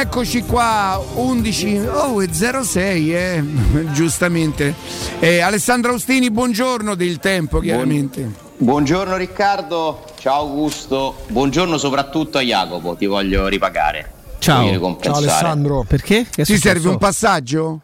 Eccoci 0.00 0.44
qua, 0.44 0.98
11, 1.16 1.78
oh, 1.92 2.22
è 2.22 2.28
06, 2.32 3.14
eh, 3.14 3.44
giustamente. 3.92 4.74
Eh, 5.18 5.40
Alessandro 5.40 5.92
Austini, 5.92 6.30
buongiorno 6.30 6.94
del 6.94 7.18
tempo, 7.18 7.60
chiaramente. 7.60 8.26
Buongiorno 8.56 9.18
Riccardo, 9.18 10.06
ciao 10.18 10.40
Augusto, 10.40 11.26
buongiorno 11.28 11.76
soprattutto 11.76 12.38
a 12.38 12.40
Jacopo, 12.40 12.96
ti 12.96 13.04
voglio 13.04 13.46
ripagare. 13.46 14.10
Ciao, 14.38 14.98
ciao 15.02 15.16
Alessandro. 15.16 15.84
Perché? 15.86 16.26
Che 16.30 16.44
Ti 16.44 16.56
serve 16.56 16.88
un 16.88 16.96
passaggio? 16.96 17.80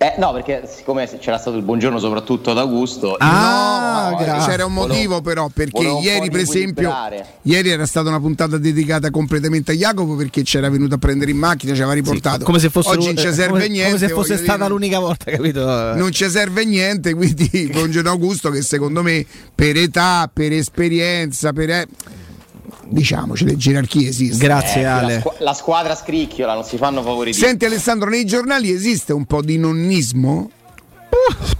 Eh, 0.00 0.14
no, 0.16 0.32
perché 0.32 0.62
siccome 0.72 1.08
c'era 1.18 1.38
stato 1.38 1.56
il 1.56 1.64
buongiorno 1.64 1.98
soprattutto 1.98 2.52
ad 2.52 2.58
Augusto, 2.58 3.16
ah, 3.18 4.10
no, 4.16 4.44
c'era 4.46 4.64
un 4.64 4.72
motivo 4.72 5.20
però, 5.22 5.48
perché 5.52 5.88
ieri 5.88 6.30
per 6.30 6.38
esempio, 6.38 6.94
ieri 7.42 7.70
era 7.70 7.84
stata 7.84 8.08
una 8.08 8.20
puntata 8.20 8.58
dedicata 8.58 9.10
completamente 9.10 9.72
a 9.72 9.74
Jacopo 9.74 10.14
perché 10.14 10.42
c'era 10.42 10.70
venuto 10.70 10.94
a 10.94 10.98
prendere 10.98 11.32
in 11.32 11.38
macchina, 11.38 11.74
ci 11.74 11.80
aveva 11.80 11.94
riportato. 11.94 12.38
Sì, 12.38 12.44
come 12.44 12.60
se 12.60 12.70
fosse, 12.70 12.90
Oggi 12.90 13.06
non 13.06 13.16
ci 13.16 13.32
serve 13.32 13.48
come, 13.48 13.68
niente. 13.68 13.96
Come 13.96 14.06
se 14.06 14.14
fosse 14.14 14.36
stata 14.36 14.56
dire, 14.58 14.68
l'unica 14.68 15.00
volta, 15.00 15.32
capito? 15.32 15.64
Non 15.94 16.12
ci 16.12 16.30
serve 16.30 16.64
niente, 16.64 17.12
quindi 17.14 17.68
buongiorno 17.72 18.08
Augusto 18.08 18.50
che 18.50 18.62
secondo 18.62 19.02
me 19.02 19.26
per 19.52 19.76
età, 19.76 20.30
per 20.32 20.52
esperienza, 20.52 21.52
per... 21.52 21.88
Eh, 22.88 22.94
diciamoci, 22.94 23.44
le 23.44 23.56
gerarchie 23.56 24.08
esistono. 24.08 24.42
Grazie 24.42 24.80
eh, 24.82 24.84
Ale. 24.84 25.14
La, 25.14 25.20
squ- 25.20 25.40
la, 25.40 25.54
squadra 25.54 25.94
scricchiola, 25.94 26.54
non 26.54 26.64
si 26.64 26.76
fanno 26.76 27.02
favori. 27.02 27.32
Senti 27.32 27.64
Alessandro, 27.64 28.08
nei 28.08 28.24
giornali 28.24 28.70
esiste 28.70 29.12
un 29.12 29.24
po' 29.24 29.42
di 29.42 29.58
nonnismo? 29.58 30.50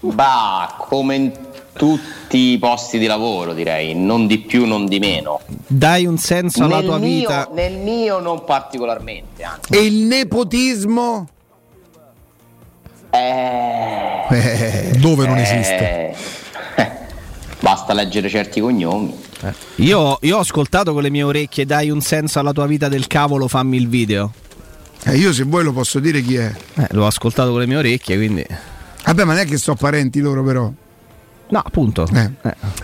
Bah, 0.00 0.76
come 0.78 1.14
in 1.16 1.32
tutti 1.72 2.52
i 2.52 2.58
posti 2.58 2.98
di 2.98 3.06
lavoro, 3.06 3.52
direi, 3.52 3.94
non 3.94 4.26
di 4.26 4.38
più, 4.38 4.64
non 4.64 4.86
di 4.86 4.98
meno. 4.98 5.40
Dai 5.46 6.06
un 6.06 6.18
senso 6.18 6.64
alla 6.64 6.76
nel 6.76 6.84
tua 6.84 6.98
mio, 6.98 7.08
vita. 7.08 7.48
Nel 7.52 7.76
mio 7.76 8.18
non 8.20 8.44
particolarmente, 8.44 9.42
anzi. 9.42 9.72
E 9.72 9.84
il 9.84 10.04
nepotismo? 10.04 11.28
Eh, 13.10 14.26
eh, 14.30 14.90
dove 14.98 15.26
non 15.26 15.38
esiste? 15.38 16.14
Basta 17.60 17.92
leggere 17.94 18.28
certi 18.28 18.60
cognomi. 18.60 19.14
Eh. 19.42 19.52
Io, 19.76 20.18
io, 20.22 20.36
ho 20.36 20.40
ascoltato 20.40 20.92
con 20.92 21.02
le 21.02 21.10
mie 21.10 21.22
orecchie, 21.22 21.64
dai 21.64 21.90
un 21.90 22.00
senso 22.00 22.38
alla 22.38 22.52
tua 22.52 22.66
vita 22.66 22.88
del 22.88 23.06
cavolo, 23.06 23.48
fammi 23.48 23.76
il 23.76 23.88
video. 23.88 24.32
Eh, 25.04 25.16
io 25.16 25.32
se 25.32 25.44
vuoi 25.44 25.64
lo 25.64 25.72
posso 25.72 25.98
dire 25.98 26.20
chi 26.20 26.36
è. 26.36 26.52
Eh, 26.74 26.88
l'ho 26.90 27.06
ascoltato 27.06 27.50
con 27.50 27.60
le 27.60 27.66
mie 27.66 27.76
orecchie, 27.76 28.16
quindi... 28.16 28.44
Vabbè, 29.04 29.24
ma 29.24 29.34
non 29.34 29.42
è 29.42 29.46
che 29.46 29.56
sono 29.56 29.76
parenti 29.76 30.20
loro 30.20 30.42
però. 30.42 30.70
No, 31.48 31.62
appunto. 31.64 32.08
Eh. 32.12 32.30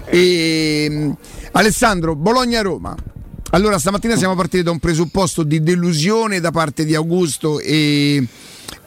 E, 0.06 0.84
ehm, 0.89 1.17
Alessandro, 1.53 2.15
Bologna-Roma. 2.15 2.95
Allora, 3.50 3.78
stamattina 3.78 4.17
siamo 4.17 4.34
partiti 4.37 4.62
da 4.62 4.70
un 4.70 4.78
presupposto 4.78 5.43
di 5.43 5.62
delusione 5.62 6.41
da 6.41 6.50
parte 6.53 6.84
di 6.84 6.95
Augusto 6.95 7.59
e, 7.59 8.25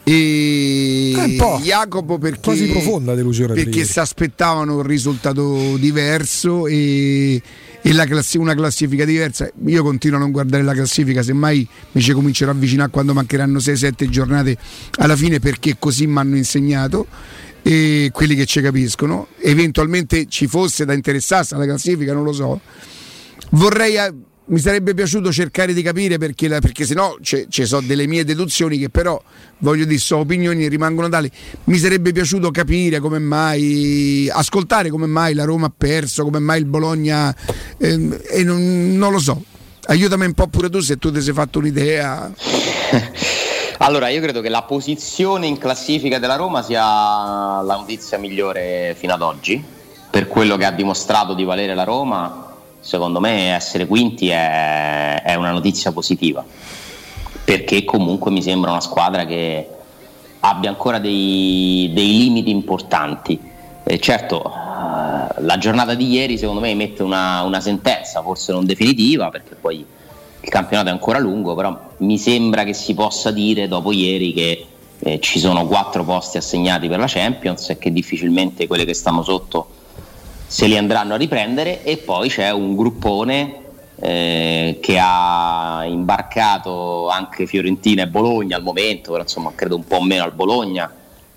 e 0.07 1.35
Jacopo 1.63 2.19
perché, 2.19 2.39
quasi 2.39 2.67
profonda 2.67 3.15
delusione 3.15 3.55
perché 3.55 3.83
si 3.85 3.99
aspettavano 3.99 4.75
un 4.75 4.83
risultato 4.83 5.77
diverso 5.77 6.67
e, 6.67 7.41
e 7.81 8.05
classi- 8.05 8.37
una 8.37 8.53
classifica 8.53 9.03
diversa. 9.03 9.49
Io 9.65 9.81
continuo 9.81 10.17
a 10.17 10.21
non 10.21 10.29
guardare 10.29 10.61
la 10.61 10.73
classifica, 10.73 11.23
semmai 11.23 11.67
mi 11.93 12.01
ci 12.01 12.11
comincerò 12.11 12.51
a 12.51 12.53
avvicinare 12.53 12.91
quando 12.91 13.13
mancheranno 13.13 13.57
6-7 13.57 14.07
giornate 14.07 14.55
alla 14.99 15.15
fine 15.15 15.39
perché 15.39 15.77
così 15.79 16.05
mi 16.05 16.19
hanno 16.19 16.35
insegnato 16.37 17.07
e 17.63 18.11
quelli 18.13 18.35
che 18.35 18.45
ci 18.45 18.61
capiscono. 18.61 19.29
Eventualmente 19.39 20.27
ci 20.27 20.45
fosse 20.45 20.85
da 20.85 20.93
interessarsi 20.93 21.55
alla 21.55 21.65
classifica, 21.65 22.13
non 22.13 22.23
lo 22.23 22.31
so. 22.31 22.61
Vorrei 23.53 23.97
mi 24.47 24.59
sarebbe 24.59 24.93
piaciuto 24.93 25.31
cercare 25.31 25.73
di 25.73 25.81
capire 25.81 26.17
perché, 26.17 26.47
la, 26.47 26.59
perché 26.59 26.85
sennò 26.85 27.17
ci 27.21 27.65
sono 27.65 27.85
delle 27.85 28.05
mie 28.05 28.23
deduzioni 28.23 28.77
che 28.77 28.89
però 28.89 29.19
voglio 29.59 29.85
dire 29.85 29.97
sono 29.97 30.21
opinioni 30.21 30.65
e 30.65 30.67
rimangono 30.67 31.09
tali. 31.09 31.29
Mi 31.65 31.77
sarebbe 31.77 32.11
piaciuto 32.11 32.51
capire 32.51 32.99
come 32.99 33.19
mai 33.19 34.29
ascoltare 34.31 34.89
come 34.89 35.07
mai 35.07 35.33
la 35.33 35.45
Roma 35.45 35.67
ha 35.67 35.71
perso 35.75 36.23
come 36.23 36.39
mai 36.39 36.59
il 36.59 36.65
Bologna 36.65 37.35
eh, 37.77 38.19
e 38.29 38.43
non, 38.43 38.95
non, 38.95 39.11
lo 39.11 39.19
so. 39.19 39.43
Aiutami 39.87 40.25
un 40.25 40.33
po' 40.33 40.47
pure 40.47 40.69
tu 40.69 40.79
se 40.79 40.97
tu 40.97 41.11
ti 41.11 41.21
sei 41.21 41.33
fatto 41.33 41.59
un'idea. 41.59 42.31
Allora 43.79 44.07
io 44.07 44.21
credo 44.21 44.39
che 44.39 44.47
la 44.47 44.63
posizione 44.63 45.47
in 45.47 45.57
classifica 45.57 46.17
della 46.17 46.37
Roma 46.37 46.61
sia 46.61 46.81
la 46.81 47.75
notizia 47.75 48.17
migliore 48.17 48.95
fino 48.97 49.13
ad 49.13 49.21
oggi 49.21 49.61
per 50.09 50.27
quello 50.27 50.55
che 50.55 50.63
ha 50.63 50.71
dimostrato 50.71 51.33
di 51.33 51.43
valere 51.43 51.75
la 51.75 51.83
Roma 51.83 52.44
secondo 52.85 53.19
me 53.19 53.55
essere 53.55 53.87
quinti 53.87 54.29
è, 54.29 55.23
è 55.23 55.33
una 55.33 55.49
notizia 55.49 55.91
positiva, 55.91 56.45
perché 57.43 57.83
comunque 57.83 58.29
mi 58.29 58.43
sembra 58.43 58.69
una 58.69 58.79
squadra 58.79 59.25
che 59.25 59.67
abbia 60.41 60.69
ancora 60.69 60.99
dei, 60.99 61.89
dei 61.93 62.15
limiti 62.15 62.51
importanti. 62.51 63.39
E 63.83 63.99
certo, 63.99 64.43
eh, 64.45 65.41
la 65.41 65.57
giornata 65.57 65.95
di 65.95 66.11
ieri 66.11 66.37
secondo 66.37 66.61
me 66.61 66.75
mette 66.75 67.01
una, 67.01 67.41
una, 67.41 67.59
sentenza, 67.59 68.21
forse 68.21 68.51
non 68.51 68.67
definitiva, 68.67 69.31
perché 69.31 69.55
poi 69.55 69.83
il 70.41 70.49
campionato 70.49 70.89
è 70.89 70.91
ancora 70.91 71.17
lungo, 71.17 71.55
però 71.55 71.75
mi 71.97 72.19
sembra 72.19 72.63
che 72.63 72.73
si 72.73 72.93
possa 72.93 73.31
dire 73.31 73.67
dopo 73.67 73.91
ieri 73.93 74.31
che 74.31 74.65
eh, 74.99 75.19
ci 75.19 75.39
sono 75.39 75.65
quattro 75.65 76.03
posti 76.03 76.37
assegnati 76.37 76.87
per 76.87 76.99
la 76.99 77.07
Champions 77.07 77.67
e 77.71 77.79
che 77.79 77.91
difficilmente 77.91 78.67
quelle 78.67 78.85
che 78.85 78.93
stanno 78.93 79.23
sotto 79.23 79.69
se 80.55 80.67
li 80.67 80.77
andranno 80.77 81.15
a 81.15 81.17
riprendere 81.17 81.83
e 81.83 81.97
poi 81.97 82.29
c'è 82.29 82.49
un 82.49 82.77
gruppone 82.77 83.55
eh, 83.99 84.79
che 84.81 84.97
ha 84.97 85.83
imbarcato 85.85 87.09
anche 87.09 87.45
Fiorentina 87.45 88.03
e 88.03 88.07
Bologna 88.07 88.55
al 88.55 88.63
momento, 88.63 89.11
però 89.11 89.23
insomma 89.23 89.51
credo 89.53 89.75
un 89.75 89.85
po' 89.85 89.99
meno 89.99 90.23
al 90.23 90.31
Bologna 90.31 90.89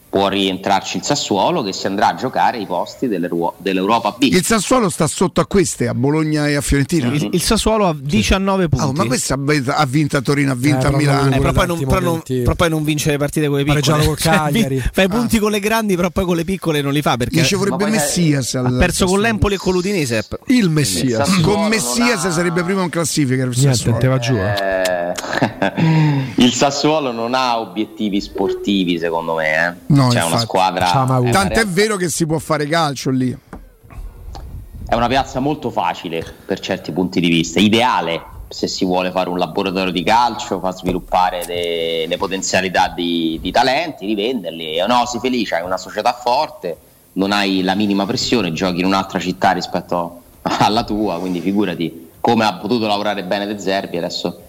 può 0.08 0.28
rientrarci 0.28 0.96
il 0.98 1.02
Sassuolo 1.02 1.62
che 1.62 1.72
si 1.72 1.86
andrà 1.86 2.08
a 2.08 2.14
giocare 2.14 2.58
i 2.58 2.66
posti 2.66 3.08
dell'Europa 3.08 4.14
B. 4.16 4.22
Il 4.22 4.44
Sassuolo 4.44 4.88
sta 4.88 5.06
sotto 5.06 5.40
a 5.40 5.46
queste, 5.46 5.86
a 5.86 5.94
Bologna 5.94 6.48
e 6.48 6.54
a 6.54 6.60
Fiorentina. 6.60 7.08
Il, 7.08 7.28
il 7.32 7.42
Sassuolo 7.42 7.86
ha 7.86 7.96
19 7.98 8.62
sì. 8.62 8.68
punti. 8.68 8.84
Oh, 8.84 8.92
ma 8.92 9.04
questa 9.04 9.34
ha 9.34 9.86
vinto 9.86 10.16
a 10.16 10.20
Torino, 10.20 10.52
ha 10.52 10.56
vinto 10.56 10.86
eh, 10.86 10.88
a 10.88 10.96
Milano. 10.96 11.34
Eh, 11.34 11.38
però, 11.38 11.52
poi 11.52 11.66
non, 11.66 11.84
però, 11.84 12.00
non, 12.00 12.22
però, 12.24 12.54
poi 12.54 12.68
non, 12.70 12.84
vince 12.84 13.10
le 13.10 13.18
partite 13.18 13.48
con 13.48 13.58
le 13.58 13.64
piccole. 13.64 14.04
Con 14.04 14.14
Cagliari. 14.18 14.78
Cioè, 14.80 14.90
fai 14.92 15.04
ah. 15.04 15.08
punti 15.08 15.38
con 15.38 15.50
le 15.50 15.60
grandi, 15.60 15.94
però 15.96 16.10
poi 16.10 16.24
con 16.24 16.36
le 16.36 16.44
piccole 16.44 16.80
non 16.80 16.92
li 16.92 17.02
fa. 17.02 17.16
Perché 17.16 17.44
ci 17.44 17.54
vorrebbe 17.54 17.86
Messias. 17.86 18.54
Ha 18.54 18.70
perso 18.78 19.06
con 19.06 19.20
l'Empoli 19.20 19.54
e 19.54 19.58
con 19.58 19.74
l'Udinese. 19.74 20.26
Il 20.46 20.70
Messias. 20.70 21.28
Il 21.36 21.42
con 21.42 21.66
Messias 21.68 22.24
ha... 22.24 22.30
sarebbe 22.30 22.62
primo 22.62 22.82
in 22.82 22.88
classifica. 22.88 23.44
Il 23.44 23.52
Niente, 23.54 23.96
te 23.98 24.06
va 24.06 24.18
giù. 24.18 24.34
Eh. 24.34 24.97
il 26.36 26.52
Sassuolo 26.52 27.12
non 27.12 27.34
ha 27.34 27.58
obiettivi 27.58 28.20
sportivi, 28.20 28.98
secondo 28.98 29.34
me. 29.34 29.66
Eh. 29.66 29.94
No, 29.94 30.08
C'è 30.08 30.24
una 30.24 30.38
squadra 30.38 30.86
squadra. 30.86 31.30
Tanto 31.30 31.60
è 31.60 31.66
vero 31.66 31.96
che 31.96 32.08
si 32.08 32.26
può 32.26 32.38
fare 32.38 32.66
calcio 32.66 33.10
lì. 33.10 33.36
È 34.86 34.94
una 34.94 35.08
piazza 35.08 35.40
molto 35.40 35.70
facile 35.70 36.24
per 36.46 36.60
certi 36.60 36.92
punti 36.92 37.20
di 37.20 37.28
vista, 37.28 37.60
ideale 37.60 38.36
se 38.48 38.66
si 38.66 38.86
vuole 38.86 39.10
fare 39.10 39.28
un 39.28 39.36
laboratorio 39.36 39.92
di 39.92 40.02
calcio, 40.02 40.58
far 40.58 40.74
sviluppare 40.74 41.44
le, 41.44 42.06
le 42.06 42.16
potenzialità 42.16 42.88
di, 42.88 43.38
di, 43.42 43.50
talenti, 43.50 44.06
rivenderli. 44.06 44.82
No, 44.86 45.04
si 45.04 45.18
felice, 45.18 45.56
hai 45.56 45.62
una 45.62 45.76
società 45.76 46.14
forte, 46.14 46.76
non 47.14 47.32
hai 47.32 47.62
la 47.62 47.74
minima 47.74 48.06
pressione, 48.06 48.52
giochi 48.52 48.80
in 48.80 48.86
un'altra 48.86 49.18
città 49.18 49.52
rispetto 49.52 50.22
alla 50.40 50.84
tua, 50.84 51.18
quindi 51.18 51.40
figurati 51.40 52.08
come 52.20 52.44
ha 52.44 52.54
potuto 52.54 52.86
lavorare 52.86 53.24
bene 53.24 53.46
De 53.46 53.58
Zerbi, 53.58 53.98
adesso 53.98 54.42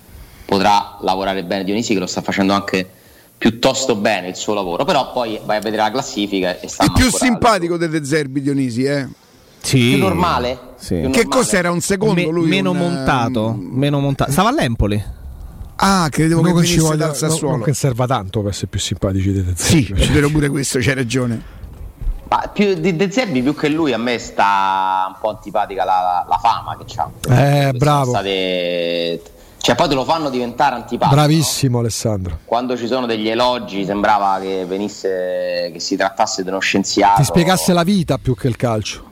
potrà 0.50 0.98
lavorare 1.02 1.44
bene 1.44 1.64
Dionisi 1.64 1.94
che 1.94 2.00
lo 2.00 2.08
sta 2.08 2.22
facendo 2.24 2.54
anche 2.54 2.90
piuttosto 3.38 3.96
bene 3.96 4.30
il 4.30 4.36
suo 4.36 4.56
lavoro, 4.56 4.84
però 4.84 5.12
poi 5.12 5.40
vai 5.46 5.58
a 5.58 5.62
vedere 5.62 5.84
la 5.84 5.92
classifica 5.92 6.60
e 6.60 6.68
sta 6.68 6.86
È 6.86 6.92
più 6.92 7.12
simpatico 7.12 7.78
delle 7.78 8.04
Zerbi 8.04 8.42
Dionisi, 8.42 8.84
eh? 8.84 9.08
Sì. 9.62 9.90
Più 9.90 9.98
normale? 10.00 10.60
Sì. 10.78 10.96
Più 10.96 11.12
che 11.12 11.28
cos'era 11.28 11.70
un 11.70 11.82
secondo 11.82 12.16
Me, 12.16 12.24
lui? 12.26 12.50
Meno 12.50 12.72
un, 12.72 12.78
montato, 12.78 13.46
um... 13.46 13.60
meno 13.60 14.00
montato. 14.00 14.32
Stava 14.32 14.50
all'Empoli. 14.50 15.02
Ah, 15.76 16.08
credevo 16.10 16.42
non 16.42 16.52
che 16.52 16.62
venisse 16.62 16.80
voglia, 16.80 17.06
dal 17.06 17.16
Sassuolo. 17.16 17.58
Non 17.58 17.66
che 17.66 17.74
serva 17.74 18.08
tanto 18.08 18.42
per 18.42 18.50
essere 18.50 18.68
più 18.68 18.80
simpatici 18.80 19.32
di 19.32 19.44
De 19.44 19.54
Zerbi. 19.56 19.86
Sì, 19.86 20.04
ci 20.04 20.12
vedo 20.12 20.30
pure 20.32 20.50
questo, 20.50 20.80
c'hai 20.82 20.96
ragione. 20.96 21.42
Ma 22.28 22.50
più 22.52 22.74
di 22.74 22.96
De 22.96 23.12
Zerbi 23.12 23.44
più 23.44 23.56
che 23.56 23.70
lui 23.70 23.94
a 23.94 23.98
me 23.98 24.18
sta 24.18 25.06
un 25.10 25.16
po' 25.22 25.30
antipatica 25.30 25.86
la, 25.86 26.26
la 26.28 26.38
fama 26.38 26.76
che 26.76 26.86
c'ha. 26.88 27.10
Eh, 27.68 27.74
bravo. 27.74 28.10
State 28.10 29.22
cioè 29.62 29.76
poi 29.76 29.90
te 29.90 29.94
lo 29.94 30.06
fanno 30.06 30.30
diventare 30.30 30.76
antipatico. 30.76 31.16
Bravissimo 31.16 31.76
no? 31.76 31.80
Alessandro. 31.80 32.40
Quando 32.46 32.78
ci 32.78 32.88
sono 32.88 33.06
degli 33.06 33.28
elogi 33.28 33.84
sembrava 33.84 34.40
che 34.40 34.66
venisse 34.66 35.70
che 35.74 35.80
si 35.80 35.96
trattasse 35.96 36.44
di 36.44 36.50
uno 36.50 36.60
scienziato. 36.60 37.20
Ti 37.20 37.26
spiegasse 37.26 37.74
la 37.74 37.84
vita 37.84 38.18
più 38.18 38.36
che 38.36 38.48
il 38.48 38.56
calcio. 38.56 39.08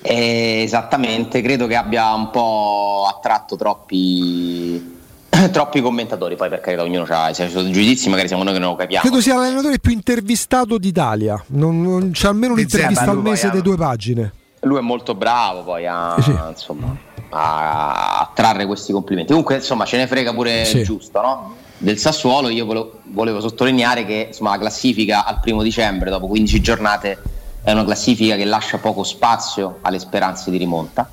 Eh, 0.00 0.62
esattamente, 0.64 1.40
credo 1.40 1.68
che 1.68 1.76
abbia 1.76 2.12
un 2.12 2.30
po' 2.30 3.06
attratto 3.08 3.56
troppi 3.56 5.00
troppi 5.52 5.80
commentatori, 5.80 6.34
poi 6.34 6.48
per 6.48 6.60
carità 6.60 6.82
ognuno 6.82 7.06
ha 7.08 7.30
i 7.30 7.34
suoi 7.34 7.72
giudizi, 7.72 8.08
magari 8.08 8.26
siamo 8.26 8.42
noi 8.42 8.52
che 8.52 8.58
non 8.58 8.70
lo 8.70 8.76
capiamo. 8.76 9.02
Credo 9.02 9.22
sia 9.22 9.36
l'allenatore 9.36 9.78
più 9.78 9.92
intervistato 9.92 10.78
d'Italia, 10.78 11.42
non, 11.48 11.80
non 11.80 12.10
c'è 12.10 12.28
almeno 12.28 12.54
un'intervista 12.54 13.10
al 13.10 13.22
mese 13.22 13.50
di 13.50 13.62
due 13.62 13.76
pagine. 13.76 14.32
Lui 14.62 14.78
è 14.78 14.82
molto 14.82 15.14
bravo, 15.14 15.62
poi 15.62 15.86
ha, 15.86 16.16
sì. 16.20 16.36
insomma 16.48 17.10
a, 17.32 18.18
a 18.20 18.30
trarre 18.34 18.66
questi 18.66 18.92
complimenti. 18.92 19.30
Comunque, 19.30 19.56
insomma, 19.56 19.84
ce 19.84 19.96
ne 19.96 20.06
frega 20.06 20.32
pure 20.32 20.64
Sì. 20.64 20.82
giusto, 20.82 21.20
no? 21.20 21.54
Del 21.78 21.98
Sassuolo, 21.98 22.48
io 22.48 22.64
volevo, 22.64 23.00
volevo 23.06 23.40
sottolineare 23.40 24.04
che 24.04 24.26
insomma, 24.28 24.50
la 24.50 24.58
classifica 24.58 25.24
al 25.24 25.40
primo 25.40 25.62
dicembre, 25.62 26.10
dopo 26.10 26.28
15 26.28 26.60
giornate, 26.60 27.18
è 27.62 27.72
una 27.72 27.84
classifica 27.84 28.36
che 28.36 28.44
lascia 28.44 28.78
poco 28.78 29.02
spazio 29.02 29.78
alle 29.82 29.98
speranze 29.98 30.50
di 30.50 30.58
rimonta. 30.58 31.08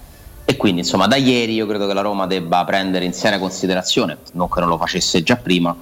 E 0.45 0.57
quindi, 0.57 0.81
insomma, 0.81 1.07
da 1.07 1.15
ieri 1.15 1.53
io 1.53 1.67
credo 1.67 1.87
che 1.87 1.93
la 1.93 2.01
Roma 2.01 2.25
debba 2.27 2.63
prendere 2.65 3.05
in 3.05 3.13
seria 3.13 3.39
considerazione, 3.39 4.17
non 4.33 4.49
che 4.49 4.59
non 4.59 4.69
lo 4.69 4.77
facesse 4.77 5.21
già 5.23 5.35
prima, 5.35 5.75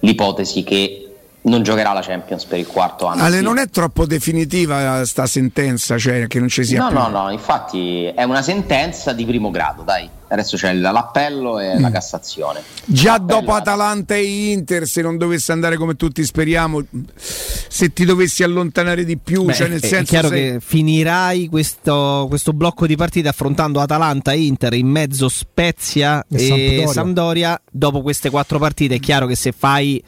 l'ipotesi 0.00 0.62
che 0.62 1.09
non 1.42 1.62
giocherà 1.62 1.92
la 1.92 2.02
Champions 2.02 2.44
per 2.44 2.58
il 2.58 2.66
quarto 2.66 3.06
anno. 3.06 3.22
Ale, 3.22 3.38
Sì. 3.38 3.42
non 3.42 3.58
è 3.58 3.68
troppo 3.70 4.04
definitiva 4.06 5.04
sta 5.06 5.26
sentenza, 5.26 5.96
cioè 5.98 6.26
che 6.26 6.38
non 6.38 6.48
ci 6.48 6.64
sia 6.64 6.80
No, 6.82 6.88
più. 6.88 6.98
no, 6.98 7.08
no, 7.08 7.30
infatti 7.30 8.04
è 8.06 8.22
una 8.24 8.42
sentenza 8.42 9.12
di 9.12 9.24
primo 9.24 9.50
grado, 9.50 9.82
dai. 9.82 10.08
Adesso 10.32 10.56
c'è 10.56 10.72
l'appello 10.74 11.58
e 11.58 11.76
Mm. 11.76 11.80
la 11.80 11.90
Cassazione. 11.90 12.60
Già 12.84 13.12
L'appello- 13.18 13.40
dopo 13.40 13.52
Atalanta 13.54 14.14
e 14.14 14.52
Inter, 14.52 14.86
se 14.86 15.02
non 15.02 15.16
dovesse 15.16 15.50
andare 15.50 15.76
come 15.76 15.96
tutti 15.96 16.22
speriamo, 16.24 16.84
se 17.26 17.92
ti 17.92 18.04
dovessi 18.04 18.42
allontanare 18.44 19.04
di 19.04 19.16
più, 19.18 19.44
Beh, 19.44 19.54
cioè 19.54 19.68
nel 19.68 19.80
è, 19.80 19.84
è 19.84 19.88
senso 19.88 20.04
chiaro 20.12 20.28
sei- 20.28 20.52
che 20.52 20.60
finirai 20.60 21.48
questo, 21.48 22.26
questo 22.28 22.52
blocco 22.52 22.86
di 22.86 22.94
partite 22.96 23.26
affrontando 23.28 23.80
Atalanta 23.80 24.30
e 24.32 24.40
Inter 24.42 24.74
in 24.74 24.86
mezzo 24.88 25.28
Spezia 25.28 26.24
E 26.30 26.36
e, 26.36 26.46
Sampdoria. 26.46 26.86
Sampdoria. 26.92 27.60
Dopo 27.70 28.02
queste 28.02 28.30
quattro 28.30 28.58
partite 28.58 28.96
è 28.96 29.00
chiaro 29.00 29.26
che 29.26 29.34
se 29.34 29.50
fai 29.52 30.00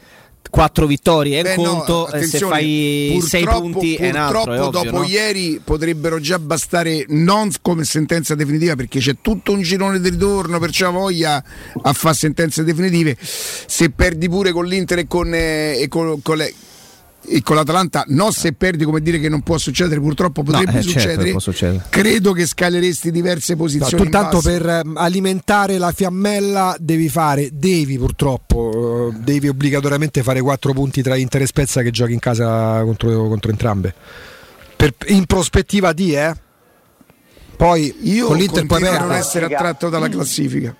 quattro 0.53 0.85
vittorie 0.85 1.39
è 1.39 1.41
Beh, 1.41 1.55
un 1.55 1.63
no, 1.63 1.71
conto, 1.77 2.11
e 2.11 2.27
se 2.27 2.37
fai 2.37 3.19
sei 3.25 3.43
punti 3.43 3.95
è 3.95 4.09
un 4.09 4.15
altro. 4.17 4.43
Purtroppo 4.43 4.67
ovvio, 4.67 4.81
dopo 4.83 4.97
no? 4.99 5.07
ieri 5.07 5.59
potrebbero 5.63 6.19
già 6.19 6.37
bastare 6.37 7.05
non 7.07 7.49
come 7.59 7.83
sentenza 7.85 8.35
definitiva 8.35 8.75
perché 8.75 8.99
c'è 8.99 9.15
tutto 9.19 9.51
un 9.51 9.63
girone 9.63 9.99
di 9.99 10.09
ritorno, 10.09 10.59
perciò 10.59 10.91
voglia 10.91 11.43
a 11.81 11.93
fare 11.93 12.13
sentenze 12.15 12.63
definitive. 12.63 13.17
Se 13.19 13.89
perdi 13.89 14.29
pure 14.29 14.51
con 14.51 14.67
l'Inter 14.67 14.99
e 14.99 15.07
con, 15.07 15.33
eh, 15.33 15.79
e 15.81 15.87
con- 15.87 16.21
con 16.21 16.37
le- 16.37 16.53
e 17.25 17.41
con 17.41 17.55
l'Atalanta, 17.55 18.03
no 18.07 18.31
se 18.31 18.53
perdi 18.53 18.83
come 18.83 19.01
dire 19.01 19.19
che 19.19 19.29
non 19.29 19.41
può 19.41 19.57
succedere, 19.57 19.99
purtroppo 19.99 20.43
potrebbe 20.43 20.79
eh, 20.79 20.83
certo 20.83 20.99
succedere. 20.99 21.31
può 21.31 21.39
succedere. 21.39 21.83
Credo 21.89 22.31
che 22.33 22.45
scaleresti 22.45 23.11
diverse 23.11 23.53
No, 23.53 23.59
posizioni. 23.59 23.95
tu 23.95 24.03
in 24.03 24.09
tanto 24.11 24.39
per 24.41 24.65
ehm, 24.67 24.97
alimentare 24.97 25.77
la 25.77 25.91
fiammella 25.91 26.75
devi 26.79 27.09
fare, 27.09 27.49
devi 27.53 27.97
purtroppo, 27.97 29.11
eh, 29.13 29.17
devi 29.19 29.47
obbligatoriamente 29.47 30.21
fare 30.23 30.41
4 30.41 30.73
punti 30.73 31.01
tra 31.01 31.15
Inter 31.15 31.43
e 31.43 31.47
Spezia 31.47 31.81
che 31.81 31.91
giochi 31.91 32.13
in 32.13 32.19
casa 32.19 32.81
contro, 32.83 33.27
contro 33.27 33.51
entrambe. 33.51 33.93
Per- 34.75 34.93
in 35.07 35.25
prospettiva 35.25 35.93
di, 35.93 36.13
eh? 36.13 36.33
Poi 37.55 37.95
Io 38.01 38.27
con 38.27 38.37
l'Inter 38.37 38.65
a 38.69 38.99
non 38.99 39.13
essere 39.13 39.45
attratto 39.45 39.89
dalla 39.89 40.09
classifica. 40.09 40.75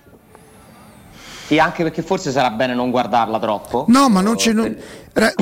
Sì, 1.46 1.58
anche 1.58 1.82
perché 1.82 2.02
forse 2.02 2.30
sarà 2.30 2.50
bene 2.50 2.74
non 2.74 2.90
guardarla 2.90 3.38
troppo. 3.38 3.84
No, 3.88 4.08
ma 4.08 4.20
non 4.20 4.36
c'è. 4.36 4.52
non- 4.52 4.74
Ra- 5.12 5.32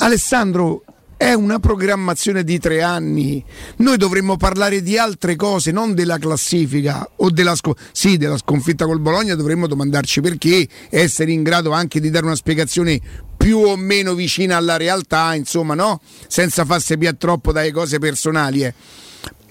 Alessandro, 0.00 0.82
è 1.16 1.32
una 1.34 1.60
programmazione 1.60 2.42
di 2.42 2.58
tre 2.58 2.82
anni. 2.82 3.44
Noi 3.76 3.96
dovremmo 3.96 4.36
parlare 4.36 4.82
di 4.82 4.98
altre 4.98 5.36
cose, 5.36 5.70
non 5.70 5.94
della 5.94 6.18
classifica 6.18 7.08
o 7.16 7.30
della, 7.30 7.54
sco- 7.54 7.76
sì, 7.92 8.16
della 8.16 8.36
sconfitta 8.36 8.86
col 8.86 8.98
Bologna. 8.98 9.36
Dovremmo 9.36 9.68
domandarci 9.68 10.20
perché, 10.20 10.66
essere 10.90 11.30
in 11.30 11.44
grado 11.44 11.70
anche 11.70 12.00
di 12.00 12.10
dare 12.10 12.24
una 12.26 12.34
spiegazione 12.34 13.00
più 13.36 13.58
o 13.58 13.76
meno 13.76 14.14
vicina 14.14 14.56
alla 14.56 14.76
realtà, 14.76 15.34
insomma, 15.34 15.74
no? 15.74 16.00
Senza 16.26 16.64
farsi 16.64 16.96
via 16.96 17.12
troppo 17.12 17.52
dalle 17.52 17.70
cose 17.70 17.98
personali. 18.00 18.64
eh. 18.64 18.74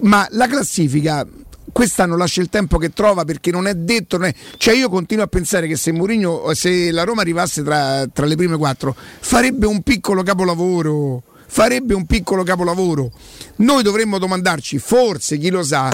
Ma 0.02 0.26
la 0.32 0.46
classifica 0.48 1.26
quest'anno 1.72 2.16
lascia 2.16 2.40
il 2.40 2.48
tempo 2.48 2.78
che 2.78 2.90
trova 2.90 3.24
perché 3.24 3.50
non 3.50 3.66
è 3.66 3.74
detto, 3.74 4.18
non 4.18 4.28
è- 4.28 4.34
cioè 4.58 4.74
io 4.74 4.88
continuo 4.88 5.24
a 5.24 5.28
pensare 5.28 5.66
che 5.66 5.76
se 5.76 5.92
Mourinho, 5.92 6.52
se 6.54 6.90
la 6.90 7.04
Roma 7.04 7.22
arrivasse 7.22 7.62
tra, 7.62 8.06
tra 8.12 8.26
le 8.26 8.36
prime 8.36 8.56
quattro, 8.56 8.94
farebbe 9.20 9.66
un 9.66 9.82
piccolo 9.82 10.22
capolavoro, 10.22 11.22
farebbe 11.46 11.94
un 11.94 12.06
piccolo 12.06 12.42
capolavoro. 12.42 13.10
Noi 13.56 13.82
dovremmo 13.82 14.18
domandarci, 14.18 14.78
forse 14.78 15.38
chi 15.38 15.50
lo 15.50 15.62
sa, 15.62 15.92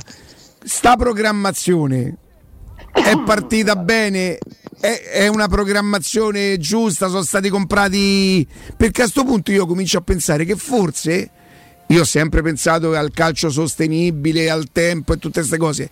sta 0.65 0.97
programmazione 0.97 2.17
è 2.93 3.23
partita 3.25 3.77
bene? 3.77 4.39
È, 4.81 5.27
una 5.29 5.49
programmazione 5.49 6.59
giusta? 6.59 7.09
Sono 7.09 7.23
stati 7.23 7.49
comprati? 7.49 8.47
Perché 8.77 9.03
a 9.03 9.05
questo 9.05 9.25
punto 9.25 9.51
io 9.53 9.67
comincio 9.67 9.99
a 9.99 10.03
pensare 10.03 10.45
che 10.45 10.57
forse 10.57 11.31
io 11.88 12.02
ho 12.02 12.05
sempre 12.05 12.43
pensato 12.43 12.94
al 12.94 13.11
calcio 13.12 13.50
sostenibile, 13.50 14.50
al 14.50 14.69
tempo 14.73 15.12
e 15.14 15.19
tutte 15.19 15.40
queste 15.40 15.56
cose. 15.56 15.90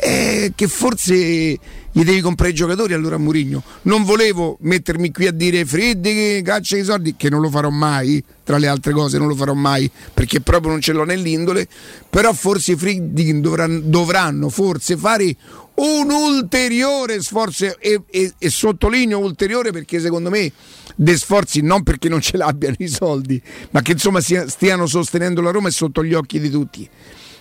eh, 0.00 0.52
che 0.54 0.68
forse 0.68 1.58
gli 1.90 2.04
devi 2.04 2.20
comprare 2.20 2.52
i 2.52 2.54
giocatori 2.54 2.92
allora 2.92 3.16
a 3.16 3.18
Murigno. 3.18 3.62
Non 3.82 4.04
volevo 4.04 4.56
mettermi 4.60 5.10
qui 5.10 5.26
a 5.26 5.32
dire 5.32 5.64
Freddi 5.64 6.40
caccia 6.44 6.76
i 6.76 6.84
soldi, 6.84 7.16
che 7.16 7.28
non 7.28 7.40
lo 7.40 7.50
farò 7.50 7.70
mai, 7.70 8.22
tra 8.44 8.58
le 8.58 8.68
altre 8.68 8.92
cose 8.92 9.18
non 9.18 9.26
lo 9.26 9.34
farò 9.34 9.54
mai, 9.54 9.90
perché 10.14 10.40
proprio 10.40 10.70
non 10.70 10.80
ce 10.80 10.92
l'ho 10.92 11.04
nell'indole. 11.04 11.66
Però 12.08 12.32
forse 12.32 12.72
i 12.72 12.76
Freddi 12.76 13.40
dovranno, 13.40 13.80
dovranno 13.80 14.48
forse 14.50 14.96
fare 14.96 15.34
un 15.74 16.10
ulteriore 16.10 17.20
sforzo 17.22 17.78
e, 17.78 18.02
e- 18.10 18.32
e 18.38 18.50
sottolineo 18.50 19.18
ulteriore 19.18 19.70
perché 19.70 20.00
secondo 20.00 20.28
me 20.28 20.52
dei 21.00 21.16
sforzi 21.16 21.60
non 21.60 21.84
perché 21.84 22.08
non 22.08 22.20
ce 22.20 22.36
l'abbiano 22.36 22.74
i 22.80 22.88
soldi 22.88 23.40
ma 23.70 23.82
che 23.82 23.92
insomma 23.92 24.20
stiano 24.20 24.86
sostenendo 24.86 25.40
la 25.40 25.50
Roma 25.50 25.68
e 25.68 25.70
sotto 25.70 26.02
gli 26.04 26.12
occhi 26.12 26.40
di 26.40 26.50
tutti 26.50 26.88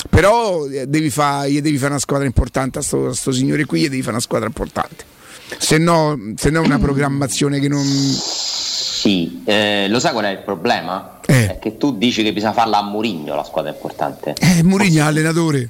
però 0.10 0.68
eh, 0.68 0.86
devi 0.86 1.10
fare 1.10 1.50
fare 1.78 1.90
una 1.90 2.00
squadra 2.00 2.28
importante 2.28 2.78
a 2.78 2.82
sto, 2.84 3.08
a 3.08 3.14
sto 3.16 3.32
signore 3.32 3.66
qui 3.66 3.80
gli 3.82 3.90
devi 3.90 4.02
fare 4.02 4.12
una 4.12 4.20
squadra 4.22 4.46
importante 4.48 5.04
se 5.58 5.78
no, 5.80 6.16
se 6.36 6.50
no 6.52 6.62
è 6.62 6.66
una 6.66 6.78
programmazione 6.78 7.60
che 7.60 7.68
non 7.68 7.84
Sì, 7.84 9.42
eh, 9.46 9.88
lo 9.90 10.00
sai 10.00 10.12
qual 10.12 10.26
è 10.26 10.30
il 10.30 10.40
problema? 10.44 11.20
Eh. 11.26 11.48
È 11.54 11.60
che 11.60 11.78
tu 11.78 11.98
dici 11.98 12.22
che 12.22 12.34
bisogna 12.34 12.54
farla 12.54 12.78
a 12.80 12.84
Murigno 12.84 13.34
la 13.36 13.44
squadra 13.44 13.72
importante. 13.72 14.36
eh, 14.40 14.62
Mourinho 14.64 15.00
è 15.00 15.02
allenatore 15.08 15.70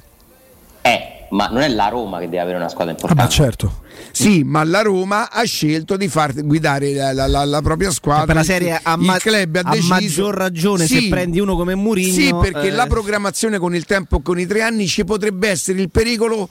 Eh, 0.82 1.26
ma 1.30 1.46
non 1.48 1.62
è 1.62 1.68
la 1.68 1.88
Roma 1.88 2.18
che 2.18 2.24
deve 2.28 2.40
avere 2.40 2.56
una 2.58 2.68
squadra 2.68 2.92
Ah, 2.92 2.96
importante. 2.96 3.22
ma 3.22 3.28
certo. 3.28 3.80
Sì, 4.10 4.42
ma 4.44 4.64
la 4.64 4.82
Roma 4.82 5.30
ha 5.30 5.42
scelto 5.44 5.96
di 5.96 6.08
far 6.08 6.32
guidare 6.44 6.92
la, 6.92 7.12
la- 7.12 7.26
la- 7.26 7.44
la 7.44 7.62
propria 7.62 7.90
squadra. 7.90 8.26
per 8.26 8.34
la 8.36 8.42
serie 8.44 8.78
a, 8.82 8.94
il 8.98 9.04
ma- 9.04 9.18
club 9.18 9.56
ha 9.56 9.60
a 9.60 9.70
deciso- 9.70 9.88
maggior 9.94 10.34
ragione 10.34 10.86
Sì, 10.86 11.02
se 11.02 11.08
prendi 11.08 11.40
uno 11.40 11.54
come 11.56 11.74
Mourinho 11.74 12.12
Sì, 12.12 12.34
perché 12.40 12.68
eh, 12.68 12.70
la 12.72 12.86
programmazione 12.86 13.58
con 13.58 13.74
il 13.74 13.84
tempo 13.84 14.18
e 14.18 14.22
con 14.22 14.38
i 14.38 14.46
tre 14.46 14.62
anni 14.62 14.86
ci 14.86 15.04
potrebbe 15.04 15.48
essere 15.48 15.80
il 15.80 15.90
pericolo 15.90 16.48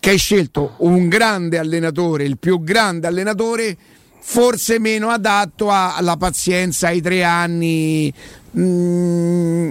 che 0.00 0.10
hai 0.10 0.18
scelto 0.18 0.74
un 0.78 1.08
grande 1.08 1.58
allenatore, 1.58 2.22
il 2.24 2.38
più 2.38 2.62
grande 2.62 3.06
allenatore, 3.08 3.76
forse 4.20 4.78
meno 4.78 5.08
adatto 5.08 5.70
alla 5.70 6.16
pazienza 6.16 6.88
ai 6.88 7.00
tre 7.00 7.24
anni. 7.24 8.12
Mm. 8.56 9.70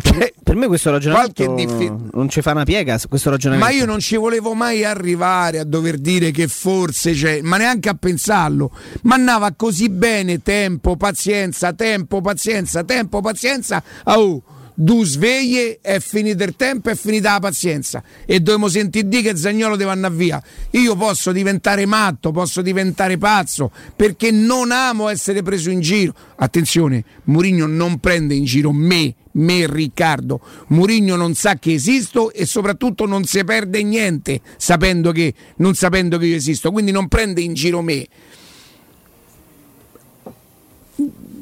Cioè, 0.00 0.32
per 0.42 0.54
me 0.54 0.66
questo 0.66 0.90
ragionamento 0.90 1.54
diffi- 1.54 1.92
non 2.12 2.28
ci 2.28 2.40
fa 2.40 2.52
una 2.52 2.64
piega 2.64 2.98
questo 3.08 3.30
ragionamento 3.30 3.68
ma 3.68 3.76
io 3.76 3.84
non 3.84 3.98
ci 3.98 4.16
volevo 4.16 4.54
mai 4.54 4.84
arrivare 4.84 5.58
a 5.58 5.64
dover 5.64 5.98
dire 5.98 6.30
che 6.30 6.46
forse 6.46 7.12
c'è, 7.12 7.40
ma 7.42 7.56
neanche 7.56 7.88
a 7.88 7.94
pensarlo. 7.94 8.70
Ma 9.02 9.16
andava 9.16 9.52
così 9.52 9.88
bene, 9.88 10.42
tempo, 10.42 10.96
pazienza, 10.96 11.72
tempo, 11.72 12.20
pazienza, 12.20 12.84
tempo, 12.84 13.20
pazienza. 13.20 13.82
Oh, 14.04 14.42
due 14.80 15.04
sveglie, 15.04 15.80
è 15.82 15.98
finito 15.98 16.44
il 16.44 16.54
tempo, 16.54 16.90
è 16.90 16.94
finita 16.94 17.32
la 17.32 17.40
pazienza. 17.40 18.02
E 18.24 18.38
dobbiamo 18.38 18.68
sentire 18.68 19.08
di 19.08 19.22
che 19.22 19.36
Zagnolo 19.36 19.74
deve 19.74 19.90
andare 19.90 20.14
via. 20.14 20.42
Io 20.70 20.94
posso 20.94 21.32
diventare 21.32 21.84
matto, 21.84 22.30
posso 22.30 22.62
diventare 22.62 23.18
pazzo, 23.18 23.72
perché 23.96 24.30
non 24.30 24.70
amo 24.70 25.08
essere 25.08 25.42
preso 25.42 25.70
in 25.70 25.80
giro. 25.80 26.14
Attenzione, 26.36 27.04
Mourinho 27.24 27.66
non 27.66 27.98
prende 27.98 28.34
in 28.34 28.44
giro 28.44 28.72
me, 28.72 29.14
me 29.38 29.66
Riccardo. 29.66 30.40
Mourinho 30.68 31.16
non 31.16 31.34
sa 31.34 31.56
che 31.56 31.72
esisto 31.74 32.32
e 32.32 32.46
soprattutto 32.46 33.06
non 33.06 33.24
si 33.24 33.42
perde 33.44 33.82
niente 33.82 34.40
sapendo 34.56 35.12
che, 35.12 35.34
non 35.56 35.74
sapendo 35.74 36.18
che 36.18 36.26
io 36.26 36.36
esisto. 36.36 36.70
Quindi 36.70 36.90
non 36.92 37.08
prende 37.08 37.40
in 37.40 37.54
giro 37.54 37.82
me. 37.82 38.06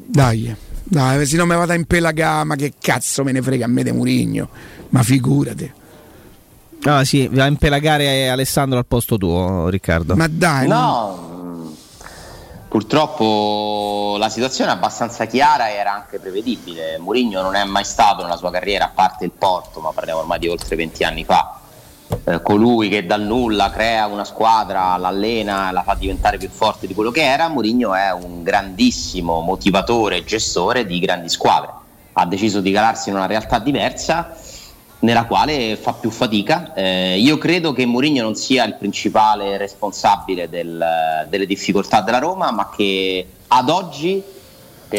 Dai, 0.09 0.55
dai, 0.83 1.25
se 1.25 1.37
no 1.37 1.45
mi 1.45 1.55
vado 1.55 1.71
a 1.73 1.75
impelagare, 1.75 2.45
ma 2.45 2.55
che 2.55 2.73
cazzo 2.79 3.23
me 3.23 3.31
ne 3.31 3.41
frega 3.41 3.65
a 3.65 3.67
me 3.67 3.83
di 3.83 3.91
Murigno? 3.91 4.49
Ma 4.89 5.03
figurati. 5.03 5.69
ah 6.83 7.03
sì 7.03 7.27
va 7.27 7.43
a 7.43 7.47
impelagare 7.47 8.29
Alessandro 8.29 8.77
al 8.77 8.85
posto 8.85 9.17
tuo 9.17 9.67
Riccardo 9.67 10.15
Ma 10.15 10.27
dai, 10.27 10.67
No, 10.67 11.29
mh, 11.29 11.36
purtroppo 12.77 14.17
la 14.19 14.29
situazione 14.29 14.69
è 14.69 14.75
abbastanza 14.75 15.25
chiara 15.25 15.69
e 15.69 15.73
era 15.73 15.93
anche 15.93 16.19
prevedibile. 16.19 16.99
Mourinho 16.99 17.41
non 17.41 17.55
è 17.55 17.63
mai 17.63 17.83
stato 17.83 18.21
nella 18.21 18.35
sua 18.35 18.51
carriera, 18.51 18.85
a 18.85 18.91
parte 18.93 19.25
il 19.25 19.31
Porto, 19.31 19.79
ma 19.79 19.89
parliamo 19.91 20.19
ormai 20.19 20.37
di 20.37 20.47
oltre 20.47 20.75
20 20.75 21.03
anni 21.03 21.25
fa, 21.25 21.59
eh, 22.23 22.39
colui 22.43 22.87
che 22.87 23.07
dal 23.07 23.23
nulla 23.23 23.71
crea 23.71 24.05
una 24.05 24.23
squadra, 24.23 24.95
l'allena, 24.97 25.71
la 25.71 25.81
fa 25.81 25.95
diventare 25.95 26.37
più 26.37 26.49
forte 26.49 26.85
di 26.85 26.93
quello 26.93 27.09
che 27.09 27.23
era. 27.23 27.47
Mourinho 27.47 27.95
è 27.95 28.11
un 28.11 28.43
grandissimo 28.43 29.41
motivatore 29.41 30.17
e 30.17 30.23
gestore 30.23 30.85
di 30.85 30.99
grandi 30.99 31.29
squadre. 31.29 31.71
Ha 32.13 32.27
deciso 32.27 32.61
di 32.61 32.71
calarsi 32.71 33.09
in 33.09 33.15
una 33.15 33.25
realtà 33.25 33.57
diversa 33.57 34.35
nella 34.99 35.25
quale 35.25 35.77
fa 35.77 35.93
più 35.93 36.09
fatica. 36.09 36.73
Eh, 36.73 37.19
io 37.19 37.37
credo 37.37 37.73
che 37.73 37.85
Mourinho 37.85 38.23
non 38.23 38.35
sia 38.35 38.65
il 38.65 38.75
principale 38.75 39.57
responsabile 39.57 40.49
del, 40.49 41.27
delle 41.29 41.45
difficoltà 41.45 42.01
della 42.01 42.19
Roma, 42.19 42.51
ma 42.51 42.69
che 42.75 43.25
ad 43.47 43.69
oggi... 43.69 44.23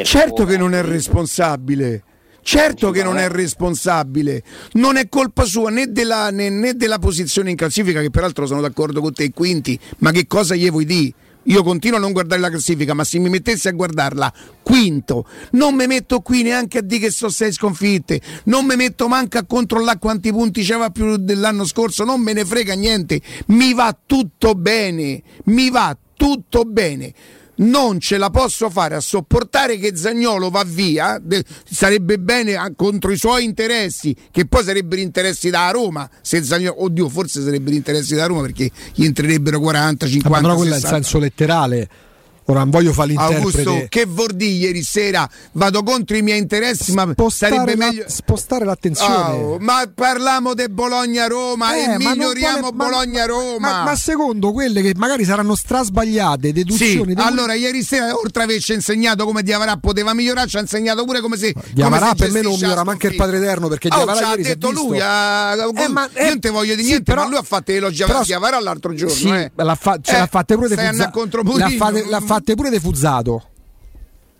Certo 0.02 0.44
che 0.44 0.56
non 0.56 0.74
è 0.74 0.82
responsabile. 0.82 2.02
Certo 2.40 2.90
che 2.90 3.02
non 3.02 3.18
è 3.18 3.28
responsabile, 3.28 4.42
non 4.72 4.96
è 4.96 5.06
colpa 5.10 5.44
sua 5.44 5.68
né 5.68 5.92
della, 5.92 6.30
né, 6.30 6.48
né 6.48 6.72
della 6.72 6.98
posizione 6.98 7.50
in 7.50 7.56
classifica, 7.56 8.00
che 8.00 8.08
peraltro 8.08 8.46
sono 8.46 8.62
d'accordo 8.62 9.02
con 9.02 9.12
te, 9.12 9.30
quinti, 9.32 9.78
ma 9.98 10.12
che 10.12 10.26
cosa 10.26 10.54
gli 10.54 10.70
vuoi 10.70 10.86
dire? 10.86 11.12
Io 11.44 11.62
continuo 11.62 11.98
a 11.98 12.00
non 12.00 12.12
guardare 12.12 12.40
la 12.40 12.50
classifica, 12.50 12.94
ma 12.94 13.04
se 13.04 13.18
mi 13.18 13.28
mettessi 13.28 13.68
a 13.68 13.72
guardarla, 13.72 14.32
quinto, 14.62 15.26
non 15.52 15.74
mi 15.74 15.86
metto 15.86 16.20
qui 16.20 16.42
neanche 16.42 16.78
a 16.78 16.82
dire 16.82 17.06
che 17.06 17.10
sono 17.10 17.30
sei 17.30 17.52
sconfitte, 17.52 18.20
non 18.44 18.66
mi 18.66 18.76
metto 18.76 19.08
manco 19.08 19.38
a 19.38 19.44
controllare 19.44 19.98
quanti 19.98 20.30
punti 20.30 20.62
c'era 20.62 20.90
più 20.90 21.16
dell'anno 21.16 21.64
scorso, 21.64 22.04
non 22.04 22.20
me 22.20 22.34
ne 22.34 22.44
frega 22.44 22.74
niente, 22.74 23.20
mi 23.46 23.72
va 23.72 23.96
tutto 24.04 24.54
bene, 24.54 25.22
mi 25.44 25.70
va 25.70 25.96
tutto 26.14 26.64
bene 26.64 27.14
non 27.58 28.00
ce 28.00 28.18
la 28.18 28.30
posso 28.30 28.70
fare 28.70 28.94
a 28.94 29.00
sopportare 29.00 29.78
che 29.78 29.96
Zagnolo 29.96 30.50
va 30.50 30.64
via, 30.64 31.20
sarebbe 31.68 32.18
bene 32.18 32.56
contro 32.76 33.10
i 33.12 33.16
suoi 33.16 33.44
interessi, 33.44 34.14
che 34.30 34.46
poi 34.46 34.64
sarebbero 34.64 35.00
interessi 35.00 35.50
da 35.50 35.70
Roma, 35.70 36.08
se 36.20 36.42
Zagnolo, 36.42 36.82
oddio, 36.84 37.08
forse 37.08 37.42
sarebbero 37.42 37.74
interessi 37.74 38.14
da 38.14 38.26
Roma 38.26 38.42
perché 38.42 38.70
gli 38.94 39.04
entrerebbero 39.04 39.60
40, 39.60 40.06
50, 40.06 40.28
Ma 40.28 40.40
però 40.40 40.56
quello 40.56 40.72
60. 40.72 40.88
è 40.88 40.96
in 40.96 41.02
senso 41.02 41.18
letterale. 41.18 41.88
Ora 42.50 42.60
non 42.60 42.70
voglio 42.70 42.94
fare 42.94 43.08
l'interprete. 43.08 43.58
Augusto, 43.68 43.86
che 43.90 44.06
vuol 44.06 44.32
dire 44.32 44.50
ieri 44.52 44.82
sera? 44.82 45.28
Vado 45.52 45.82
contro 45.82 46.16
i 46.16 46.22
miei 46.22 46.38
interessi, 46.38 46.92
ma 46.92 47.06
Spostare 47.12 47.56
sarebbe 47.56 47.76
la- 47.76 47.86
meglio. 47.88 48.04
spostare 48.08 48.64
l'attenzione. 48.64 49.14
Oh, 49.38 49.58
ma 49.60 49.84
parliamo 49.94 50.54
di 50.54 50.64
Bologna-Roma 50.70 51.74
Eh, 51.76 51.82
e 51.82 51.98
ma 51.98 52.10
miglioriamo 52.14 52.70
ma- 52.72 52.86
Bologna-Roma. 52.86 53.58
Ma, 53.58 53.82
ma 53.84 53.96
secondo 53.96 54.52
quelle 54.52 54.80
che 54.80 54.94
magari 54.96 55.24
saranno 55.24 55.54
strasbagliate, 55.54 56.46
Sì, 56.48 56.52
deduzioni. 56.54 57.12
devo- 57.12 57.28
allora 57.28 57.52
ieri 57.52 57.82
sera 57.82 58.14
oltre 58.16 58.40
a 58.42 58.44
averci 58.46 58.72
insegnato 58.72 59.26
come 59.26 59.42
Diavarà 59.42 59.76
poteva 59.76 60.14
migliorare, 60.14 60.48
ci 60.48 60.56
ha 60.56 60.60
insegnato 60.60 61.04
pure 61.04 61.20
come 61.20 61.36
si 61.36 61.54
Diavarà 61.74 62.14
per 62.14 62.30
me 62.30 62.40
non 62.40 62.52
migliora 62.52 62.76
la 62.76 62.84
manco 62.84 63.08
il. 63.08 63.14
Padre 63.14 63.36
Eterno, 63.36 63.68
perché 63.68 63.88
Oh, 63.90 63.96
Diavarà 63.96 64.18
ci 64.18 64.24
ha 64.24 64.36
detto 64.36 64.70
lui, 64.70 64.98
ah, 65.02 65.52
Eh, 65.74 65.88
ma- 65.88 66.08
io 66.14 66.18
eh, 66.18 66.28
non 66.28 66.40
ti 66.40 66.48
voglio 66.48 66.74
di 66.76 66.82
sì, 66.82 66.88
niente, 66.88 67.04
però- 67.12 67.24
ma 67.24 67.28
lui 67.28 67.36
ha 67.38 67.42
fatto 67.42 67.72
elogiare 67.72 68.10
però- 68.10 68.24
Diavarà 68.24 68.58
l'altro 68.58 68.94
giorno. 68.94 69.14
Sì, 69.14 69.28
eh. 69.28 69.52
l'ha 69.54 69.74
fa- 69.74 69.98
ce 70.00 70.14
Eh, 70.16 70.18
l'ha 70.18 70.26
fatte 70.26 70.54
pure 70.54 70.68
L'ha, 70.68 70.82
Mourinho. 72.08 72.26
Fatte 72.38 72.54
pure 72.54 72.70
De 72.70 72.78
Fuzzato. 72.78 73.57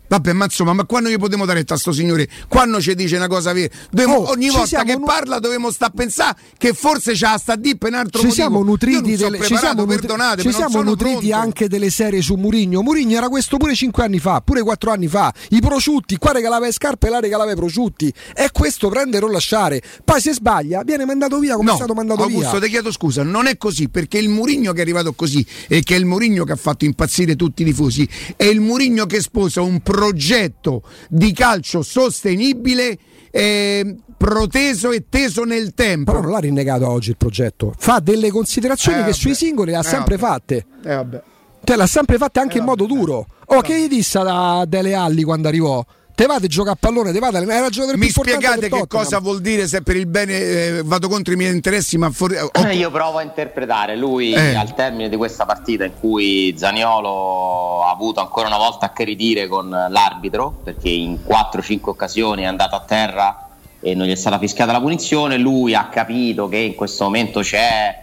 Vabbè, 0.09 0.33
ma 0.33 0.45
insomma, 0.45 0.73
ma 0.73 0.85
quando 0.85 1.09
gli 1.11 1.17
potremo 1.19 1.45
dare 1.45 1.65
a 1.67 1.77
sto 1.77 1.93
signore? 1.93 2.29
Quando 2.49 2.81
ci 2.81 2.95
dice 2.95 3.17
una 3.17 3.27
cosa 3.29 3.53
vera? 3.53 3.69
Oh, 4.07 4.31
ogni 4.31 4.49
volta 4.49 4.83
che 4.83 4.97
nu- 4.97 5.05
parla 5.05 5.38
dobbiamo 5.38 5.71
sta 5.71 5.87
a 5.87 5.91
pensare 5.91 6.37
che 6.57 6.73
forse 6.73 7.12
c'ha 7.15 7.37
sta 7.38 7.57
di 7.57 7.77
per 7.77 7.91
un 7.91 7.99
altro 7.99 8.21
Ci 8.21 8.27
motivo. 8.27 8.43
siamo 8.47 8.62
nutriti, 8.62 9.17
delle, 9.17 9.41
ci 9.43 9.57
siamo, 9.57 9.85
nutri- 9.85 10.09
ci 10.41 10.53
siamo 10.53 10.83
nutriti 10.83 11.29
pronto. 11.29 11.37
anche 11.37 11.69
delle 11.69 11.91
serie 11.91 12.23
su 12.23 12.35
Murigno. 12.37 12.83
Murigno 12.83 13.17
era 13.19 13.29
questo 13.29 13.57
pure 13.59 13.75
5 13.75 14.03
anni 14.03 14.19
fa, 14.19 14.41
pure 14.41 14.62
4 14.62 14.91
anni 14.91 15.09
fa. 15.09 15.33
I 15.50 15.61
prosciutti, 15.61 16.17
qua 16.17 16.33
regalava 16.33 16.67
le 16.67 16.73
scarpe 16.73 17.07
e 17.09 17.11
là 17.11 17.21
regalava 17.21 17.53
i 17.53 17.57
prosciutti. 17.57 18.12
È 18.33 18.49
questo 18.50 18.88
prendere 18.88 19.25
o 19.27 19.29
lasciare. 19.31 19.83
Poi 20.05 20.21
se 20.21 20.33
sbaglia 20.33 20.83
viene 20.85 21.05
mandato 21.05 21.38
via 21.38 21.55
come 21.55 21.67
No, 21.67 21.73
è 21.73 21.77
stato 21.77 21.93
mandato 21.95 22.23
Augusto, 22.23 22.53
via. 22.53 22.61
ti 22.61 22.69
chiedo 22.71 22.91
scusa, 22.91 23.23
non 23.23 23.47
è 23.47 23.57
così 23.59 23.88
perché 23.91 24.17
il 24.19 24.29
Murigno 24.31 24.73
che 24.73 24.79
è 24.79 24.83
arrivato 24.83 25.12
così 25.12 25.45
e 25.69 25.83
che 25.83 25.95
è 25.95 25.99
il 25.99 26.07
Murigno 26.07 26.45
che 26.45 26.53
ha 26.53 26.57
fatto 26.57 26.87
impazzire 26.87 27.37
tutti 27.37 27.61
i 27.62 27.65
tifosi 27.67 28.09
è 28.37 28.45
il 28.45 28.61
Murigno 28.61 29.05
che 29.07 29.21
sposa 29.21 29.61
un 29.61 29.81
progetto 29.99 30.83
di 31.09 31.33
calcio 31.33 31.83
sostenibile, 31.83 32.97
eh, 33.31 33.97
proteso 34.17 34.90
e 34.90 35.05
teso 35.09 35.45
nel 35.45 35.75
tempo. 35.75 36.12
Però 36.12 36.23
non 36.23 36.33
l'ha 36.33 36.38
rinnegato 36.38 36.88
oggi 36.88 37.11
il 37.11 37.17
progetto. 37.17 37.75
Fa 37.76 37.99
delle 38.00 38.31
considerazioni 38.31 39.00
Eh, 39.00 39.05
che 39.05 39.12
sui 39.12 39.35
singoli 39.35 39.71
le 39.73 39.76
ha 39.78 39.81
Eh, 39.81 39.85
sempre 39.85 40.17
vabbè. 40.17 40.33
fatte. 40.33 40.67
Eh, 40.85 40.95
vabbè. 40.95 41.23
Te 41.64 41.76
l'ha 41.76 41.87
sempre 41.87 42.17
fatte 42.19 42.38
anche 42.40 42.57
Eh, 42.57 42.61
in 42.61 42.64
modo 42.67 42.87
duro. 42.87 43.26
Oh, 43.47 43.61
che 43.61 43.78
gli 43.81 43.88
disse 43.88 44.23
da 44.23 44.64
Dele 44.67 44.95
Alli 44.95 45.23
quando 45.23 45.49
arrivò? 45.49 45.85
Te 46.18 46.26
vate 46.26 46.46
a 46.46 46.48
giocare 46.48 46.75
a 46.75 46.76
pallone, 46.80 47.12
te 47.12 47.20
vate, 47.20 47.37
era 47.37 47.66
il 47.66 47.70
giocatore 47.70 47.96
Mi 47.96 48.08
spiegate 48.08 48.68
che 48.68 48.87
cosa 48.88 49.20
vuol 49.20 49.40
dire 49.40 49.68
se 49.68 49.82
per 49.82 49.94
il 49.94 50.06
bene 50.08 50.32
eh, 50.32 50.82
vado 50.84 51.08
contro 51.08 51.32
i 51.32 51.37
miei 51.37 51.52
interessi, 51.54 51.96
ma 51.96 52.08
ho- 52.12 52.50
Eh, 52.66 52.75
Io 52.75 52.90
provo 52.90 53.18
a 53.18 53.22
interpretare 53.22 53.94
lui 53.94 54.32
Eh. 54.32 54.56
al 54.56 54.75
termine 54.75 55.08
di 55.08 55.14
questa 55.16 55.46
partita 55.46 55.84
in 55.84 55.92
cui 56.00 56.52
Zaniolo 56.58 57.84
ha 57.84 57.90
avuto 57.92 58.18
ancora 58.18 58.48
una 58.48 58.56
volta 58.56 58.87
a 58.87 58.92
che 58.92 59.04
ridire 59.04 59.46
con 59.46 59.68
l'arbitro 59.68 60.58
perché 60.64 60.88
in 60.88 61.20
4-5 61.25 61.88
occasioni 61.90 62.42
è 62.42 62.46
andato 62.46 62.75
a 62.75 62.80
terra 62.84 63.48
e 63.78 63.94
non 63.94 64.08
gli 64.08 64.10
è 64.10 64.16
stata 64.16 64.40
fischiata 64.40 64.72
la 64.72 64.80
punizione. 64.80 65.37
Lui 65.38 65.76
ha 65.76 65.87
capito 65.87 66.48
che 66.48 66.56
in 66.58 66.75
questo 66.75 67.04
momento 67.04 67.42
c'è 67.42 67.96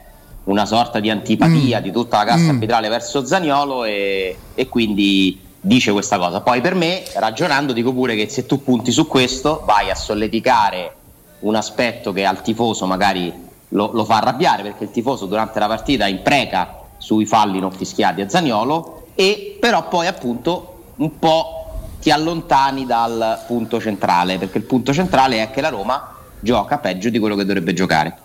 una 0.45 0.65
sorta 0.65 1.01
di 1.01 1.09
antipatia 1.09 1.81
di 1.81 1.91
tutta 1.91 2.19
la 2.19 2.23
cassa 2.23 2.43
Mm. 2.45 2.49
arbitrale 2.51 2.87
verso 2.87 3.25
Zaniolo 3.25 3.83
e, 3.83 4.37
e 4.55 4.69
quindi 4.69 5.41
dice 5.65 5.91
questa 5.91 6.17
cosa. 6.17 6.41
Poi 6.41 6.61
per 6.61 6.75
me, 6.75 7.03
ragionando, 7.15 7.73
dico 7.73 7.91
pure 7.91 8.15
che 8.15 8.29
se 8.29 8.45
tu 8.45 8.63
punti 8.63 8.91
su 8.91 9.07
questo 9.07 9.63
vai 9.65 9.89
a 9.89 9.95
solleticare 9.95 10.95
un 11.39 11.55
aspetto 11.55 12.13
che 12.13 12.25
al 12.25 12.41
tifoso 12.41 12.85
magari 12.85 13.33
lo, 13.69 13.89
lo 13.91 14.05
fa 14.05 14.17
arrabbiare 14.17 14.63
perché 14.63 14.85
il 14.85 14.91
tifoso 14.91 15.25
durante 15.25 15.59
la 15.59 15.67
partita 15.67 16.07
impreca 16.07 16.81
sui 16.97 17.25
falli 17.25 17.59
non 17.59 17.71
fischiati 17.71 18.21
a 18.21 18.29
Zaniolo 18.29 19.07
e 19.15 19.57
però 19.59 19.87
poi 19.87 20.07
appunto 20.07 20.83
un 20.97 21.19
po' 21.19 21.65
ti 21.99 22.09
allontani 22.09 22.85
dal 22.85 23.43
punto 23.47 23.79
centrale 23.81 24.37
perché 24.37 24.59
il 24.59 24.63
punto 24.63 24.93
centrale 24.93 25.41
è 25.41 25.51
che 25.51 25.61
la 25.61 25.69
Roma 25.69 26.13
gioca 26.39 26.77
peggio 26.77 27.09
di 27.09 27.19
quello 27.19 27.35
che 27.35 27.43
dovrebbe 27.43 27.73
giocare 27.73 28.17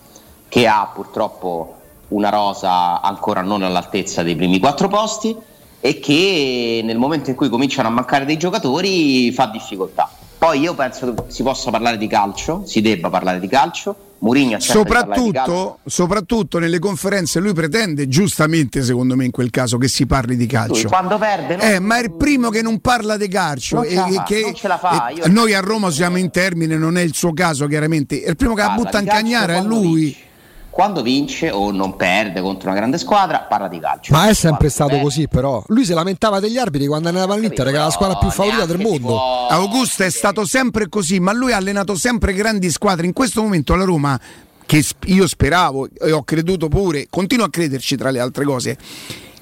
che 0.49 0.66
ha 0.66 0.88
purtroppo 0.92 1.76
una 2.09 2.28
rosa 2.28 3.00
ancora 3.00 3.40
non 3.42 3.62
all'altezza 3.62 4.23
dei 4.23 4.37
primi 4.37 4.59
quattro 4.59 4.88
posti 4.88 5.37
e 5.81 5.99
che 5.99 6.83
nel 6.85 6.99
momento 6.99 7.31
in 7.31 7.37
cui 7.37 7.49
cominciano 7.49 7.89
a 7.89 7.91
mancare 7.91 8.25
dei 8.25 8.37
giocatori 8.37 9.33
fa 9.33 9.47
difficoltà. 9.47 10.11
Poi 10.39 10.61
io 10.61 10.75
penso 10.75 11.13
che 11.13 11.23
si 11.29 11.43
possa 11.43 11.71
parlare 11.71 11.99
di 11.99 12.07
calcio, 12.07 12.63
si 12.65 12.81
debba 12.81 13.11
parlare 13.11 13.41
di 13.41 13.49
calcio. 13.49 13.97
Mourinho 14.23 14.61
soprattutto, 14.61 15.79
soprattutto 15.87 16.59
nelle 16.59 16.79
conferenze 16.79 17.41
lui 17.41 17.55
pretende 17.55 18.07
giustamente 18.07 18.83
secondo 18.83 19.17
me 19.17 19.25
in 19.25 19.31
quel 19.31 19.49
caso 19.49 19.79
che 19.79 19.89
si 19.89 20.05
parli 20.05 20.37
di 20.37 20.45
calcio 20.45 20.89
quando 20.89 21.17
perde 21.17 21.57
non- 21.57 21.67
Eh, 21.67 21.79
ma 21.79 21.97
è 21.97 22.03
il 22.03 22.13
primo 22.13 22.51
che 22.51 22.61
non 22.61 22.81
parla 22.81 23.17
di 23.17 23.29
calcio 23.29 23.77
Non 23.77 23.87
e, 23.87 23.95
fa, 23.95 24.23
che 24.25 24.53
fa, 24.55 25.11
noi 25.29 25.55
a 25.55 25.61
Roma 25.61 25.91
siamo 25.91 26.19
in 26.19 26.31
termine 26.31 26.77
non 26.77 26.99
è 26.99 27.01
il 27.01 27.15
suo 27.15 27.33
caso 27.33 27.67
chiaramente 27.67 28.23
è 28.23 28.29
il 28.29 28.37
primo 28.37 28.53
che 28.53 28.61
la 28.61 28.75
butta 28.77 28.99
in 29.01 29.07
cagnara 29.07 29.55
è 29.55 29.63
lui 29.63 30.03
vince. 30.03 30.29
Quando 30.71 31.03
vince 31.03 31.50
o 31.50 31.71
non 31.73 31.97
perde 31.97 32.41
contro 32.41 32.69
una 32.71 32.79
grande 32.79 32.97
squadra, 32.97 33.41
parla 33.41 33.69
di 33.69 33.79
calcio. 33.81 34.12
Ma 34.12 34.29
è 34.29 34.35
sempre 34.35 34.69
stato 34.69 34.91
perde- 34.91 35.03
così, 35.05 35.29
però. 35.29 35.62
Lui 35.67 35.85
si 35.85 35.93
lamentava 35.93 36.41
degli 36.41 36.57
arbitri 36.57 36.87
quando 36.87 37.09
andava 37.09 37.35
all'Inter, 37.35 37.67
che 37.67 37.75
era 37.75 37.85
la 37.85 37.91
squadra 37.91 38.17
più 38.17 38.31
favorita 38.31 38.65
del 38.67 38.79
mondo. 38.79 39.07
può- 39.09 39.47
Augusto 39.49 40.05
è 40.05 40.11
stato 40.11 40.47
sempre 40.47 40.89
così 40.89 41.19
ma 41.21 41.33
lui 41.33 41.53
ha 41.53 41.57
allenato 41.57 41.97
sempre 41.97 42.33
grandi 42.33 42.71
squadre 42.71 43.05
in 43.07 43.12
questo 43.12 43.43
momento 43.43 43.75
la 43.75 43.85
Roma 43.85 44.19
che 44.65 44.85
io 45.07 45.27
speravo 45.27 45.89
e 46.00 46.12
ho 46.12 46.23
creduto 46.23 46.69
pure 46.69 47.09
continuo 47.11 47.45
a 47.45 47.50
crederci 47.50 47.97
tra 47.97 48.11
le 48.11 48.21
altre 48.21 48.45
cose 48.45 48.79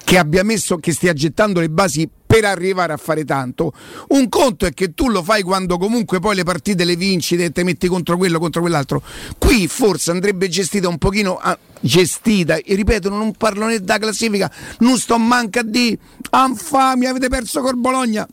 che 0.09 0.17
abbia 0.17 0.43
messo 0.43 0.77
che 0.77 0.91
stia 0.91 1.13
gettando 1.13 1.59
le 1.59 1.69
basi 1.69 2.09
per 2.25 2.43
arrivare 2.43 2.93
a 2.93 2.97
fare 2.97 3.25
tanto. 3.25 3.71
Un 4.07 4.27
conto 4.27 4.65
è 4.65 4.73
che 4.73 4.95
tu 4.95 5.07
lo 5.07 5.21
fai 5.21 5.43
quando 5.43 5.77
comunque 5.77 6.19
poi 6.19 6.33
le 6.33 6.41
partite 6.41 6.83
le 6.83 6.95
vinci 6.95 7.35
e 7.35 7.51
te 7.51 7.63
metti 7.63 7.87
contro 7.87 8.17
quello, 8.17 8.39
contro 8.39 8.61
quell'altro. 8.61 9.03
Qui 9.37 9.67
forse 9.67 10.09
andrebbe 10.09 10.49
gestita 10.49 10.87
un 10.87 10.97
pochino 10.97 11.35
ah, 11.35 11.55
gestita, 11.79 12.55
e 12.55 12.73
ripeto, 12.73 13.09
non 13.09 13.33
parlo 13.33 13.67
né 13.67 13.83
da 13.83 13.99
classifica, 13.99 14.51
non 14.79 14.97
sto 14.97 15.19
manca 15.19 15.61
di 15.61 15.95
anfami, 16.31 17.05
avete 17.05 17.27
perso 17.27 17.61
col 17.61 17.77
Bologna. 17.77 18.27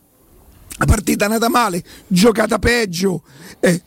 La 0.79 0.87
partita 0.87 1.25
è 1.25 1.29
andata 1.29 1.51
male, 1.51 1.85
giocata 2.07 2.59
peggio. 2.59 3.23
Eh, 3.61 3.83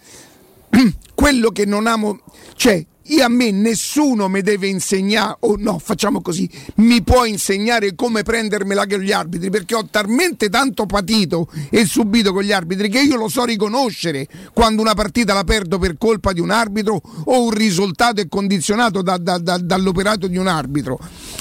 quello 1.15 1.50
che 1.50 1.65
non 1.65 1.88
amo, 1.88 2.19
cioè 2.53 2.86
io 3.10 3.24
a 3.24 3.28
me 3.28 3.51
nessuno 3.51 4.28
mi 4.28 4.42
deve 4.42 4.68
insegnare, 4.68 5.38
o 5.42 5.56
no, 5.58 5.80
facciamo 5.80 6.22
così, 6.22 6.50
mi 6.75 7.01
può 7.01 7.25
insegnare 7.25 7.96
come 7.96 8.24
prendermela 8.24 8.86
con 8.86 9.00
gli 9.00 9.12
arbitri, 9.12 9.50
perché 9.50 9.75
ho 9.75 9.88
talmente 9.89 10.50
tanto 10.50 10.86
patito 10.86 11.48
e 11.70 11.86
subito 11.86 12.34
con 12.34 12.44
gli 12.44 12.51
arbitri 12.51 12.89
che 12.89 13.01
io 13.01 13.16
lo 13.16 13.28
so 13.28 13.46
riconoscere 13.46 14.28
quando 14.54 14.82
una 14.82 14.94
partita 14.94 15.34
la 15.34 15.44
perdo 15.44 15.80
per 15.80 15.98
colpa 15.98 16.34
di 16.34 16.39
un 16.39 16.51
arbitro 16.51 17.01
o 17.25 17.44
un 17.44 17.51
risultato 17.51 18.22
è 18.22 18.28
condizionato 18.28 19.01
da- 19.01 19.18
da- 19.18 19.38
da- 19.38 19.58
dall'operato 19.58 20.28
di 20.28 20.38
un 20.38 20.48
arbitro. 20.48 21.00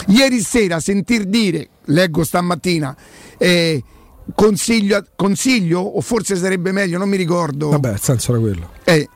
Ieri 0.08 0.40
sera 0.40 0.80
sentir 0.80 1.24
dire, 1.24 1.68
leggo 1.86 2.24
stamattina, 2.24 2.96
eh, 3.36 3.82
consiglio, 4.34 5.04
consiglio, 5.16 5.80
o 5.80 6.00
forse 6.00 6.36
sarebbe 6.36 6.72
meglio, 6.72 6.98
non 6.98 7.08
mi 7.08 7.16
ricordo. 7.16 7.68
Vabbè, 7.70 7.92
il 7.92 8.00
senso 8.00 8.32
era 8.32 8.40
quello. 8.40 8.70
Eh, 8.84 9.08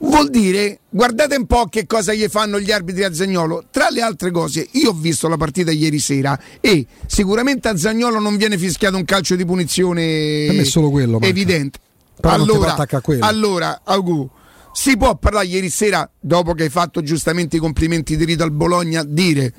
vuol 0.00 0.30
dire, 0.30 0.80
guardate 0.88 1.36
un 1.36 1.46
po' 1.46 1.66
che 1.66 1.86
cosa 1.86 2.12
gli 2.14 2.26
fanno 2.28 2.60
gli 2.60 2.70
arbitri 2.70 3.04
a 3.04 3.12
Zagnolo. 3.12 3.64
Tra 3.70 3.88
le 3.90 4.00
altre 4.00 4.30
cose, 4.30 4.66
io 4.72 4.90
ho 4.90 4.94
visto 4.94 5.28
la 5.28 5.36
partita 5.36 5.70
ieri 5.70 5.98
sera 5.98 6.38
e 6.60 6.86
sicuramente 7.06 7.68
a 7.68 7.76
Zagnolo 7.76 8.18
non 8.18 8.36
viene 8.36 8.58
fischiato 8.58 8.96
un 8.96 9.04
calcio 9.04 9.36
di 9.36 9.44
punizione 9.44 10.44
Per 10.46 10.56
me 10.56 10.62
è 10.62 10.64
solo 10.64 10.90
quello, 10.90 11.12
manca. 11.12 11.26
evidente. 11.26 11.78
Però 12.20 12.34
allora, 12.34 12.72
attaccare 12.72 12.96
a 12.96 13.00
quello. 13.00 13.24
allora, 13.24 13.80
Augu, 13.84 14.28
si 14.72 14.96
può 14.96 15.16
parlare 15.16 15.46
ieri 15.46 15.70
sera, 15.70 16.08
dopo 16.18 16.52
che 16.54 16.64
hai 16.64 16.68
fatto 16.70 17.02
giustamente 17.02 17.56
i 17.56 17.60
complimenti 17.60 18.16
di 18.16 18.24
Rito 18.24 18.42
al 18.42 18.50
Bologna, 18.52 19.04
dire 19.04 19.52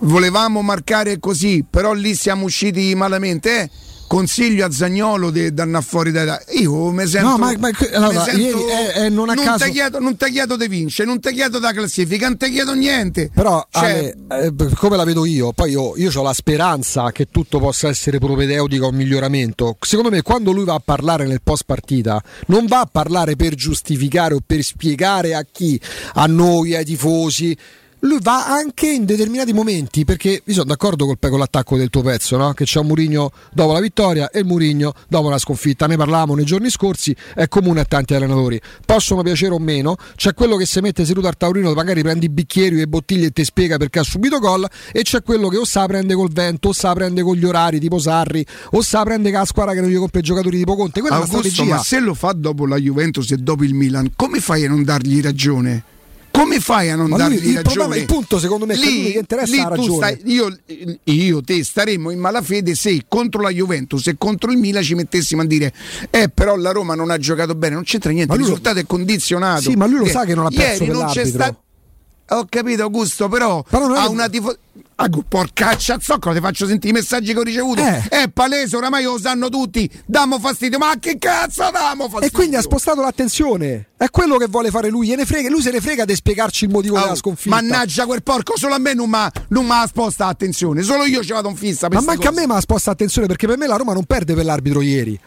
volevamo 0.00 0.60
marcare 0.62 1.18
così, 1.18 1.64
però 1.68 1.92
lì 1.92 2.14
siamo 2.14 2.44
usciti 2.44 2.94
malamente. 2.94 3.60
Eh? 3.62 3.70
Consiglio 4.14 4.64
a 4.64 4.70
Zagnolo 4.70 5.30
di 5.30 5.52
andare 5.56 5.82
fuori 5.82 6.12
da 6.12 6.40
io 6.50 6.92
mi 6.92 7.04
sento 7.04 7.30
no, 7.30 7.36
ma, 7.36 7.52
ma 7.58 7.70
allora, 7.94 8.22
sento, 8.22 8.40
ieri 8.40 8.62
è, 8.62 8.92
è 8.92 9.08
non 9.08 9.28
a 9.28 9.34
non 9.34 9.44
caso 9.44 9.64
ti 9.64 9.72
chiedo 9.72 9.98
non 9.98 10.16
ti 10.16 10.30
chiedo 10.30 10.56
di 10.56 10.68
vincere 10.68 11.08
non 11.08 11.18
ti 11.18 11.32
chiedo 11.32 11.58
da 11.58 11.72
classifica 11.72 12.28
non 12.28 12.36
ti 12.36 12.48
chiedo 12.50 12.74
niente. 12.74 13.30
Però 13.34 13.66
Cioè, 13.68 14.14
Ale, 14.28 14.46
eh, 14.46 14.74
come 14.76 14.96
la 14.96 15.02
vedo 15.02 15.24
io 15.24 15.52
poi 15.52 15.70
io, 15.70 15.96
io 15.96 16.12
ho 16.14 16.22
la 16.22 16.32
speranza 16.32 17.10
che 17.10 17.26
tutto 17.28 17.58
possa 17.58 17.88
essere 17.88 18.18
propedeutico 18.18 18.84
a 18.84 18.88
un 18.90 18.94
miglioramento. 18.94 19.76
Secondo 19.80 20.10
me 20.10 20.22
quando 20.22 20.52
lui 20.52 20.64
va 20.64 20.74
a 20.74 20.82
parlare 20.84 21.26
nel 21.26 21.40
post 21.42 21.64
partita 21.66 22.22
non 22.46 22.66
va 22.66 22.80
a 22.80 22.88
parlare 22.90 23.34
per 23.34 23.54
giustificare 23.56 24.34
o 24.34 24.38
per 24.46 24.62
spiegare 24.62 25.34
a 25.34 25.44
chi? 25.50 25.80
A 26.14 26.26
noi 26.26 26.76
ai 26.76 26.84
tifosi 26.84 27.56
lui 28.04 28.18
va 28.20 28.46
anche 28.46 28.90
in 28.90 29.04
determinati 29.04 29.52
momenti 29.52 30.04
perché 30.04 30.42
io 30.44 30.52
sono 30.52 30.66
d'accordo 30.66 31.06
col, 31.06 31.18
con 31.18 31.38
l'attacco 31.38 31.76
del 31.76 31.90
tuo 31.90 32.02
pezzo 32.02 32.36
no? 32.36 32.52
che 32.52 32.64
c'è 32.64 32.80
un 32.80 32.86
Murigno 32.86 33.32
dopo 33.52 33.72
la 33.72 33.80
vittoria 33.80 34.30
e 34.30 34.40
il 34.40 34.46
Murigno 34.46 34.92
dopo 35.08 35.30
la 35.30 35.38
sconfitta 35.38 35.86
ne 35.86 35.96
parlavamo 35.96 36.34
nei 36.34 36.44
giorni 36.44 36.70
scorsi 36.70 37.14
è 37.34 37.48
comune 37.48 37.80
a 37.80 37.84
tanti 37.84 38.14
allenatori 38.14 38.60
possono 38.84 39.22
piacere 39.22 39.54
o 39.54 39.58
meno 39.58 39.96
c'è 40.16 40.34
quello 40.34 40.56
che 40.56 40.66
si 40.66 40.80
mette 40.80 41.04
seduto 41.04 41.28
al 41.28 41.36
taurino 41.36 41.72
magari 41.72 42.02
prendi 42.02 42.28
bicchieri 42.28 42.80
e 42.80 42.86
bottiglie 42.86 43.26
e 43.26 43.30
ti 43.30 43.44
spiega 43.44 43.78
perché 43.78 44.00
ha 44.00 44.04
subito 44.04 44.38
gol 44.38 44.68
e 44.92 45.02
c'è 45.02 45.22
quello 45.22 45.48
che 45.48 45.56
o 45.56 45.64
sa 45.64 45.86
prende 45.86 46.14
col 46.14 46.30
vento 46.30 46.68
o 46.68 46.72
sa 46.72 46.92
prende 46.92 47.22
con 47.22 47.36
gli 47.36 47.44
orari 47.44 47.80
tipo 47.80 47.98
Sarri 47.98 48.44
o 48.72 48.82
sa 48.82 49.02
prende 49.02 49.30
con 49.30 49.40
la 49.40 49.46
squadra 49.46 49.72
che 49.72 49.80
non 49.80 49.88
gli 49.88 49.96
compra 49.96 50.20
i 50.20 50.22
giocatori 50.22 50.58
tipo 50.58 50.76
Conte 50.76 51.00
quella 51.00 51.16
Augusto, 51.16 51.36
è 51.36 51.40
una 51.40 51.48
strategia 51.48 51.74
ma 51.76 51.82
se 51.82 52.00
lo 52.00 52.14
fa 52.14 52.32
dopo 52.32 52.66
la 52.66 52.76
Juventus 52.76 53.30
e 53.30 53.36
dopo 53.38 53.64
il 53.64 53.72
Milan 53.72 54.12
come 54.14 54.40
fai 54.40 54.66
a 54.66 54.68
non 54.68 54.84
dargli 54.84 55.22
ragione? 55.22 55.92
Come 56.36 56.58
fai 56.58 56.90
a 56.90 56.96
non 56.96 57.08
Ma 57.10 57.16
lui- 57.16 57.36
dargli 57.36 57.48
il 57.48 57.54
ragione? 57.54 57.62
problema- 57.62 57.96
il 57.96 58.04
punto, 58.06 58.38
secondo 58.40 58.66
me, 58.66 58.74
è 58.74 58.76
che 58.78 58.86
a 58.86 58.90
lui 58.90 59.02
gli 59.12 59.16
interessa 59.16 59.54
lì 59.54 59.62
ragione. 59.62 59.94
stai- 59.96 60.20
io, 60.32 60.58
io, 61.04 61.40
te 61.42 61.62
staremmo 61.62 62.10
in 62.10 62.18
malafede 62.18 62.74
se 62.74 63.04
contro 63.08 63.40
la 63.40 63.50
Juventus 63.50 64.06
e 64.08 64.16
contro 64.18 64.50
il 64.50 64.58
Milan 64.58 64.82
ci 64.82 64.94
mettessimo 64.94 65.42
a 65.42 65.44
dire 65.46 65.72
eh 66.10 66.28
però 66.28 66.56
la 66.56 66.72
Roma 66.72 66.94
non 66.96 67.10
ha 67.10 67.18
giocato 67.18 67.54
bene 67.54 67.74
non 67.74 67.84
c'entra 67.84 68.10
niente 68.10 68.28
Ma 68.28 68.34
il 68.34 68.40
lui 68.40 68.48
lo- 68.50 68.54
risultato 68.56 68.80
è 68.84 68.86
condizionato 68.86 69.62
Sì, 69.62 69.76
ma 69.76 69.86
lui 69.86 69.98
lo 69.98 70.04
Eh, 70.06 70.10
sa 70.10 70.24
che 70.24 70.34
non 70.34 70.46
ha 70.46 70.50
perso 70.50 70.82
ieri 70.82 70.86
per 70.86 70.94
non 70.96 71.06
c'è 71.06 71.14
l'arbitro. 71.24 71.42
sta- 71.44 72.36
ho 72.36 72.46
capito 72.48 72.82
Augusto 72.82 73.28
però, 73.28 73.62
Però 73.62 73.86
ha 73.94 74.02
che- 74.02 74.08
una 74.08 74.28
tifo 74.28 74.56
Ah, 74.96 75.08
porcaccia 75.08 75.98
zoccola, 76.00 76.34
ti 76.36 76.40
faccio 76.40 76.66
sentire 76.66 76.90
i 76.96 77.00
messaggi 77.00 77.32
che 77.32 77.38
ho 77.38 77.42
ricevuto. 77.42 77.80
Eh. 77.82 78.06
È 78.08 78.28
palese, 78.28 78.76
oramai 78.76 79.02
lo 79.02 79.18
sanno 79.18 79.48
tutti. 79.48 79.90
Damo 80.06 80.38
fastidio, 80.38 80.78
ma 80.78 80.94
che 81.00 81.18
cazzo 81.18 81.68
damo 81.72 82.04
fastidio? 82.04 82.28
E 82.28 82.30
quindi 82.30 82.54
ha 82.54 82.60
spostato 82.60 83.00
l'attenzione. 83.00 83.88
È 83.96 84.08
quello 84.10 84.36
che 84.36 84.46
vuole 84.46 84.70
fare 84.70 84.90
lui. 84.90 85.08
Gliene 85.08 85.24
frega, 85.24 85.48
lui 85.50 85.62
se 85.62 85.72
ne 85.72 85.80
frega 85.80 86.04
di 86.04 86.14
spiegarci 86.14 86.64
il 86.66 86.70
motivo 86.70 86.96
Oh, 86.96 87.00
della 87.00 87.14
sconfitta. 87.16 87.56
Mannaggia 87.56 88.06
quel 88.06 88.22
porco, 88.22 88.56
solo 88.56 88.74
a 88.74 88.78
me 88.78 88.94
non 88.94 89.10
mi 89.10 89.64
m'ha 89.66 89.86
sposta 89.88 90.26
attenzione, 90.26 90.82
solo 90.82 91.04
io 91.06 91.24
ci 91.24 91.32
vado 91.32 91.48
in 91.48 91.56
fissa. 91.56 91.88
Ma 91.90 92.00
manca 92.00 92.28
a 92.28 92.30
cose. 92.30 92.40
me, 92.40 92.46
ma 92.46 92.60
sposta 92.60 92.92
attenzione 92.92 93.26
perché 93.26 93.48
per 93.48 93.58
me 93.58 93.66
la 93.66 93.76
Roma 93.76 93.94
non 93.94 94.04
perde 94.04 94.34
per 94.34 94.44
l'arbitro 94.44 94.80
ieri. 94.80 95.18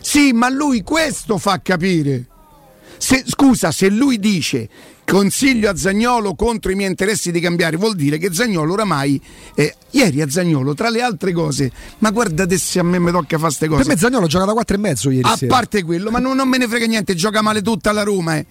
Sì, 0.00 0.32
ma 0.32 0.48
lui 0.48 0.82
questo 0.82 1.38
fa 1.38 1.60
capire. 1.60 2.26
Se- 2.98 3.24
scusa, 3.26 3.72
se 3.72 3.88
lui 3.88 4.18
dice 4.18 4.68
consiglio 5.10 5.68
a 5.70 5.76
Zagnolo 5.76 6.34
contro 6.34 6.70
i 6.70 6.74
miei 6.74 6.88
interessi 6.88 7.30
di 7.30 7.40
cambiare, 7.40 7.76
vuol 7.76 7.94
dire 7.94 8.18
che 8.18 8.32
Zagnolo 8.32 8.72
oramai. 8.72 9.20
eh, 9.54 9.74
ieri 9.90 10.22
a 10.22 10.30
Zagnolo, 10.30 10.74
tra 10.74 10.88
le 10.88 11.02
altre 11.02 11.32
cose, 11.32 11.70
ma 11.98 12.10
guardate 12.10 12.56
se 12.58 12.78
a 12.78 12.82
me 12.82 12.98
mi 12.98 13.10
tocca 13.10 13.36
fare 13.36 13.40
queste 13.40 13.66
cose. 13.68 13.82
Per 13.84 13.92
me 13.92 13.98
Zagnolo 13.98 14.26
gioca 14.26 14.44
da 14.44 14.52
4 14.52 14.76
e 14.76 14.78
mezzo 14.78 15.10
ieri 15.10 15.28
A 15.28 15.36
sera. 15.36 15.54
parte 15.54 15.82
quello, 15.82 16.10
ma 16.10 16.18
non, 16.18 16.36
non 16.36 16.48
me 16.48 16.58
ne 16.58 16.68
frega 16.68 16.86
niente, 16.86 17.14
gioca 17.14 17.42
male 17.42 17.62
tutta 17.62 17.92
la 17.92 18.02
Roma. 18.02 18.36
eh. 18.36 18.46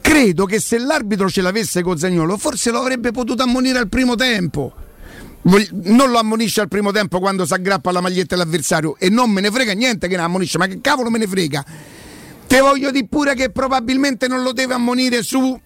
Credo 0.00 0.44
che 0.44 0.58
se 0.60 0.78
l'arbitro 0.78 1.28
ce 1.30 1.40
l'avesse 1.40 1.82
con 1.82 1.96
Zagnolo, 1.98 2.36
forse 2.36 2.70
lo 2.70 2.80
avrebbe 2.80 3.10
potuto 3.12 3.42
ammonire 3.42 3.78
al 3.78 3.88
primo 3.88 4.14
tempo. 4.16 4.72
Non 5.42 6.10
lo 6.10 6.18
ammonisce 6.18 6.60
al 6.60 6.68
primo 6.68 6.90
tempo 6.90 7.20
quando 7.20 7.46
si 7.46 7.54
aggrappa 7.54 7.88
alla 7.90 8.00
maglietta 8.00 8.34
dell'avversario 8.36 8.96
e 8.98 9.08
non 9.08 9.30
me 9.30 9.40
ne 9.40 9.50
frega 9.50 9.72
niente 9.72 10.08
che 10.08 10.16
ne 10.16 10.22
ammonisce, 10.22 10.58
ma 10.58 10.66
che 10.66 10.80
cavolo 10.82 11.08
me 11.10 11.18
ne 11.18 11.26
frega? 11.26 11.64
Te 12.48 12.60
voglio 12.60 12.90
dire 12.90 13.06
pure 13.06 13.34
che 13.34 13.50
probabilmente 13.50 14.26
non 14.26 14.42
lo 14.42 14.52
deve 14.52 14.72
ammonire 14.72 15.22
su. 15.22 15.60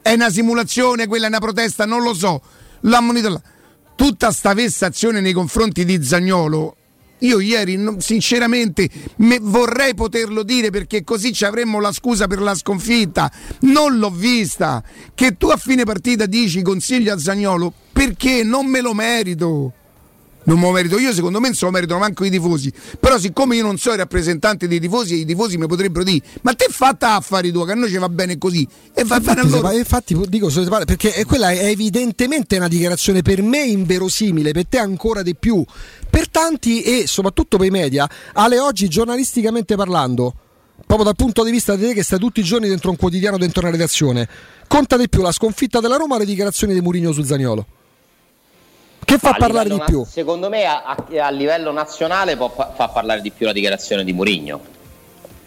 È 0.00 0.12
una 0.12 0.30
simulazione, 0.30 1.08
quella 1.08 1.24
è 1.24 1.28
una 1.28 1.40
protesta, 1.40 1.86
non 1.86 2.04
lo 2.04 2.14
so. 2.14 2.40
L'ha 2.82 2.98
ammonito 2.98 3.28
là. 3.30 3.42
Tutta 3.96 4.30
sta 4.30 4.54
vessazione 4.54 5.20
nei 5.20 5.32
confronti 5.32 5.84
di 5.84 6.00
Zagnolo. 6.04 6.76
Io 7.18 7.40
ieri, 7.40 7.96
sinceramente, 7.98 8.88
me- 9.16 9.40
vorrei 9.40 9.94
poterlo 9.94 10.44
dire 10.44 10.70
perché 10.70 11.02
così 11.02 11.32
ci 11.32 11.44
avremmo 11.44 11.80
la 11.80 11.90
scusa 11.90 12.28
per 12.28 12.40
la 12.40 12.54
sconfitta. 12.54 13.30
Non 13.62 13.98
l'ho 13.98 14.10
vista. 14.10 14.84
Che 15.12 15.36
tu 15.36 15.48
a 15.48 15.56
fine 15.56 15.82
partita 15.82 16.26
dici 16.26 16.62
consiglio 16.62 17.12
a 17.12 17.18
Zagnolo 17.18 17.74
perché 17.92 18.44
non 18.44 18.66
me 18.66 18.80
lo 18.80 18.94
merito. 18.94 19.72
Non 20.42 20.58
me 20.58 20.64
lo 20.66 20.72
merito 20.72 20.98
io, 20.98 21.12
secondo 21.12 21.38
me 21.38 21.48
non 21.48 21.54
se 21.56 21.64
lo 21.66 21.70
meritano 21.70 22.00
manco 22.00 22.24
i 22.24 22.30
tifosi. 22.30 22.72
Però, 22.98 23.18
siccome 23.18 23.56
io 23.56 23.62
non 23.62 23.76
so 23.76 23.90
il 23.92 23.98
rappresentante 23.98 24.66
dei 24.66 24.80
tifosi, 24.80 25.20
i 25.20 25.24
tifosi 25.24 25.58
mi 25.58 25.66
potrebbero 25.66 26.04
dire: 26.04 26.24
Ma 26.42 26.54
te 26.54 26.66
fatta 26.70 27.14
affari 27.16 27.52
tua, 27.52 27.66
che 27.66 27.72
a 27.72 27.74
noi 27.74 27.88
ci 27.90 27.98
va 27.98 28.08
bene 28.08 28.38
così. 28.38 28.66
E 28.94 29.04
va 29.04 29.20
bene 29.20 29.40
allora. 29.42 29.72
infatti 29.72 30.18
dico 30.28 30.48
se 30.48 30.62
parla- 30.64 30.84
perché 30.86 31.12
è- 31.12 31.24
quella 31.26 31.50
è 31.50 31.66
evidentemente 31.66 32.56
una 32.56 32.68
dichiarazione 32.68 33.22
per 33.22 33.42
me 33.42 33.62
inverosimile, 33.62 34.52
per 34.52 34.66
te 34.66 34.78
ancora 34.78 35.22
di 35.22 35.34
più, 35.36 35.62
per 36.08 36.28
tanti 36.28 36.82
e 36.82 37.06
soprattutto 37.06 37.56
per 37.58 37.66
i 37.66 37.70
media, 37.70 38.08
alle 38.32 38.58
oggi 38.58 38.88
giornalisticamente 38.88 39.76
parlando, 39.76 40.34
proprio 40.86 41.04
dal 41.04 41.16
punto 41.16 41.44
di 41.44 41.50
vista 41.50 41.76
di 41.76 41.86
te 41.86 41.94
che 41.94 42.02
stai 42.02 42.18
tutti 42.18 42.40
i 42.40 42.44
giorni 42.44 42.66
dentro 42.68 42.90
un 42.90 42.96
quotidiano, 42.96 43.36
dentro 43.36 43.60
una 43.60 43.70
redazione, 43.70 44.28
conta 44.66 44.96
di 44.96 45.08
più 45.08 45.20
la 45.22 45.32
sconfitta 45.32 45.80
della 45.80 45.96
Roma 45.96 46.14
o 46.16 46.18
le 46.18 46.24
dichiarazioni 46.24 46.72
di 46.72 46.80
Murigno 46.80 47.12
su 47.12 47.22
Zaniolo? 47.22 47.66
Che 49.10 49.18
fa 49.18 49.30
A 49.30 49.34
parlare 49.34 49.68
di 49.68 49.82
più? 49.86 50.04
Secondo 50.08 50.48
me 50.48 50.64
a, 50.66 50.82
a- 51.20 51.30
livello 51.30 51.72
nazionale 51.72 52.36
può 52.36 52.48
fa, 52.48 52.86
parlare 52.88 53.20
di 53.20 53.32
più 53.32 53.44
la 53.44 53.52
dichiarazione 53.52 54.04
di 54.04 54.12
Mourinho, 54.12 54.60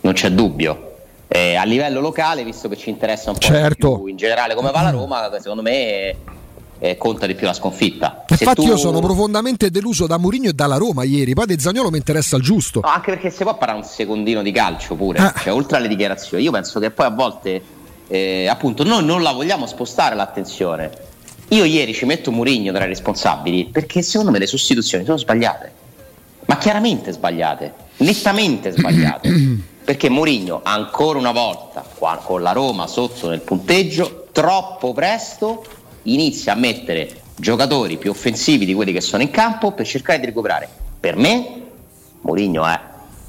non 0.01 0.11
c'è 0.13 0.31
dubbio. 0.31 0.91
Eh, 1.29 1.55
a 1.55 1.63
livello 1.63 2.01
locale, 2.01 2.43
visto 2.43 2.67
che 2.67 2.75
ci 2.75 2.89
interessa 2.89 3.29
un 3.29 3.37
po' 3.37 3.41
Certo. 3.47 3.87
di 3.89 3.95
più 3.95 4.05
in 4.07 4.17
generale 4.17 4.53
come 4.53 4.69
va 4.71 4.81
la 4.81 4.89
Roma, 4.89 5.29
secondo 5.39 5.61
me 5.61 6.15
eh, 6.77 6.97
conta 6.97 7.25
di 7.25 7.35
più 7.35 7.47
la 7.47 7.53
sconfitta. 7.53 8.25
Se 8.27 8.35
Infatti 8.43 8.61
tu- 8.63 8.67
io 8.67 8.75
sono 8.75 8.99
profondamente 8.99 9.71
deluso 9.71 10.07
da 10.07 10.17
Murigno 10.17 10.49
e 10.49 10.53
dalla 10.53 10.75
Roma 10.75 11.03
ieri, 11.03 11.33
poi 11.33 11.45
di 11.45 11.57
Zaniolo 11.57 11.89
mi 11.89 11.97
interessa 11.97 12.35
il 12.35 12.43
giusto. 12.43 12.81
No, 12.83 12.89
anche 12.89 13.11
perché 13.11 13.29
si 13.29 13.43
può 13.43 13.55
parlare 13.57 13.79
un 13.79 13.85
secondino 13.85 14.41
di 14.43 14.51
calcio 14.51 14.95
pure, 14.95 15.19
Ah. 15.19 15.33
cioè, 15.41 15.53
oltre 15.53 15.77
alle 15.77 15.87
dichiarazioni. 15.87 16.43
Io 16.43 16.51
penso 16.51 16.79
che 16.81 16.91
poi 16.91 17.05
a 17.05 17.11
volte, 17.11 17.61
eh, 18.07 18.47
appunto, 18.47 18.83
noi 18.83 19.05
non 19.05 19.23
la 19.23 19.31
vogliamo 19.31 19.65
spostare 19.67 20.15
l'attenzione. 20.15 20.91
Io 21.53 21.65
ieri 21.65 21.93
ci 21.93 22.05
metto 22.05 22.31
Murigno 22.31 22.73
tra 22.73 22.85
i 22.85 22.87
responsabili 22.87 23.65
perché 23.65 24.01
secondo 24.01 24.31
me 24.31 24.39
le 24.39 24.47
sostituzioni 24.47 25.05
sono 25.05 25.17
sbagliate, 25.17 25.71
ma 26.45 26.57
chiaramente 26.57 27.11
sbagliate, 27.11 27.73
nettamente 27.97 28.71
sbagliate. 28.71 29.29
perché 29.85 30.09
Murigno 30.09 30.61
ancora 30.63 31.19
una 31.19 31.31
volta, 31.31 31.85
con 32.23 32.41
la 32.41 32.53
Roma 32.53 32.87
sotto 32.87 33.29
nel 33.29 33.41
punteggio, 33.41 34.29
troppo 34.31 34.93
presto 34.93 35.63
inizia 36.03 36.53
a 36.53 36.55
mettere 36.55 37.21
giocatori 37.35 37.97
più 37.97 38.09
offensivi 38.09 38.65
di 38.65 38.73
quelli 38.73 38.91
che 38.91 39.01
sono 39.01 39.21
in 39.21 39.29
campo 39.29 39.73
per 39.73 39.85
cercare 39.85 40.19
di 40.19 40.25
recuperare. 40.25 40.67
Per 40.99 41.15
me 41.17 41.61
Mourinho 42.21 42.65
è 42.65 42.79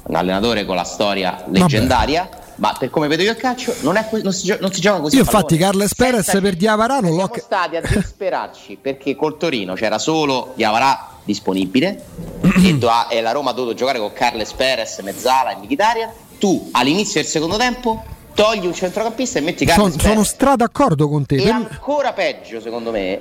un 0.07 0.15
allenatore 0.15 0.65
con 0.65 0.75
la 0.75 0.83
storia 0.83 1.43
leggendaria, 1.47 2.27
ma 2.55 2.75
per 2.77 2.89
come 2.89 3.07
vedo 3.07 3.23
io 3.23 3.31
il 3.31 3.37
calcio 3.37 3.73
non, 3.81 3.97
è 3.97 4.07
non 4.23 4.31
si, 4.33 4.55
non 4.59 4.71
si 4.71 4.81
gioca 4.81 4.99
così. 5.01 5.15
Io 5.15 5.21
a 5.21 5.25
infatti 5.25 5.57
Carles 5.57 5.93
Perez 5.95 6.23
Senza- 6.23 6.41
per 6.41 6.55
Diavarà 6.55 6.99
non 6.99 7.11
l'ho 7.15 7.29
Siamo 7.31 7.35
stati 7.37 7.75
a 7.75 7.81
disperarci 7.81 8.77
perché 8.81 9.15
col 9.15 9.37
Torino 9.37 9.73
c'era 9.73 9.97
solo 9.99 10.53
Diavarà 10.55 11.09
disponibile 11.23 12.03
e, 12.63 12.75
do- 12.75 13.09
e 13.09 13.21
la 13.21 13.31
Roma 13.31 13.49
ha 13.51 13.53
dovuto 13.53 13.73
giocare 13.75 13.99
con 13.99 14.13
Carles 14.13 14.53
Perez, 14.53 14.99
Mezzala 14.99 15.51
e 15.51 15.55
Mkhitaryan. 15.57 16.09
Tu 16.39 16.69
all'inizio 16.73 17.21
del 17.21 17.29
secondo 17.29 17.57
tempo 17.57 18.03
togli 18.33 18.65
un 18.65 18.73
centrocampista 18.73 19.39
e 19.39 19.41
metti 19.41 19.65
Carles 19.65 19.83
Sono, 19.85 19.95
Perez. 19.95 20.11
sono 20.11 20.23
stra 20.23 20.55
d'accordo 20.55 21.07
con 21.09 21.25
te. 21.25 21.35
E 21.35 21.41
Per- 21.43 21.51
ancora 21.51 22.13
peggio, 22.13 22.59
secondo 22.61 22.91
me, 22.91 23.19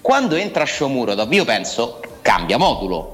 quando 0.00 0.34
entra 0.36 0.64
Shomurodov, 0.66 1.32
io 1.32 1.44
penso 1.44 2.00
cambia 2.22 2.56
modulo. 2.58 3.13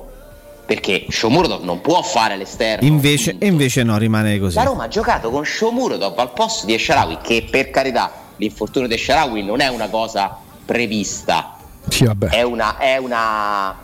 Perché 0.70 1.06
Shomurodov 1.08 1.64
non 1.64 1.80
può 1.80 2.00
fare 2.00 2.36
l'esterno. 2.36 2.86
Invece, 2.86 3.34
e 3.40 3.46
invece 3.48 3.82
no, 3.82 3.98
rimane 3.98 4.38
così. 4.38 4.54
La 4.54 4.62
Roma 4.62 4.84
ha 4.84 4.88
giocato 4.88 5.28
con 5.28 5.44
Shomurodov 5.44 6.16
al 6.16 6.32
posto 6.32 6.64
di 6.64 6.74
Esharawi, 6.74 7.18
che 7.20 7.48
per 7.50 7.70
carità 7.70 8.12
l'infortunio 8.36 8.86
di 8.86 8.94
Esharawi 8.94 9.42
non 9.42 9.58
è 9.60 9.66
una 9.66 9.88
cosa 9.88 10.38
prevista, 10.64 11.56
Sì, 11.88 12.04
vabbè. 12.04 12.28
è 12.28 12.42
una, 12.42 12.78
è 12.78 12.98
una 12.98 13.74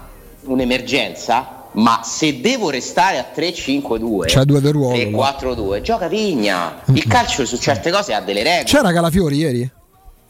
un'emergenza, 0.43 1.65
ma 1.73 2.03
se 2.05 2.41
devo 2.41 2.71
restare 2.71 3.19
a 3.19 3.27
3-5-2, 3.35 4.27
C'ha 4.27 4.45
due 4.45 4.61
del 4.61 4.73
ruolo, 4.73 4.97
là. 4.97 5.37
3-4-2, 5.41 5.81
gioca 5.81 6.07
Vigna. 6.07 6.83
Il 6.93 7.05
calcio 7.09 7.45
su 7.45 7.59
certe 7.59 7.91
cose 7.91 8.15
ha 8.15 8.21
delle 8.21 8.45
regole. 8.45 8.63
C'era 8.63 8.93
Calafiori 8.93 9.37
ieri? 9.39 9.71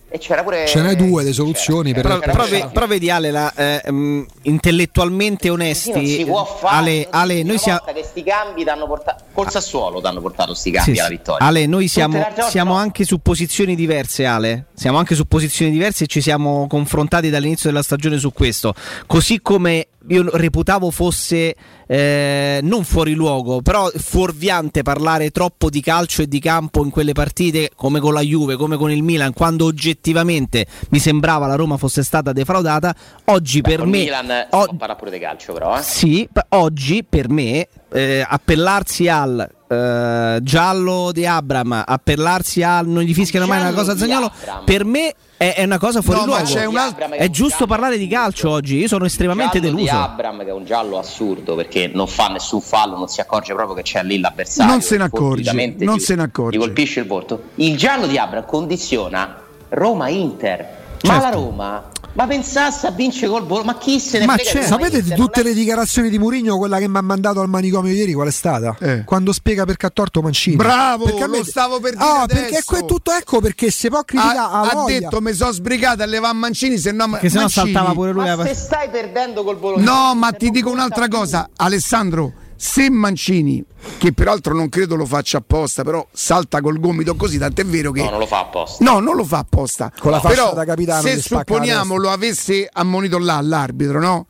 E 0.08 0.18
c'era 0.18 0.44
pure. 0.44 0.66
Ce 0.66 0.80
n'è 0.80 0.94
due 0.94 1.24
le 1.24 1.32
soluzioni 1.32 1.92
per 1.92 2.02
Però, 2.02 2.18
c'era 2.20 2.68
però 2.68 2.86
vedi 2.86 3.10
Ale, 3.10 3.30
la, 3.32 3.52
eh, 3.54 3.90
mh, 3.90 4.26
intellettualmente 4.42 5.42
Sì, 5.42 5.48
non 5.48 5.60
onesti, 5.60 6.06
si 6.06 6.24
può 6.24 6.44
fare. 6.44 6.76
Ale, 6.76 7.08
Ale, 7.10 7.42
noi 7.42 7.58
siamo... 7.58 7.80
che 7.92 8.04
sti 8.04 8.22
cambi 8.22 8.62
t'hanno 8.62 8.86
portato. 8.86 9.24
Col 9.32 9.50
Sassuolo 9.50 10.00
t'hanno 10.00 10.20
portato 10.20 10.54
sti 10.54 10.70
cambi 10.70 10.94
Sì, 10.94 11.00
alla 11.00 11.08
vittoria. 11.08 11.46
Ale, 11.46 11.66
noi 11.66 11.88
siamo, 11.88 12.24
siamo 12.48 12.74
no. 12.74 12.78
anche 12.78 13.04
su 13.04 13.18
posizioni 13.18 13.74
diverse, 13.74 14.24
Ale. 14.24 14.66
Siamo 14.74 14.98
anche 14.98 15.16
su 15.16 15.26
posizioni 15.26 15.72
diverse 15.72 16.04
e 16.04 16.06
ci 16.06 16.20
siamo 16.20 16.66
confrontati 16.68 17.28
dall'inizio 17.28 17.68
della 17.70 17.82
stagione 17.82 18.18
su 18.18 18.32
questo. 18.32 18.74
Così 19.06 19.40
come 19.42 19.88
io 20.08 20.36
reputavo 20.36 20.90
fosse 20.90 21.54
eh, 21.86 22.60
non 22.62 22.84
fuori 22.84 23.14
luogo, 23.14 23.62
però 23.62 23.88
fuorviante 23.94 24.82
parlare 24.82 25.30
troppo 25.30 25.70
di 25.70 25.80
calcio 25.80 26.22
e 26.22 26.28
di 26.28 26.40
campo 26.40 26.84
in 26.84 26.90
quelle 26.90 27.12
partite, 27.12 27.70
come 27.74 28.00
con 28.00 28.12
la 28.12 28.20
Juve, 28.20 28.56
come 28.56 28.76
con 28.76 28.90
il 28.90 29.02
Milan, 29.02 29.32
quando 29.32 29.64
oggettivamente 29.66 30.66
mi 30.90 30.98
sembrava 30.98 31.46
la 31.46 31.54
Roma 31.54 31.76
fosse 31.76 32.02
stata 32.02 32.32
defraudata. 32.32 32.94
Oggi 33.26 33.60
Beh, 33.60 33.68
per 33.68 33.86
me. 33.86 33.98
Milan 33.98 34.46
o- 34.50 34.66
parlare 34.76 34.98
pure 34.98 35.10
di 35.10 35.18
calcio, 35.18 35.52
però. 35.52 35.76
Eh. 35.78 35.82
sì, 35.82 36.28
oggi 36.50 37.04
per 37.04 37.28
me 37.28 37.68
eh, 37.92 38.24
appellarsi 38.28 39.08
al 39.08 39.48
eh, 39.68 40.38
giallo 40.42 41.10
di 41.12 41.26
Abram, 41.26 41.82
appellarsi 41.86 42.62
al 42.62 42.86
non 42.86 43.02
gli 43.02 43.14
fischiano 43.14 43.46
mai 43.46 43.60
una 43.60 43.72
cosa 43.72 43.92
a 43.92 43.94
di 43.94 44.00
Zagnolo, 44.00 44.30
per 44.64 44.84
me 44.84 45.14
è, 45.36 45.54
è 45.56 45.64
una 45.64 45.78
cosa 45.78 46.00
fuori 46.02 46.20
No, 46.20 46.26
ma 46.26 46.36
luogo. 46.38 46.50
c'è 46.52 46.64
un 46.64 46.76
alt- 46.76 46.92
Abram 46.94 47.10
che 47.10 47.16
È 47.18 47.30
giusto 47.30 47.56
giallo 47.58 47.66
parlare 47.66 47.98
di 47.98 48.06
calcio 48.08 48.50
oggi, 48.50 48.78
io 48.78 48.88
sono 48.88 49.04
estremamente 49.04 49.60
giallo 49.60 49.76
di 49.76 49.84
deluso. 49.84 50.02
Abram 50.02 50.38
che 50.44 50.48
è 50.48 50.52
un 50.52 50.64
giallo 50.64 50.98
assurdo 50.98 51.54
perché 51.54 51.90
non 51.92 52.06
fa 52.06 52.28
nessun 52.28 52.60
fallo, 52.60 52.96
non 52.96 53.08
si 53.08 53.20
accorge 53.20 53.54
proprio 53.54 53.74
che 53.76 53.82
c'è 53.82 54.02
lì 54.02 54.18
l'avversario. 54.18 54.72
Non 54.72 54.82
se 54.82 54.96
ne 54.96 55.04
accorge, 55.04 55.52
non 55.78 55.96
gli- 55.96 56.00
se 56.00 56.14
ne 56.14 56.22
accorge. 56.22 56.56
Gli 56.56 56.60
colpisce 56.60 57.00
il 57.00 57.06
volto. 57.06 57.42
Il 57.56 57.76
giallo 57.76 58.06
di 58.06 58.18
Abram 58.18 58.44
condiziona 58.46 59.42
Roma-Inter. 59.68 60.84
Ma 61.02 61.12
Certo. 61.12 61.24
la 61.24 61.30
Roma, 61.30 61.84
ma 62.16 62.26
pensasse 62.26 62.86
a 62.86 62.90
vincere 62.90 63.28
col 63.30 63.44
Bologna, 63.44 63.66
ma 63.72 63.78
chi 63.78 64.00
se 64.00 64.18
ne 64.18 64.26
Ma 64.26 64.36
frega? 64.36 64.60
di 64.60 64.66
Sapete 64.66 65.02
di 65.02 65.14
tutte 65.14 65.42
le 65.42 65.50
è- 65.50 65.54
dichiarazioni 65.54 66.08
di 66.08 66.18
Mourinho, 66.18 66.56
quella 66.56 66.78
che 66.78 66.88
mi 66.88 66.96
ha 66.96 67.02
mandato 67.02 67.40
al 67.40 67.48
manicomio 67.48 67.92
ieri, 67.92 68.12
qual 68.14 68.28
è 68.28 68.30
stata? 68.32 68.74
Eh. 68.80 69.04
Quando 69.04 69.32
spiega 69.32 69.64
perché 69.66 69.86
ha 69.86 69.90
torto 69.90 70.22
Mancini. 70.22 70.56
Bravo, 70.56 71.04
Perché 71.04 71.26
lo 71.26 71.44
stavo 71.44 71.78
per 71.78 71.92
dire 71.92 72.02
Ah, 72.04 72.22
adesso. 72.22 72.40
perché 72.40 72.62
que- 72.64 72.84
tutto 72.86 73.12
ecco 73.12 73.40
perché 73.40 73.70
si 73.70 73.88
può 73.88 74.02
criticare 74.02 74.38
ha, 74.38 74.50
a 74.50 74.60
ha 74.62 74.84
detto 74.86 75.20
mi 75.20 75.32
sono 75.34 75.52
sbrigato 75.52 76.02
a 76.02 76.06
levare 76.06 76.34
Mancini 76.34 76.78
se 76.78 76.90
no 76.92 77.10
Che 77.20 77.28
se 77.28 77.38
no 77.38 77.48
saltava 77.48 77.92
pure 77.92 78.12
lui. 78.12 78.24
Ma 78.24 78.34
la- 78.34 78.46
se 78.46 78.54
stai 78.54 78.88
perdendo 78.88 79.44
col 79.44 79.56
Bologna 79.58 79.84
No, 79.84 80.14
ma 80.14 80.28
se 80.30 80.36
ti 80.38 80.50
dico 80.50 80.70
un'altra 80.70 81.08
cosa, 81.08 81.50
Alessandro. 81.56 82.32
Se 82.58 82.88
Mancini, 82.90 83.62
che 83.98 84.12
peraltro 84.12 84.54
non 84.54 84.68
credo 84.70 84.94
lo 84.96 85.04
faccia 85.04 85.38
apposta, 85.38 85.84
però 85.84 86.06
salta 86.12 86.60
col 86.60 86.80
gomito 86.80 87.14
così, 87.14 87.36
tant'è 87.38 87.64
vero 87.66 87.92
che 87.92 88.02
No, 88.02 88.10
non 88.10 88.18
lo 88.20 88.26
fa 88.26 88.40
apposta. 88.40 88.82
No, 88.84 88.98
non 88.98 89.14
lo 89.14 89.24
fa 89.24 89.38
apposta. 89.38 89.92
Con 89.98 90.10
la 90.10 90.20
Però, 90.20 90.54
da 90.54 90.64
capitano 90.64 91.02
se 91.02 91.20
supponiamo 91.20 91.96
lo 91.96 92.10
avesse 92.10 92.68
ammonito 92.72 93.18
là 93.18 93.40
l'arbitro, 93.42 94.00
no? 94.00 94.26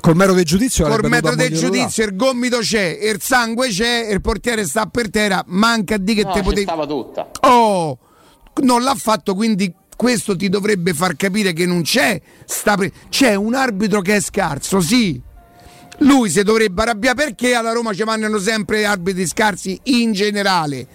Col 0.00 0.16
metro 0.16 0.34
del 0.34 0.44
giudizio 0.44 0.84
Col 0.88 1.00
dovuto 1.00 1.20
del 1.20 1.22
ammonirlo 1.46 1.60
là. 1.60 1.66
giudizio 1.78 2.04
il 2.06 2.16
gomito 2.16 2.58
c'è, 2.58 2.98
il 3.02 3.18
sangue 3.20 3.68
c'è, 3.68 4.08
il 4.10 4.20
portiere 4.20 4.64
sta 4.66 4.86
per 4.86 5.08
terra, 5.10 5.44
manca 5.46 5.94
a 5.94 5.98
di 5.98 6.12
che 6.14 6.24
No, 6.24 6.32
te 6.32 6.42
potevi. 6.42 6.62
stava 6.62 6.86
tutta. 6.86 7.30
Oh, 7.42 7.96
non 8.62 8.82
l'ha 8.82 8.96
fatto, 8.96 9.36
quindi 9.36 9.72
questo 9.96 10.34
ti 10.34 10.48
dovrebbe 10.48 10.92
far 10.92 11.14
capire 11.14 11.52
che 11.52 11.66
non 11.66 11.82
c'è. 11.82 12.20
sta 12.46 12.74
pre- 12.76 12.90
c'è 13.10 13.36
un 13.36 13.54
arbitro 13.54 14.00
che 14.00 14.16
è 14.16 14.20
scarso, 14.20 14.80
sì. 14.80 15.22
Lui 15.98 16.28
si 16.28 16.42
dovrebbe 16.42 16.82
arrabbiare 16.82 17.16
perché 17.16 17.54
alla 17.54 17.72
Roma 17.72 17.94
ci 17.94 18.04
mandano 18.04 18.38
sempre 18.38 18.84
arbitri 18.84 19.26
scarsi 19.26 19.78
in 19.84 20.12
generale. 20.12 20.86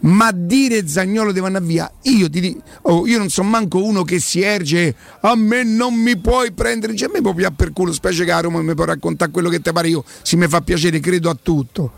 Ma 0.00 0.32
dire 0.32 0.88
Zagnolo 0.88 1.30
deve 1.30 1.46
andare 1.46 1.64
via, 1.64 1.90
io 2.02 2.30
ti 2.30 2.58
oh, 2.82 3.06
io 3.06 3.18
non 3.18 3.28
sono 3.28 3.50
manco 3.50 3.84
uno 3.84 4.02
che 4.02 4.18
si 4.18 4.40
erge, 4.40 4.94
a 5.20 5.34
me 5.36 5.62
non 5.62 5.94
mi 5.94 6.16
puoi 6.16 6.52
prendere, 6.52 6.96
cioè, 6.96 7.08
a 7.08 7.12
me 7.12 7.20
pigliare 7.20 7.54
per 7.54 7.72
culo, 7.72 7.92
specie 7.92 8.24
che 8.24 8.32
a 8.32 8.40
Roma 8.40 8.62
mi 8.62 8.74
può 8.74 8.84
raccontare 8.84 9.30
quello 9.30 9.50
che 9.50 9.60
ti 9.60 9.70
pare 9.72 9.88
io, 9.88 10.02
se 10.22 10.36
mi 10.36 10.48
fa 10.48 10.62
piacere, 10.62 11.00
credo 11.00 11.28
a 11.28 11.36
tutto. 11.40 11.92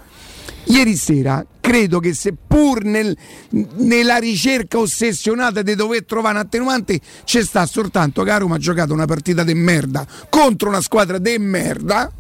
Ieri 0.65 0.97
sera 0.97 1.45
credo 1.61 2.01
che 2.01 2.13
seppur 2.13 2.83
nel- 2.83 3.17
nella 3.51 4.17
ricerca 4.17 4.79
ossessionata 4.79 5.63
di 5.63 5.75
dover 5.75 6.05
trovare 6.05 6.35
un 6.35 6.41
attenuante 6.41 7.01
c'è 7.25 7.43
sta 7.43 7.67
soltanto 7.67 8.23
che 8.25 8.31
a 8.31 8.39
Roma 8.39 8.57
ha 8.57 8.59
giocato 8.59 8.93
una 8.93 9.07
partita 9.07 9.45
de 9.45 9.55
merda 9.55 10.07
contro 10.29 10.69
una 10.69 10.81
squadra 10.81 11.19
de 11.19 11.39
merda 11.39 12.11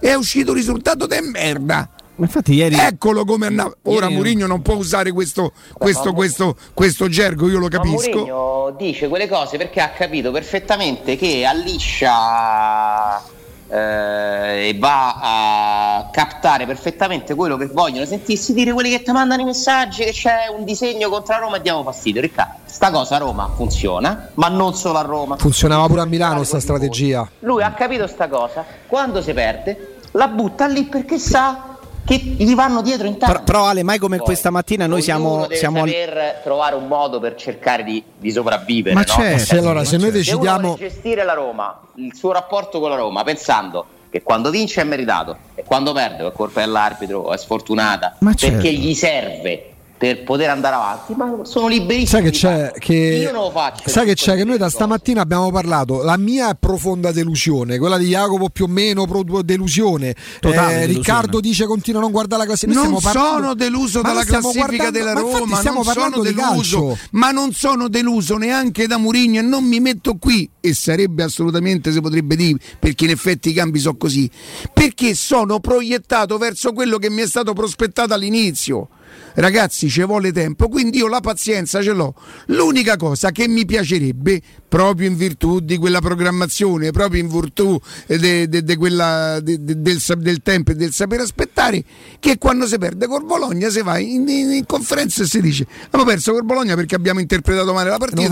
è 0.00 0.14
uscito 0.14 0.50
un 0.50 0.56
risultato 0.56 1.06
de 1.06 1.20
merda. 1.20 1.88
Ma 2.16 2.24
Infatti 2.24 2.54
ieri 2.54 2.74
Eccolo 2.76 3.24
come 3.24 3.46
andava. 3.46 3.72
Ora 3.84 4.06
Ieri- 4.06 4.14
Mourinho 4.14 4.46
non 4.46 4.60
può 4.60 4.74
usare 4.74 5.12
questo, 5.12 5.52
questo, 5.72 6.12
questo, 6.12 6.56
questo 6.74 7.08
gergo, 7.08 7.48
io 7.48 7.58
lo 7.58 7.68
capisco. 7.68 8.10
Mourinho 8.10 8.74
dice 8.76 9.08
quelle 9.08 9.28
cose 9.28 9.56
perché 9.56 9.80
ha 9.80 9.90
capito 9.90 10.32
perfettamente 10.32 11.16
che 11.16 11.44
alliscia 11.44 13.22
eh, 13.68 14.68
e 14.68 14.76
va 14.78 15.18
a 15.20 16.08
captare 16.10 16.66
perfettamente 16.66 17.34
quello 17.34 17.56
che 17.56 17.66
vogliono 17.66 18.06
sentirsi 18.06 18.52
dire 18.52 18.72
quelli 18.72 18.90
che 18.90 19.02
ti 19.02 19.12
mandano 19.12 19.42
i 19.42 19.44
messaggi 19.44 20.04
che 20.04 20.12
c'è 20.12 20.46
un 20.56 20.64
disegno 20.64 21.08
contro 21.08 21.38
Roma 21.38 21.56
e 21.56 21.60
diamo 21.60 21.82
fastidio. 21.82 22.20
Riccardo, 22.20 22.58
sta 22.64 22.90
cosa 22.90 23.16
a 23.16 23.18
Roma 23.18 23.50
funziona, 23.54 24.30
ma 24.34 24.48
non 24.48 24.74
solo 24.74 24.98
a 24.98 25.02
Roma. 25.02 25.36
Funzionava 25.36 25.86
pure 25.86 26.00
a 26.00 26.06
Milano 26.06 26.42
sta 26.44 26.60
strategia. 26.60 27.28
Lui 27.40 27.62
ha 27.62 27.72
capito 27.72 28.06
sta 28.06 28.28
cosa, 28.28 28.64
quando 28.86 29.22
si 29.22 29.32
perde 29.32 29.96
la 30.12 30.28
butta 30.28 30.66
lì 30.66 30.84
perché 30.84 31.18
sa 31.18 31.77
che 32.08 32.16
gli 32.16 32.54
vanno 32.54 32.80
dietro 32.80 33.06
in 33.06 33.18
tanti. 33.18 33.34
Però, 33.34 33.44
però 33.44 33.66
Ale, 33.66 33.82
mai 33.82 33.98
come 33.98 34.16
Poi, 34.16 34.24
questa 34.24 34.48
mattina 34.50 34.86
noi 34.86 35.02
siamo, 35.02 35.46
siamo 35.50 35.82
al- 35.82 35.88
saper 35.88 36.40
trovare 36.42 36.74
un 36.74 36.86
modo 36.86 37.20
per 37.20 37.34
cercare 37.34 37.84
di, 37.84 38.02
di 38.16 38.30
sopravvivere. 38.30 38.94
Ma 38.94 39.00
no? 39.00 39.06
certo, 39.06 39.22
Nel 39.22 39.40
Se 39.40 39.58
allora, 39.58 39.84
se 39.84 39.96
noi 39.98 40.06
se 40.06 40.12
decidiamo 40.12 40.68
vuole 40.68 40.88
gestire 40.88 41.22
la 41.22 41.34
Roma, 41.34 41.80
il 41.96 42.14
suo 42.14 42.32
rapporto 42.32 42.80
con 42.80 42.88
la 42.88 42.96
Roma, 42.96 43.22
pensando 43.24 43.84
che 44.10 44.22
quando 44.22 44.48
vince 44.48 44.80
è 44.80 44.84
meritato 44.84 45.36
e 45.54 45.64
quando 45.64 45.92
perde 45.92 46.26
è 46.26 46.32
colpa 46.32 46.60
dell'arbitro 46.60 47.18
o 47.18 47.32
è 47.34 47.36
sfortunata 47.36 48.16
Ma 48.20 48.32
perché 48.32 48.48
certo. 48.48 48.68
gli 48.68 48.94
serve 48.94 49.67
per 49.98 50.22
poter 50.22 50.48
andare 50.48 50.76
avanti, 50.76 51.12
ma 51.16 51.40
sono 51.42 51.66
liberissimi. 51.66 52.06
Sai 52.06 52.22
che 52.22 52.30
c'è 52.30 52.70
che, 52.78 52.94
Io 52.94 53.32
non 53.32 53.42
lo 53.42 53.50
faccio. 53.50 53.88
sai 53.90 54.06
che 54.06 54.14
c'è 54.14 54.36
che 54.36 54.44
noi 54.44 54.56
da 54.56 54.66
cose. 54.66 54.76
stamattina 54.76 55.20
abbiamo 55.22 55.50
parlato. 55.50 56.02
La 56.04 56.16
mia 56.16 56.50
è 56.50 56.56
profonda 56.58 57.10
delusione, 57.10 57.78
quella 57.78 57.98
di 57.98 58.06
Jacopo 58.06 58.48
più 58.48 58.64
o 58.64 58.68
meno 58.68 59.06
pro- 59.06 59.42
delusione. 59.42 60.14
Totale 60.40 60.56
Eh, 60.56 60.78
delusione. 60.80 60.86
Riccardo 60.86 61.40
dice 61.40 61.66
continua 61.66 61.98
a 61.98 62.02
non 62.04 62.12
guardare 62.12 62.42
la 62.42 62.46
classifica. 62.46 62.80
Non 62.80 63.00
parlando- 63.00 63.28
sono 63.40 63.54
deluso 63.54 64.00
Ma 64.02 64.08
dalla 64.08 64.24
classifica 64.24 64.66
guardando- 64.66 64.90
della 64.98 65.12
Roma, 65.14 65.56
stiamo 65.56 65.76
non 65.78 65.86
parlando 65.86 66.16
sono 66.18 66.28
di 66.28 66.34
deluso, 66.34 66.86
calcio. 66.86 66.98
ma 67.10 67.30
non 67.32 67.52
sono 67.52 67.88
deluso 67.88 68.36
neanche 68.36 68.86
da 68.86 68.98
Mourinho 68.98 69.40
e 69.40 69.42
non 69.42 69.64
mi 69.64 69.80
metto 69.80 70.16
qui 70.16 70.48
e 70.60 70.74
sarebbe 70.74 71.24
assolutamente 71.24 71.90
si 71.90 72.00
potrebbe 72.00 72.36
dire 72.36 72.58
perché 72.78 73.04
in 73.04 73.10
effetti 73.10 73.48
i 73.50 73.52
cambi 73.52 73.80
sono 73.80 73.96
così, 73.96 74.30
perché 74.72 75.14
sono 75.14 75.58
proiettato 75.58 76.38
verso 76.38 76.72
quello 76.72 76.98
che 76.98 77.10
mi 77.10 77.22
è 77.22 77.26
stato 77.26 77.52
prospettato 77.52 78.14
all'inizio. 78.14 78.88
Ragazzi, 79.34 79.88
ci 79.88 80.02
vuole 80.04 80.32
tempo, 80.32 80.68
quindi 80.68 80.98
io 80.98 81.08
la 81.08 81.20
pazienza 81.20 81.80
ce 81.82 81.92
l'ho. 81.92 82.14
L'unica 82.46 82.96
cosa 82.96 83.30
che 83.30 83.46
mi 83.46 83.64
piacerebbe, 83.64 84.40
proprio 84.68 85.08
in 85.08 85.16
virtù 85.16 85.60
di 85.60 85.76
quella 85.76 86.00
programmazione, 86.00 86.90
proprio 86.90 87.20
in 87.22 87.28
virtù 87.28 87.78
eh, 88.06 88.18
de- 88.18 88.48
de- 88.48 88.62
de 88.64 88.76
quella- 88.76 89.38
de- 89.40 89.62
de- 89.62 89.80
del, 89.80 90.00
del 90.18 90.42
tempo 90.42 90.72
e 90.72 90.74
del 90.74 90.92
sapere 90.92 91.22
aspettare, 91.22 91.84
che 92.18 92.36
quando 92.38 92.66
si 92.66 92.78
perde 92.78 93.06
col 93.06 93.24
Bologna 93.24 93.68
si 93.70 93.80
va 93.82 93.98
in, 93.98 94.28
in- 94.28 94.50
in 94.52 94.66
conferenza 94.66 95.22
e 95.22 95.26
si 95.26 95.40
dice 95.40 95.66
abbiamo 95.86 96.04
perso 96.04 96.32
col 96.32 96.44
Bologna 96.44 96.74
perché 96.74 96.94
abbiamo 96.96 97.20
interpretato 97.20 97.72
male 97.72 97.90
la 97.90 97.98
partita. 97.98 98.20
Non 98.22 98.28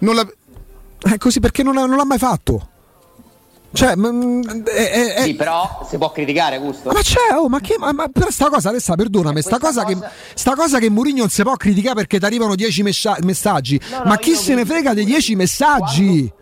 Non 0.00 0.14
la- 0.14 0.28
È 1.14 1.18
così 1.18 1.40
perché 1.40 1.62
non, 1.62 1.74
non 1.74 1.96
l'ha 1.96 2.04
mai 2.04 2.18
fatto. 2.18 2.68
Cioè, 3.74 3.96
mm, 3.96 4.42
è- 4.64 5.14
è- 5.16 5.22
Sì, 5.22 5.34
però 5.34 5.86
si 5.88 5.96
può 5.96 6.12
criticare, 6.12 6.58
Gusto. 6.58 6.90
Ma 6.90 7.00
c'è, 7.00 7.34
oh, 7.34 7.48
ma 7.48 7.60
che. 7.60 7.76
Ma, 7.78 7.92
ma 7.92 8.08
per 8.08 8.30
sta 8.30 8.48
cosa, 8.50 8.68
Alessa, 8.68 8.94
perdonami, 8.94 9.40
sta 9.40 9.58
questa 9.58 9.82
cosa, 9.84 9.94
cosa- 9.94 10.06
che. 10.08 10.14
Sta 10.34 10.54
cosa 10.54 10.78
che 10.78 10.90
Mourinho 10.90 11.20
non 11.20 11.28
si 11.30 11.42
può 11.42 11.54
criticare 11.56 11.94
perché 11.94 12.18
ti 12.18 12.24
arrivano 12.24 12.54
10 12.54 12.82
messa- 12.82 13.16
messaggi. 13.22 13.80
No, 13.90 13.98
no, 13.98 14.04
ma 14.04 14.16
chi 14.18 14.34
se 14.34 14.54
ne 14.54 14.64
frega 14.66 14.92
dei 14.94 15.04
10 15.04 15.34
messaggi? 15.36 16.04
Quando 16.28 16.41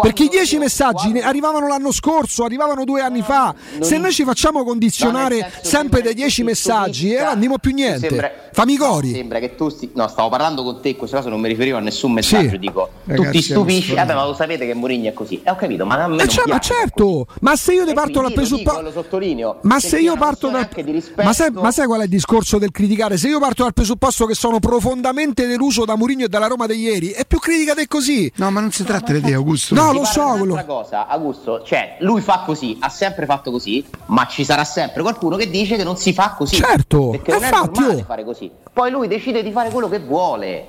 perché 0.00 0.24
i 0.24 0.28
10 0.28 0.54
io- 0.54 0.60
messaggi 0.60 0.94
quando- 0.94 1.18
ne- 1.20 1.24
arrivavano 1.24 1.66
l'anno 1.68 1.92
scorso, 1.92 2.44
arrivavano 2.44 2.84
due 2.84 3.00
anni 3.02 3.22
fa. 3.22 3.54
non- 3.74 3.82
Se 3.82 3.98
noi 3.98 4.12
ci 4.12 4.24
facciamo 4.24 4.64
condizionare 4.64 5.52
sempre 5.62 6.00
che 6.02 6.14
10 6.14 6.40
tu 6.42 6.46
messaggi, 6.48 7.12
e 7.12 7.18
non 7.20 7.28
andiamo 7.28 7.58
più 7.58 7.72
niente. 7.72 8.08
sembra- 8.08 8.30
Fammi 8.52 8.74
i 8.74 8.76
no, 8.76 8.86
cori. 8.86 9.12
sembra 9.12 9.38
che 9.38 9.54
tu 9.54 9.68
sti- 9.68 9.90
no, 9.94 10.06
stavo 10.08 10.28
parlando 10.28 10.62
con 10.62 10.80
te, 10.80 10.90
in 10.90 10.96
questo 10.96 11.16
caso 11.16 11.28
non 11.28 11.40
mi 11.40 11.48
riferivo 11.48 11.76
a 11.78 11.80
nessun 11.80 12.12
messaggio, 12.12 12.50
Sì. 12.50 12.58
dico 12.58 12.88
Ragazzi, 13.06 13.24
tu 13.24 13.30
ti 13.32 13.42
stupisci, 13.42 13.94
vabbè, 13.94 14.14
ma 14.14 14.24
lo 14.26 14.34
sapete 14.34 14.66
che 14.66 14.74
Mourinho 14.74 15.08
è 15.08 15.12
così. 15.12 15.40
Eh, 15.42 15.50
ho 15.50 15.56
capito, 15.56 15.84
ma 15.86 15.94
a 16.02 16.06
me 16.08 16.14
Eh, 16.14 16.18
non 16.18 16.28
cioè, 16.28 16.44
ma 16.46 16.58
certo, 16.58 17.26
ma 17.40 17.56
se 17.56 17.72
io 17.72 17.86
E 17.86 17.92
parto 17.94 18.20
dal 18.20 18.32
presupposto. 18.32 18.80
lo 18.82 18.90
sottolineo, 18.92 19.58
Ma 19.62 19.80
se 19.80 19.98
io 19.98 20.16
parto 20.16 20.48
dal. 20.48 20.68
rispetto- 20.74 21.22
Ma 21.22 21.32
sai, 21.32 21.50
ma 21.50 21.70
sai 21.70 21.86
qual 21.86 22.00
è 22.00 22.04
il 22.04 22.10
discorso 22.10 22.58
del 22.58 22.70
criticare? 22.70 23.16
Se 23.16 23.28
io 23.28 23.38
parto 23.38 23.62
dal 23.62 23.72
presupposto 23.72 24.26
che 24.26 24.34
sono 24.34 24.58
profondamente 24.60 25.46
deluso 25.46 25.84
da 25.84 25.96
Mourinho 25.96 26.24
e 26.24 26.28
dalla 26.28 26.46
Roma 26.46 26.66
di 26.66 26.74
ieri, 26.78 27.08
è 27.10 27.24
più 27.26 27.38
critica 27.38 27.74
di 27.74 27.86
così. 27.86 28.30
No, 28.36 28.50
ma 28.50 28.60
non 28.60 28.70
si 28.70 28.84
tratta 28.84 29.12
di 29.12 29.20
te, 29.20 29.32
Augusto. 29.32 29.74
No, 29.74 29.81
Ti 29.90 29.96
lo 29.98 30.04
so, 30.04 30.20
un'altra 30.20 30.38
quello- 30.38 30.64
cosa, 30.64 31.06
Augusto, 31.06 31.62
cioè 31.62 31.96
lui 32.00 32.20
fa 32.20 32.42
così, 32.46 32.76
ha 32.80 32.88
sempre 32.88 33.26
fatto 33.26 33.50
così, 33.50 33.84
ma 34.06 34.26
ci 34.26 34.44
sarà 34.44 34.64
sempre 34.64 35.02
qualcuno 35.02 35.36
che 35.36 35.50
dice 35.50 35.76
che 35.76 35.84
non 35.84 35.96
si 35.96 36.12
fa 36.12 36.34
così. 36.36 36.56
Certo, 36.56 37.10
perché 37.10 37.32
non 37.32 37.42
è 37.42 37.46
infatti, 37.46 37.80
normale 37.80 38.04
fare 38.04 38.24
così. 38.24 38.50
Poi 38.72 38.90
lui 38.90 39.08
decide 39.08 39.42
di 39.42 39.50
fare 39.52 39.70
quello 39.70 39.88
che 39.88 39.98
vuole. 40.00 40.66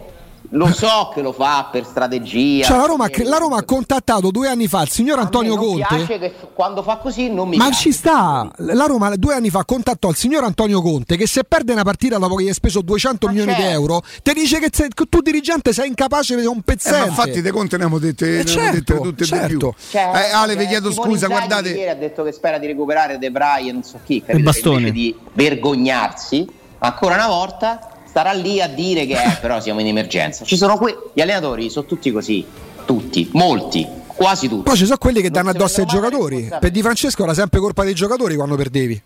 Lo 0.56 0.72
so 0.72 1.10
che 1.14 1.22
lo 1.22 1.32
fa 1.34 1.70
per 1.72 1.84
strategia. 1.84 2.66
Cioè, 2.66 2.78
la, 2.78 2.86
Roma, 2.86 3.10
la 3.24 3.38
Roma 3.38 3.58
ha 3.58 3.64
contattato 3.64 4.30
due 4.30 4.48
anni 4.48 4.68
fa 4.68 4.84
il 4.84 4.90
signor 4.90 5.18
Antonio 5.18 5.56
Conte. 5.56 5.88
Mi 5.96 6.06
piace 6.06 6.20
che 6.20 6.34
quando 6.54 6.84
fa 6.84 6.98
così 6.98 7.32
non 7.32 7.48
mi 7.50 7.58
Ma 7.58 7.66
piace. 7.70 7.82
ci 7.82 7.92
sta. 7.92 8.52
La 8.58 8.86
Roma 8.86 9.16
due 9.16 9.34
anni 9.34 9.50
fa 9.50 9.66
contattò 9.66 10.10
il 10.10 10.16
signor 10.16 10.44
Antonio 10.44 10.80
Conte 10.82 11.18
che 11.18 11.26
se 11.26 11.44
perde 11.44 11.74
una 11.74 11.82
partita 11.84 12.20
dopo 12.20 12.36
che 12.36 12.44
gli 12.44 12.48
hai 12.50 12.54
speso 12.54 12.82
200 12.82 13.26
Ma 13.26 13.32
milioni 13.32 13.52
certo. 13.54 13.68
di 13.68 13.74
euro, 13.74 14.02
ti 14.22 14.34
dice 14.34 14.60
che, 14.60 14.70
sei- 14.72 14.90
che 14.94 15.06
tu 15.10 15.22
dirigente 15.22 15.74
sei 15.74 15.88
incapace 15.88 16.36
di 16.40 16.46
un 16.46 16.58
Eh, 16.58 16.62
pezzente. 16.64 17.00
ma 17.00 17.06
infatti 17.08 17.42
De 17.42 17.50
Conte 17.52 17.78
ne 17.78 17.84
abbiamo 17.86 18.00
dette, 18.00 18.26
abbiamo 18.26 18.44
certo, 18.48 18.74
dette 18.94 19.02
tutte 19.02 19.24
e 19.24 19.26
certo. 19.26 19.48
di 19.48 19.58
più. 19.58 19.74
Cioè, 19.90 20.02
Eh, 20.14 20.32
Ale, 20.34 20.54
vi 20.56 20.60
cioè, 20.62 20.70
chiedo 20.70 20.92
scusa, 20.92 21.28
guardate. 21.28 21.70
Ieri 21.70 21.90
ha 21.90 21.96
detto 21.96 22.22
che 22.24 22.32
spera 22.32 22.60
di 22.60 22.68
recuperare 22.68 23.18
De 23.18 23.32
Vrij 23.32 23.70
e 23.70 23.72
non 23.72 23.82
so 23.84 23.98
chi, 24.06 24.22
capito? 24.22 24.44
Bastoni. 24.44 24.76
Invece 24.88 24.92
di 24.94 25.16
vergognarsi, 25.34 26.48
ancora 26.80 27.16
una 27.16 27.28
volta 27.28 27.88
starà 28.14 28.32
lì 28.32 28.62
a 28.62 28.68
dire 28.68 29.08
che 29.08 29.14
eh, 29.16 29.38
però 29.42 29.60
siamo 29.60 29.80
in 29.80 29.88
emergenza. 29.88 30.46
Ci 30.46 30.56
sono 30.56 30.78
que- 30.78 31.10
gli 31.16 31.22
allenatori 31.22 31.72
sono 31.72 31.88
tutti 31.88 32.12
così, 32.12 32.46
tutti, 32.86 33.28
molti, 33.34 33.88
quasi 34.06 34.48
tutti. 34.48 34.62
Poi 34.62 34.76
ci 34.78 34.86
sono 34.86 34.98
quelli 35.00 35.16
che 35.18 35.30
Non 35.30 35.42
danno 35.42 35.50
addosso 35.50 35.80
ai 35.80 35.88
giocatori. 35.88 36.48
Per 36.60 36.70
Di 36.70 36.82
Francesco 36.84 37.24
era 37.24 37.34
sempre 37.34 37.60
colpa 37.60 37.84
dei 37.84 37.96
giocatori 37.96 38.36
quando 38.36 38.56
perdevi. 38.56 39.02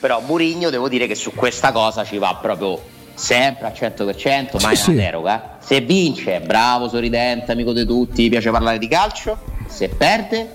Però 0.00 0.20
Murigno 0.26 0.70
devo 0.70 0.88
dire 0.88 1.06
che 1.06 1.14
su 1.14 1.32
questa 1.34 1.70
cosa 1.70 2.04
ci 2.04 2.18
va 2.18 2.36
proprio 2.42 2.80
sempre 3.14 3.68
al 3.68 3.74
100%, 3.78 4.60
mai 4.60 4.74
Sì, 4.74 4.90
una 4.90 4.90
sì. 4.90 4.94
deroga. 4.94 5.58
Se 5.60 5.80
vince, 5.80 6.40
bravo, 6.40 6.88
sorridente, 6.88 7.52
amico 7.52 7.72
di 7.72 7.86
tutti, 7.86 8.28
piace 8.28 8.50
parlare 8.50 8.78
di 8.78 8.88
calcio. 8.88 9.38
Se 9.68 9.88
perde, 9.88 10.50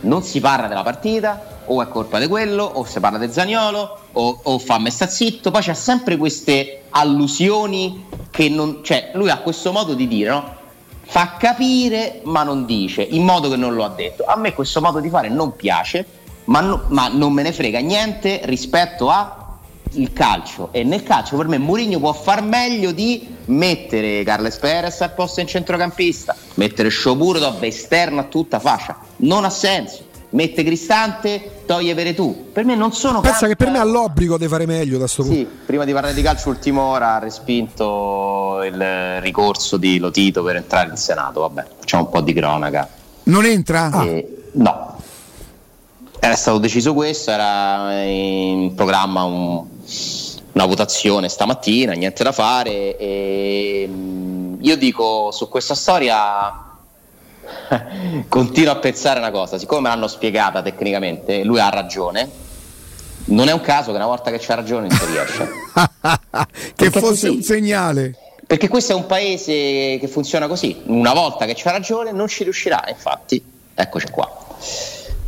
non 0.00 0.22
si 0.22 0.38
parla 0.38 0.66
della 0.66 0.82
partita, 0.82 1.51
o 1.66 1.82
è 1.82 1.88
colpa 1.88 2.18
di 2.18 2.26
quello, 2.26 2.64
o 2.64 2.84
si 2.84 3.00
parla 3.00 3.18
di 3.18 3.32
Zaniolo, 3.32 3.98
o, 4.12 4.40
o 4.42 4.58
fammi 4.58 4.90
sta 4.90 5.06
zitto. 5.06 5.50
Poi 5.50 5.62
c'è 5.62 5.74
sempre 5.74 6.16
queste 6.16 6.82
allusioni 6.90 8.06
che 8.30 8.48
non... 8.48 8.80
Cioè, 8.82 9.10
lui 9.14 9.30
ha 9.30 9.38
questo 9.38 9.72
modo 9.72 9.94
di 9.94 10.08
dire, 10.08 10.30
no? 10.30 10.60
Fa 11.04 11.36
capire 11.38 12.20
ma 12.24 12.42
non 12.42 12.64
dice, 12.64 13.02
in 13.02 13.24
modo 13.24 13.50
che 13.50 13.56
non 13.56 13.74
lo 13.74 13.84
ha 13.84 13.90
detto. 13.90 14.24
A 14.24 14.36
me 14.36 14.54
questo 14.54 14.80
modo 14.80 14.98
di 14.98 15.10
fare 15.10 15.28
non 15.28 15.54
piace, 15.56 16.06
ma, 16.44 16.60
no- 16.60 16.84
ma 16.88 17.08
non 17.08 17.32
me 17.32 17.42
ne 17.42 17.52
frega 17.52 17.80
niente 17.80 18.40
rispetto 18.44 19.10
a 19.10 19.42
il 19.94 20.12
calcio 20.12 20.68
e 20.72 20.84
nel 20.84 21.02
calcio 21.02 21.36
per 21.36 21.48
me 21.48 21.58
Mourinho 21.58 21.98
può 21.98 22.12
far 22.12 22.42
meglio 22.42 22.92
di 22.92 23.26
mettere 23.46 24.22
Carles 24.22 24.56
Perez 24.56 25.00
al 25.02 25.12
posto 25.12 25.40
in 25.40 25.46
centrocampista 25.46 26.34
mettere 26.54 26.88
Sciopuro 26.88 27.60
esterno 27.60 28.20
a 28.20 28.24
tutta 28.24 28.58
fascia 28.58 28.98
non 29.16 29.44
ha 29.44 29.50
senso 29.50 30.04
mette 30.32 30.62
Cristante 30.64 31.62
toglie 31.66 31.94
Veretù 31.94 32.50
per 32.52 32.64
me 32.64 32.74
non 32.74 32.92
sono 32.92 33.20
Pensa 33.20 33.40
cambi- 33.40 33.54
che 33.56 33.64
per 33.64 33.72
me 33.72 33.78
ha 33.78 33.84
l'obbligo 33.84 34.36
di 34.38 34.48
fare 34.48 34.66
meglio 34.66 34.98
da 34.98 35.06
sto 35.06 35.22
punto. 35.22 35.36
sì, 35.36 35.46
prima 35.66 35.84
di 35.84 35.92
parlare 35.92 36.14
di 36.14 36.22
calcio 36.22 36.48
ultima 36.50 36.82
ora 36.82 37.14
ha 37.14 37.18
respinto 37.18 38.60
il 38.64 39.20
ricorso 39.20 39.76
di 39.76 39.98
Lotito 39.98 40.42
per 40.42 40.56
entrare 40.56 40.88
in 40.90 40.96
Senato 40.96 41.40
vabbè 41.40 41.64
facciamo 41.80 42.04
un 42.04 42.10
po' 42.10 42.20
di 42.20 42.32
cronaca 42.32 42.88
Non 43.24 43.44
entra? 43.44 43.90
Ah. 43.92 44.04
eh, 44.04 44.44
no. 44.52 44.90
Era 46.18 46.34
stato 46.36 46.58
deciso 46.58 46.94
questo, 46.94 47.30
era 47.32 48.00
in 48.04 48.74
programma 48.74 49.24
un- 49.24 49.64
una 50.52 50.66
votazione 50.66 51.28
stamattina, 51.28 51.92
niente 51.94 52.22
da 52.22 52.30
fare. 52.30 52.96
E, 52.96 53.88
mm, 53.90 54.54
io 54.60 54.76
dico 54.76 55.30
su 55.32 55.48
questa 55.48 55.74
storia 55.74 56.71
continuo 58.28 58.72
a 58.72 58.76
pensare 58.76 59.18
una 59.18 59.30
cosa, 59.30 59.58
siccome 59.58 59.82
me 59.82 59.88
l'hanno 59.88 60.08
spiegata 60.08 60.62
tecnicamente, 60.62 61.42
lui 61.44 61.60
ha 61.60 61.68
ragione. 61.68 62.40
Non 63.24 63.48
è 63.48 63.52
un 63.52 63.60
caso 63.60 63.90
che 63.90 63.96
una 63.96 64.06
volta 64.06 64.30
che 64.30 64.38
c'ha 64.40 64.54
ragione 64.54 64.88
non 64.88 64.98
si 64.98 65.06
riesce. 65.06 65.48
che 65.72 66.72
Perché 66.74 67.00
fosse 67.00 67.28
così. 67.28 67.36
un 67.36 67.42
segnale. 67.42 68.16
Perché 68.46 68.68
questo 68.68 68.92
è 68.92 68.94
un 68.96 69.06
paese 69.06 69.52
che 70.00 70.08
funziona 70.10 70.48
così. 70.48 70.82
Una 70.86 71.12
volta 71.14 71.46
che 71.46 71.54
c'ha 71.56 71.70
ragione 71.70 72.10
non 72.10 72.26
ci 72.26 72.42
riuscirà. 72.42 72.84
Infatti, 72.88 73.42
eccoci 73.74 74.08
qua. 74.10 74.28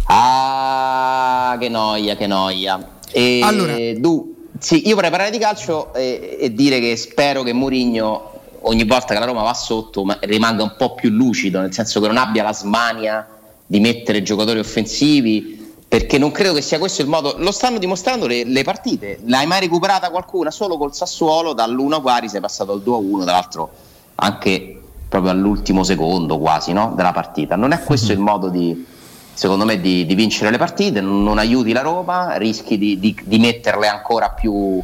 Ah, 0.06 1.56
che 1.58 1.68
noia, 1.68 2.16
che 2.16 2.26
noia. 2.26 2.96
E 3.10 3.40
Allora- 3.42 3.76
du- 3.96 4.32
sì, 4.58 4.86
io 4.88 4.94
vorrei 4.94 5.10
parlare 5.10 5.30
di 5.30 5.38
calcio 5.38 5.92
e, 5.94 6.36
e 6.40 6.52
dire 6.54 6.80
che 6.80 6.96
spero 6.96 7.42
che 7.42 7.52
Mourinho 7.52 8.33
ogni 8.64 8.84
volta 8.84 9.14
che 9.14 9.20
la 9.20 9.26
Roma 9.26 9.42
va 9.42 9.54
sotto 9.54 10.04
ma- 10.04 10.18
rimanga 10.20 10.62
un 10.62 10.74
po' 10.76 10.94
più 10.94 11.10
lucido, 11.10 11.60
nel 11.60 11.72
senso 11.72 12.00
che 12.00 12.06
non 12.06 12.16
abbia 12.16 12.42
la 12.42 12.52
smania 12.52 13.26
di 13.66 13.80
mettere 13.80 14.22
giocatori 14.22 14.58
offensivi. 14.58 15.62
Perché 15.86 16.18
non 16.18 16.32
credo 16.32 16.54
che 16.54 16.60
sia 16.60 16.78
questo 16.80 17.02
il 17.02 17.08
modo. 17.08 17.36
Lo 17.38 17.52
stanno 17.52 17.78
dimostrando 17.78 18.26
le, 18.26 18.42
le 18.44 18.64
partite. 18.64 19.20
L'hai 19.26 19.46
mai 19.46 19.60
recuperata 19.60 20.10
qualcuna? 20.10 20.50
Solo 20.50 20.76
col 20.76 20.92
Sassuolo, 20.92 21.52
dall'1 21.52 22.02
pari 22.02 22.28
sei 22.28 22.40
passato 22.40 22.72
al 22.72 22.82
2-1, 22.84 23.24
dall'altro 23.24 23.70
anche 24.16 24.80
proprio 25.08 25.30
all'ultimo 25.30 25.84
secondo 25.84 26.38
quasi 26.38 26.72
no? 26.72 26.94
della 26.96 27.12
partita. 27.12 27.54
Non 27.54 27.70
è 27.70 27.80
questo 27.80 28.10
il 28.10 28.18
modo 28.18 28.48
di, 28.48 28.84
secondo 29.32 29.64
me, 29.64 29.80
di, 29.80 30.04
di 30.04 30.14
vincere 30.16 30.50
le 30.50 30.58
partite, 30.58 31.00
non, 31.00 31.22
non 31.22 31.38
aiuti 31.38 31.70
la 31.72 31.82
Roma, 31.82 32.36
rischi 32.38 32.76
di, 32.76 32.98
di- 32.98 33.16
di 33.22 33.38
metterle 33.38 33.86
ancora 33.86 34.30
più 34.30 34.82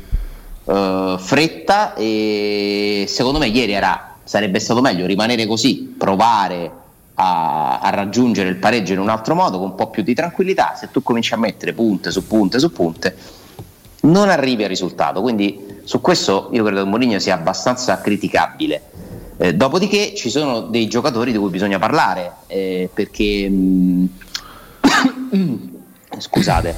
eh, 0.70 1.16
fretta 1.18 1.94
e 1.94 3.04
secondo 3.08 3.40
me 3.40 3.48
ieri 3.48 3.72
era, 3.72 4.14
sarebbe 4.22 4.60
stato 4.60 4.80
meglio 4.80 5.04
rimanere 5.04 5.46
così, 5.46 5.94
provare 5.98 6.70
a, 7.14 7.80
a 7.80 7.90
raggiungere 7.90 8.48
il 8.48 8.56
pareggio 8.56 8.92
in 8.92 9.00
un 9.00 9.08
altro 9.08 9.34
modo, 9.34 9.58
con 9.58 9.70
un 9.70 9.74
po' 9.74 9.90
più 9.90 10.04
di 10.04 10.14
tranquillità. 10.14 10.74
Se 10.76 10.88
tu 10.92 11.02
cominci 11.02 11.34
a 11.34 11.38
mettere 11.38 11.72
punte 11.72 12.12
su 12.12 12.24
punte 12.24 12.60
su 12.60 12.70
punte, 12.70 13.16
non 14.02 14.28
arrivi 14.28 14.62
al 14.62 14.68
risultato. 14.68 15.20
Quindi 15.20 15.80
su 15.82 16.00
questo 16.00 16.50
io 16.52 16.62
credo 16.62 16.84
che 16.84 16.88
Mourinho 16.88 17.18
sia 17.18 17.34
abbastanza 17.34 18.00
criticabile. 18.00 18.82
Eh, 19.38 19.54
dopodiché 19.54 20.14
ci 20.14 20.30
sono 20.30 20.60
dei 20.60 20.86
giocatori 20.86 21.32
di 21.32 21.38
cui 21.38 21.50
bisogna 21.50 21.78
parlare, 21.78 22.32
eh, 22.46 22.88
perché 22.92 23.48
mh, 23.48 24.08
scusate, 26.18 26.74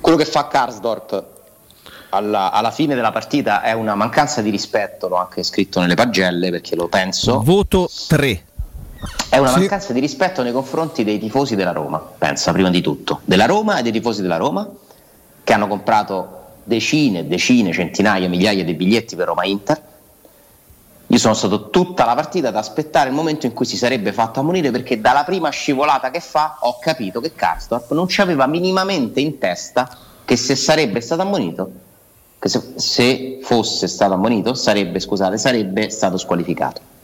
quello 0.00 0.18
che 0.18 0.24
fa 0.24 0.48
Karsdorp 0.48 1.34
alla, 2.16 2.50
alla 2.50 2.70
fine 2.70 2.94
della 2.94 3.12
partita 3.12 3.62
è 3.62 3.72
una 3.72 3.94
mancanza 3.94 4.42
di 4.42 4.50
rispetto, 4.50 5.08
l'ho 5.08 5.16
anche 5.16 5.42
scritto 5.42 5.80
nelle 5.80 5.94
pagelle 5.94 6.50
perché 6.50 6.74
lo 6.74 6.88
penso. 6.88 7.42
Voto 7.42 7.88
3. 8.08 8.44
È 9.28 9.38
una 9.38 9.50
Sì. 9.52 9.58
mancanza 9.60 9.92
di 9.92 10.00
rispetto 10.00 10.42
nei 10.42 10.52
confronti 10.52 11.04
dei 11.04 11.18
tifosi 11.18 11.54
della 11.54 11.72
Roma, 11.72 11.98
pensa 11.98 12.52
prima 12.52 12.70
di 12.70 12.80
tutto, 12.80 13.20
della 13.24 13.46
Roma 13.46 13.78
e 13.78 13.82
dei 13.82 13.92
tifosi 13.92 14.22
della 14.22 14.36
Roma 14.36 14.68
che 15.44 15.52
hanno 15.52 15.68
comprato 15.68 16.44
decine, 16.64 17.26
decine, 17.28 17.72
centinaia, 17.72 18.28
migliaia 18.28 18.64
di 18.64 18.74
biglietti 18.74 19.14
per 19.14 19.26
Roma 19.28 19.44
Inter. 19.44 19.80
Io 21.08 21.18
sono 21.18 21.34
stato 21.34 21.70
tutta 21.70 22.04
la 22.04 22.14
partita 22.16 22.48
ad 22.48 22.56
aspettare 22.56 23.08
il 23.10 23.14
momento 23.14 23.46
in 23.46 23.52
cui 23.52 23.64
si 23.64 23.76
sarebbe 23.76 24.12
fatto 24.12 24.40
ammonire 24.40 24.72
perché 24.72 25.00
dalla 25.00 25.22
prima 25.22 25.50
scivolata 25.50 26.10
che 26.10 26.18
fa 26.18 26.56
ho 26.62 26.78
capito 26.80 27.20
che 27.20 27.32
Karsdorp 27.32 27.92
non 27.92 28.08
ci 28.08 28.20
aveva 28.20 28.46
minimamente 28.46 29.20
in 29.20 29.38
testa 29.38 29.88
che 30.24 30.36
se 30.36 30.56
sarebbe 30.56 31.00
stato 31.00 31.22
ammonito, 31.22 31.70
che 32.46 32.48
se, 32.48 32.72
se 32.76 33.38
fosse 33.42 33.86
stato 33.86 34.14
ammonito, 34.14 34.54
sarebbe, 34.54 35.00
scusate, 35.00 35.38
sarebbe 35.38 35.90
stato 35.90 36.16
squalificato 36.16 36.94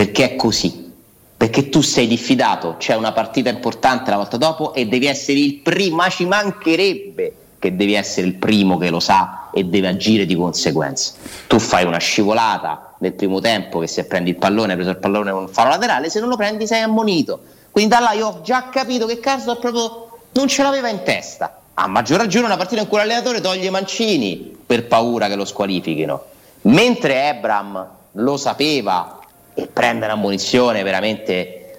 perché 0.00 0.32
è 0.32 0.36
così. 0.36 0.88
Perché 1.36 1.68
tu 1.68 1.82
sei 1.82 2.06
diffidato, 2.06 2.76
c'è 2.78 2.94
una 2.94 3.12
partita 3.12 3.50
importante 3.50 4.10
la 4.10 4.16
volta 4.16 4.36
dopo 4.36 4.72
e 4.74 4.86
devi 4.86 5.06
essere 5.06 5.38
il 5.38 5.56
primo, 5.56 5.96
ma 5.96 6.08
ci 6.08 6.24
mancherebbe 6.24 7.34
che 7.58 7.76
devi 7.76 7.94
essere 7.94 8.26
il 8.26 8.34
primo 8.34 8.78
che 8.78 8.88
lo 8.88 9.00
sa 9.00 9.50
e 9.52 9.64
deve 9.64 9.88
agire 9.88 10.24
di 10.24 10.34
conseguenza. 10.34 11.12
Tu 11.46 11.58
fai 11.58 11.84
una 11.84 11.98
scivolata 11.98 12.94
nel 12.98 13.12
primo 13.12 13.40
tempo 13.40 13.78
che 13.78 13.86
se 13.86 14.04
prendi 14.04 14.30
il 14.30 14.36
pallone, 14.36 14.70
hai 14.70 14.76
preso 14.76 14.90
il 14.90 14.98
pallone 14.98 15.30
con 15.30 15.42
un 15.42 15.48
fallo 15.48 15.68
laterale, 15.70 16.08
se 16.08 16.20
non 16.20 16.30
lo 16.30 16.36
prendi 16.36 16.66
sei 16.66 16.80
ammonito. 16.80 17.40
Quindi 17.70 17.90
da 17.90 18.00
là 18.00 18.12
io 18.12 18.26
ho 18.26 18.40
già 18.42 18.68
capito 18.70 19.06
che 19.06 19.20
Carso 19.20 19.56
proprio 19.56 20.18
non 20.32 20.48
ce 20.48 20.62
l'aveva 20.62 20.88
in 20.88 21.02
testa. 21.02 21.59
A 21.82 21.86
maggior 21.86 22.18
ragione 22.18 22.44
una 22.44 22.58
partita 22.58 22.82
in 22.82 22.88
cui 22.88 22.98
l'allenatore 22.98 23.40
toglie 23.40 23.70
mancini 23.70 24.54
per 24.66 24.86
paura 24.86 25.28
che 25.28 25.34
lo 25.34 25.46
squalifichino. 25.46 26.24
Mentre 26.62 27.28
Ebram 27.30 27.86
lo 28.12 28.36
sapeva 28.36 29.18
e 29.54 29.66
prende 29.66 30.04
una 30.04 30.14
munizione 30.14 30.82
veramente 30.82 31.78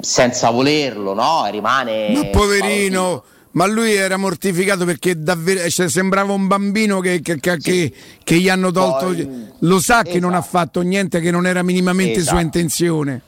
senza 0.00 0.50
volerlo, 0.50 1.12
no? 1.12 1.44
E 1.44 1.50
rimane. 1.50 2.10
Ma 2.14 2.24
poverino, 2.26 3.24
ma 3.52 3.66
lui 3.66 3.92
era 3.94 4.16
mortificato 4.16 4.84
perché 4.84 5.20
davvero 5.20 5.68
cioè, 5.68 5.88
sembrava 5.88 6.32
un 6.32 6.46
bambino 6.46 7.00
che, 7.00 7.20
che- 7.20 7.40
che- 7.40 7.56
che- 7.58 7.92
che 8.22 8.36
gli 8.36 8.48
hanno 8.48 8.70
tolto. 8.70 9.06
Poi- 9.06 9.46
lo 9.58 9.80
sa 9.80 10.04
che 10.04 10.20
non 10.20 10.34
ha 10.34 10.38
Esatto. 10.38 10.56
fatto 10.56 10.80
niente, 10.82 11.18
che 11.18 11.32
non 11.32 11.48
era 11.48 11.64
minimamente 11.64 12.20
Esatto. 12.20 12.36
sua 12.36 12.44
intenzione. 12.44 13.20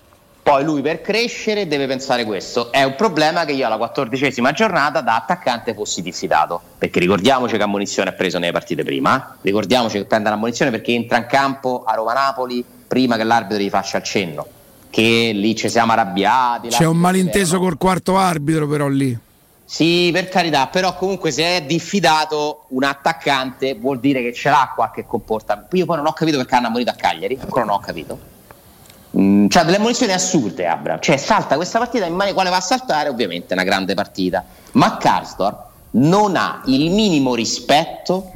Poi 0.44 0.62
lui 0.62 0.82
per 0.82 1.00
crescere 1.00 1.66
deve 1.66 1.86
pensare 1.86 2.26
questo. 2.26 2.70
È 2.70 2.82
un 2.82 2.96
problema 2.96 3.46
che 3.46 3.52
io 3.52 3.64
alla 3.64 3.78
quattordicesima 3.78 4.52
giornata 4.52 5.00
da 5.00 5.16
attaccante 5.16 5.72
fossi 5.72 6.02
diffidato. 6.02 6.60
Perché 6.76 7.00
ricordiamoci 7.00 7.56
che 7.56 7.62
ammonizione 7.62 8.10
ha 8.10 8.12
preso 8.12 8.38
nelle 8.38 8.52
partite 8.52 8.84
prima. 8.84 9.36
eh. 9.36 9.38
Ricordiamoci 9.40 9.96
che 9.96 10.04
prende 10.04 10.28
l'ammonizione 10.28 10.70
perché 10.70 10.92
entra 10.92 11.16
in 11.16 11.24
campo 11.28 11.82
a 11.86 11.94
Roma 11.94 12.12
Napoli 12.12 12.62
prima 12.86 13.16
che 13.16 13.24
l'arbitro 13.24 13.62
gli 13.62 13.70
faccia 13.70 13.96
il 13.96 14.02
cenno. 14.02 14.46
Che 14.90 15.30
lì 15.32 15.56
ci 15.56 15.70
siamo 15.70 15.92
arrabbiati. 15.92 16.68
C'è 16.68 16.84
un 16.84 16.98
malinteso 16.98 17.58
col 17.58 17.78
quarto 17.78 18.18
arbitro, 18.18 18.68
però 18.68 18.86
lì. 18.86 19.18
Sì, 19.64 20.10
per 20.12 20.28
carità, 20.28 20.66
però 20.66 20.94
comunque 20.94 21.30
se 21.30 21.56
è 21.56 21.62
diffidato 21.62 22.66
un 22.68 22.84
attaccante 22.84 23.76
vuol 23.76 23.98
dire 23.98 24.20
che 24.20 24.34
ce 24.34 24.50
l'ha 24.50 24.70
qualche 24.74 25.06
comportamento. 25.06 25.74
Io 25.74 25.86
poi 25.86 25.96
non 25.96 26.04
ho 26.04 26.12
capito 26.12 26.36
perché 26.36 26.54
hanno 26.54 26.66
ammonito 26.66 26.90
a 26.90 26.94
Cagliari, 26.94 27.38
ancora 27.40 27.64
non 27.64 27.76
ho 27.76 27.80
capito. 27.80 28.32
Mm, 29.16 29.46
cioè 29.48 29.64
delle 29.64 29.78
munizioni 29.78 30.12
assurde 30.12 30.66
Abram 30.66 30.98
cioè 30.98 31.16
salta 31.16 31.54
questa 31.54 31.78
partita 31.78 32.04
in 32.04 32.14
mano 32.14 32.32
quale 32.32 32.50
va 32.50 32.56
a 32.56 32.60
saltare 32.60 33.08
ovviamente 33.08 33.54
una 33.54 33.62
grande 33.62 33.94
partita. 33.94 34.44
Ma 34.72 34.96
Karsdorp 34.96 35.72
non 35.92 36.34
ha 36.36 36.62
il 36.66 36.90
minimo 36.90 37.34
rispetto 37.34 38.32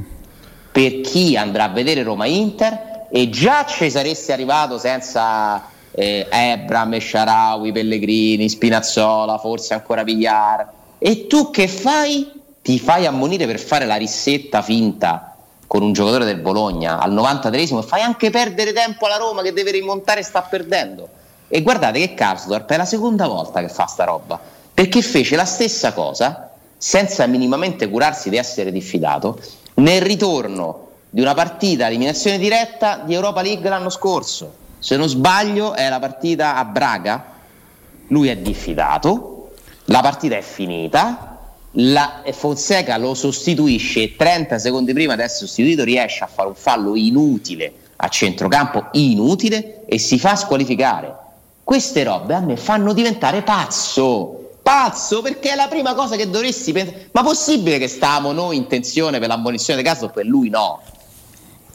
per 0.71 1.01
chi 1.01 1.35
andrà 1.35 1.65
a 1.65 1.69
vedere 1.69 2.03
Roma-Inter 2.03 3.07
e 3.11 3.29
già 3.29 3.65
ci 3.65 3.89
saresti 3.89 4.31
arrivato 4.31 4.77
senza 4.77 5.63
eh, 5.91 6.27
Ebram, 6.29 6.97
Sharawi, 6.97 7.71
Pellegrini, 7.71 8.47
Spinazzola, 8.47 9.37
forse 9.37 9.73
ancora 9.73 10.03
Villar. 10.03 10.71
E 10.97 11.27
tu 11.27 11.49
che 11.49 11.67
fai? 11.67 12.31
Ti 12.61 12.79
fai 12.79 13.05
ammonire 13.05 13.45
per 13.45 13.59
fare 13.59 13.85
la 13.85 13.95
rissetta 13.95 14.61
finta 14.61 15.28
con 15.69 15.83
un 15.83 15.93
giocatore 15.93 16.25
del 16.25 16.39
Bologna 16.39 16.97
al 16.97 17.13
93esimo 17.13 17.77
e 17.77 17.83
fai 17.83 18.01
anche 18.01 18.31
perdere 18.31 18.73
tempo 18.73 19.05
alla 19.05 19.17
Roma 19.17 19.43
che 19.43 19.53
deve 19.53 19.69
rimontare 19.69 20.21
e 20.21 20.23
sta 20.23 20.41
perdendo. 20.41 21.07
E 21.47 21.61
guardate 21.61 21.99
che 21.99 22.15
Karsdorp 22.15 22.67
è 22.71 22.75
la 22.75 22.85
seconda 22.85 23.27
volta 23.27 23.59
che 23.59 23.69
fa 23.69 23.85
sta 23.85 24.03
roba, 24.03 24.39
perché 24.73 25.03
fece 25.03 25.35
la 25.35 25.45
stessa 25.45 25.93
cosa 25.93 26.49
senza 26.75 27.27
minimamente 27.27 27.87
curarsi 27.87 28.31
di 28.31 28.37
essere 28.37 28.71
diffidato 28.71 29.39
nel 29.75 30.01
ritorno 30.01 30.87
di 31.07 31.21
una 31.21 31.35
partita 31.35 31.83
a 31.83 31.89
eliminazione 31.89 32.39
diretta 32.39 33.03
di 33.05 33.13
Europa 33.13 33.43
League 33.43 33.69
l'anno 33.69 33.91
scorso. 33.91 34.51
Se 34.79 34.97
non 34.97 35.07
sbaglio 35.07 35.75
è 35.75 35.87
la 35.87 35.99
partita 35.99 36.55
a 36.55 36.65
Braga, 36.65 37.25
lui 38.07 38.29
è 38.29 38.37
diffidato, 38.37 39.51
la 39.85 40.01
partita 40.01 40.35
è 40.35 40.41
finita, 40.41 41.28
la 41.73 42.23
Fonseca 42.31 42.97
lo 42.97 43.13
sostituisce 43.13 44.15
30 44.15 44.57
secondi 44.57 44.93
prima 44.93 45.15
di 45.15 45.21
essere 45.21 45.45
sostituito 45.45 45.83
riesce 45.83 46.23
a 46.23 46.27
fare 46.27 46.47
un 46.47 46.55
fallo 46.55 46.95
inutile 46.95 47.73
a 48.01 48.07
centrocampo 48.07 48.87
inutile 48.93 49.85
e 49.85 49.99
si 49.99 50.17
fa 50.17 50.35
squalificare. 50.35 51.15
Queste 51.63 52.03
robe 52.03 52.33
a 52.33 52.39
me 52.39 52.55
fanno 52.55 52.93
diventare 52.93 53.41
pazzo. 53.41 54.35
Pazzo 54.63 55.21
perché 55.21 55.51
è 55.51 55.55
la 55.55 55.67
prima 55.67 55.93
cosa 55.93 56.15
che 56.15 56.29
dovresti 56.29 56.71
pensare 56.71 57.09
ma 57.11 57.23
possibile 57.23 57.77
che 57.77 57.87
stavamo 57.87 58.31
noi 58.31 58.55
in 58.55 58.67
tensione 58.67 59.19
per 59.19 59.27
l'ammonizione 59.27 59.81
di 59.81 59.87
caso 59.87 60.11
e 60.15 60.23
lui 60.23 60.49
no 60.49 60.81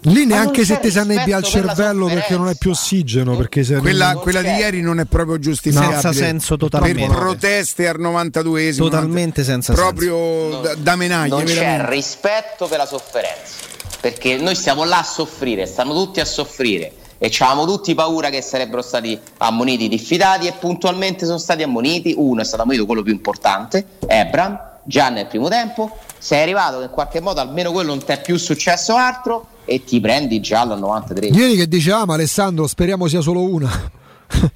Lì 0.07 0.27
neanche 0.27 0.65
se 0.65 0.81
ti 0.81 0.91
si 0.91 0.99
annebbia 0.99 1.37
al 1.37 1.45
cervello 1.45 2.07
perché 2.07 2.37
non 2.37 2.49
è 2.49 2.55
più 2.57 2.71
ossigeno. 2.71 3.37
Perché 3.37 3.65
se 3.65 3.77
quella, 3.77 4.13
non... 4.13 4.23
quella 4.23 4.43
di 4.43 4.51
ieri 4.51 4.81
non 4.81 5.01
è 5.01 5.05
proprio 5.07 5.39
giustificabile. 5.39 6.01
Senza 6.01 6.13
senso 6.13 6.57
totalmente. 6.57 7.07
Per 7.07 7.17
proteste 7.17 7.89
al 7.89 8.01
92esimo. 8.01 8.77
Totalmente 8.77 9.45
senza 9.45 9.73
proprio 9.73 10.17
senso. 10.17 10.49
Proprio 10.49 10.75
da, 10.75 10.81
da 10.81 10.97
menaglie. 10.97 11.29
Non 11.29 11.45
veramente. 11.45 11.85
c'è 11.85 11.91
rispetto 11.91 12.67
per 12.67 12.79
la 12.79 12.87
sofferenza. 12.87 13.73
Perché 14.01 14.37
noi 14.37 14.55
stiamo 14.55 14.85
là 14.85 14.99
a 14.99 15.03
soffrire, 15.05 15.65
stanno 15.65 15.95
tutti 15.95 16.21
a 16.21 16.27
soffrire 16.27 16.93
e 17.17 17.33
avevamo 17.39 17.65
tutti 17.65 17.95
paura 17.95 18.29
che 18.29 18.43
sarebbero 18.43 18.83
stati 18.83 19.19
ammoniti 19.39 19.89
diffidati 19.89 20.47
e 20.47 20.53
puntualmente 20.53 21.25
sono 21.25 21.39
stati 21.39 21.63
ammoniti. 21.63 22.13
Uno 22.15 22.43
è 22.43 22.45
stato 22.45 22.63
ammonito 22.63 22.85
quello 22.85 23.03
più 23.03 23.13
importante, 23.13 23.87
Ebram, 24.07 24.61
già 24.85 25.09
nel 25.09 25.27
primo 25.27 25.49
tempo. 25.49 25.97
Sei 26.19 26.43
arrivato 26.43 26.79
che 26.79 26.85
in 26.85 26.91
qualche 26.91 27.21
modo 27.21 27.41
almeno 27.41 27.73
quello 27.73 27.89
non 27.95 28.05
ti 28.05 28.13
è 28.13 28.21
più 28.21 28.37
successo 28.37 28.95
altro 28.95 29.53
e 29.65 29.85
ti 29.85 30.01
prendi 30.01 30.41
giallo 30.41 30.75
al 30.75 30.79
93. 30.81 31.27
Ieri 31.29 31.57
che 31.57 31.69
dicevamo 31.69 32.13
Alessandro, 32.13 32.67
speriamo 32.67 33.07
sia 33.07 33.21
solo 33.21 33.43
una. 33.43 33.71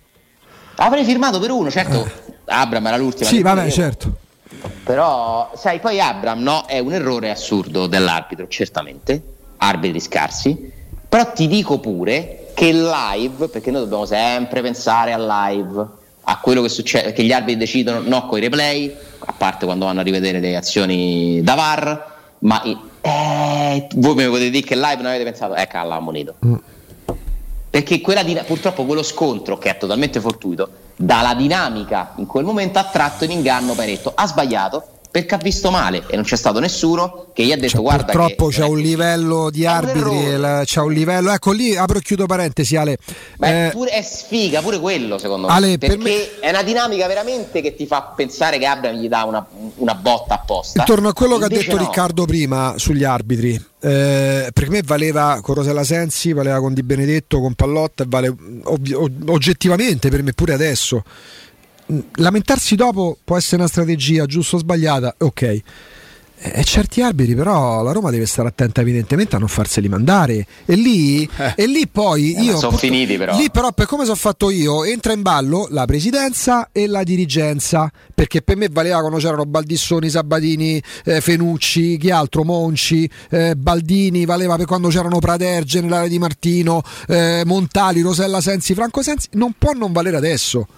Avrei 0.76 1.04
firmato 1.04 1.40
per 1.40 1.50
uno, 1.50 1.70
certo. 1.70 2.04
Eh. 2.04 2.26
Abram 2.46 2.86
era 2.86 2.96
l'ultima. 2.96 3.28
Sì, 3.28 3.42
vabbè, 3.42 3.70
certo. 3.70 4.16
Però, 4.84 5.52
sai, 5.56 5.80
poi 5.80 6.00
Abram 6.00 6.40
no, 6.40 6.64
è 6.66 6.78
un 6.78 6.92
errore 6.92 7.30
assurdo 7.30 7.86
dell'arbitro, 7.86 8.46
certamente. 8.48 9.22
Arbitri 9.58 10.00
scarsi. 10.00 10.72
Però 11.08 11.32
ti 11.32 11.48
dico 11.48 11.78
pure 11.78 12.50
che 12.54 12.72
live, 12.72 13.48
perché 13.48 13.70
noi 13.70 13.82
dobbiamo 13.82 14.04
sempre 14.04 14.62
pensare 14.62 15.12
al 15.12 15.26
live, 15.26 15.86
a 16.22 16.38
quello 16.40 16.62
che 16.62 16.68
succede, 16.68 17.12
che 17.12 17.22
gli 17.22 17.32
arbitri 17.32 17.56
decidono 17.56 18.00
no 18.00 18.26
con 18.26 18.38
i 18.38 18.42
replay, 18.42 18.94
a 19.18 19.32
parte 19.32 19.64
quando 19.64 19.86
vanno 19.86 20.00
a 20.00 20.02
rivedere 20.02 20.40
le 20.40 20.56
azioni 20.56 21.40
da 21.42 21.54
VAR, 21.54 22.16
ma 22.40 22.62
eh, 23.08 23.88
voi 23.96 24.14
mi 24.14 24.24
potete 24.26 24.50
dire 24.50 24.66
che 24.66 24.74
live 24.74 24.96
non 24.96 25.06
avete 25.06 25.24
pensato, 25.24 25.54
ecco, 25.54 25.76
l'ha 25.76 25.94
ammonito. 25.94 26.34
Mm. 26.44 26.54
Perché 27.70 28.00
di, 28.24 28.40
purtroppo 28.46 28.84
quello 28.84 29.02
scontro, 29.02 29.58
che 29.58 29.70
è 29.70 29.78
totalmente 29.78 30.20
fortuito, 30.20 30.70
dalla 30.96 31.34
dinamica 31.34 32.12
in 32.16 32.26
quel 32.26 32.44
momento 32.44 32.78
ha 32.78 32.84
tratto 32.84 33.24
in 33.24 33.30
inganno 33.30 33.74
Paretto. 33.74 34.12
Ha 34.14 34.26
sbagliato, 34.26 34.97
perché 35.18 35.34
ha 35.34 35.38
visto 35.38 35.70
male 35.70 36.04
e 36.06 36.14
non 36.14 36.24
c'è 36.24 36.36
stato 36.36 36.60
nessuno 36.60 37.26
che 37.32 37.44
gli 37.44 37.52
ha 37.52 37.56
detto 37.56 37.68
cioè, 37.68 37.80
guarda 37.80 38.12
purtroppo 38.12 38.48
c'è 38.48 38.64
un 38.64 38.78
livello 38.78 39.50
di 39.50 39.66
arbitri 39.66 40.34
un 40.34 40.62
c'è 40.64 40.80
un 40.80 40.92
livello. 40.92 41.32
Ecco 41.32 41.52
lì 41.52 41.76
apro 41.76 41.98
e 41.98 42.02
chiudo 42.02 42.26
parentesi 42.26 42.76
Ale. 42.76 42.98
Beh, 43.36 43.66
eh, 43.66 43.70
pure, 43.70 43.90
è 43.90 44.02
sfiga 44.02 44.60
pure 44.60 44.78
quello 44.78 45.18
secondo 45.18 45.48
me. 45.48 45.52
Ale, 45.52 45.78
perché 45.78 45.96
per 45.96 46.04
me... 46.04 46.38
è 46.40 46.50
una 46.50 46.62
dinamica 46.62 47.06
veramente 47.06 47.60
che 47.60 47.74
ti 47.74 47.86
fa 47.86 48.12
pensare 48.14 48.58
che 48.58 48.66
Abram 48.66 48.94
gli 48.96 49.08
dà 49.08 49.24
una, 49.24 49.44
una 49.76 49.94
botta 49.94 50.34
apposta. 50.34 50.80
Intorno 50.80 51.08
a 51.08 51.12
quello 51.12 51.38
che 51.38 51.44
ha 51.44 51.48
detto 51.48 51.76
no. 51.76 51.82
Riccardo 51.82 52.24
prima 52.24 52.74
sugli 52.76 53.04
arbitri. 53.04 53.54
Eh, 53.80 54.50
per 54.52 54.70
me 54.70 54.82
valeva 54.84 55.38
con 55.40 55.54
Rosella 55.54 55.84
Sensi 55.84 56.32
valeva 56.32 56.58
con 56.58 56.74
Di 56.74 56.82
Benedetto 56.82 57.40
con 57.40 57.54
Pallotta 57.54 58.02
e 58.02 58.06
vale 58.08 58.34
ovvi- 58.64 58.92
oggettivamente 58.92 60.08
per 60.10 60.24
me 60.24 60.32
pure 60.32 60.52
adesso 60.52 61.04
lamentarsi 62.16 62.74
dopo 62.74 63.16
può 63.22 63.36
essere 63.36 63.56
una 63.56 63.68
strategia 63.68 64.26
giusta 64.26 64.56
o 64.56 64.58
sbagliata, 64.58 65.14
ok. 65.18 65.62
E 66.40 66.62
certi 66.62 67.02
arbitri, 67.02 67.34
però, 67.34 67.82
la 67.82 67.90
Roma 67.90 68.10
deve 68.10 68.24
stare 68.24 68.46
attenta, 68.46 68.80
evidentemente, 68.80 69.34
a 69.34 69.40
non 69.40 69.48
farseli 69.48 69.88
mandare. 69.88 70.46
E 70.66 70.76
lì, 70.76 71.28
eh. 71.36 71.54
e 71.56 71.66
lì 71.66 71.88
poi 71.88 72.32
eh, 72.34 72.42
io. 72.42 72.58
sono 72.58 72.76
finiti, 72.76 73.16
però. 73.16 73.36
Lì, 73.36 73.50
però, 73.50 73.72
per 73.72 73.86
come 73.86 74.04
sono 74.04 74.14
fatto 74.14 74.48
io, 74.48 74.84
entra 74.84 75.12
in 75.12 75.22
ballo 75.22 75.66
la 75.70 75.84
presidenza 75.84 76.68
e 76.70 76.86
la 76.86 77.02
dirigenza. 77.02 77.90
Perché 78.14 78.42
per 78.42 78.56
me 78.56 78.68
valeva 78.68 79.00
quando 79.00 79.18
c'erano 79.18 79.46
Baldissoni, 79.46 80.08
Sabatini, 80.08 80.80
eh, 81.04 81.20
Fenucci, 81.20 81.96
chi 81.96 82.10
altro, 82.10 82.44
Monci, 82.44 83.10
eh, 83.30 83.56
Baldini, 83.56 84.24
valeva 84.24 84.54
per 84.54 84.66
quando 84.66 84.88
c'erano 84.90 85.18
Prader, 85.18 85.64
Generale 85.64 86.08
Di 86.08 86.20
Martino, 86.20 86.82
eh, 87.08 87.42
Montali, 87.46 88.00
Rosella 88.00 88.40
Sensi, 88.40 88.74
Franco 88.74 89.02
Sensi. 89.02 89.26
Non 89.32 89.54
può 89.58 89.72
non 89.72 89.90
valere 89.90 90.16
adesso 90.16 90.68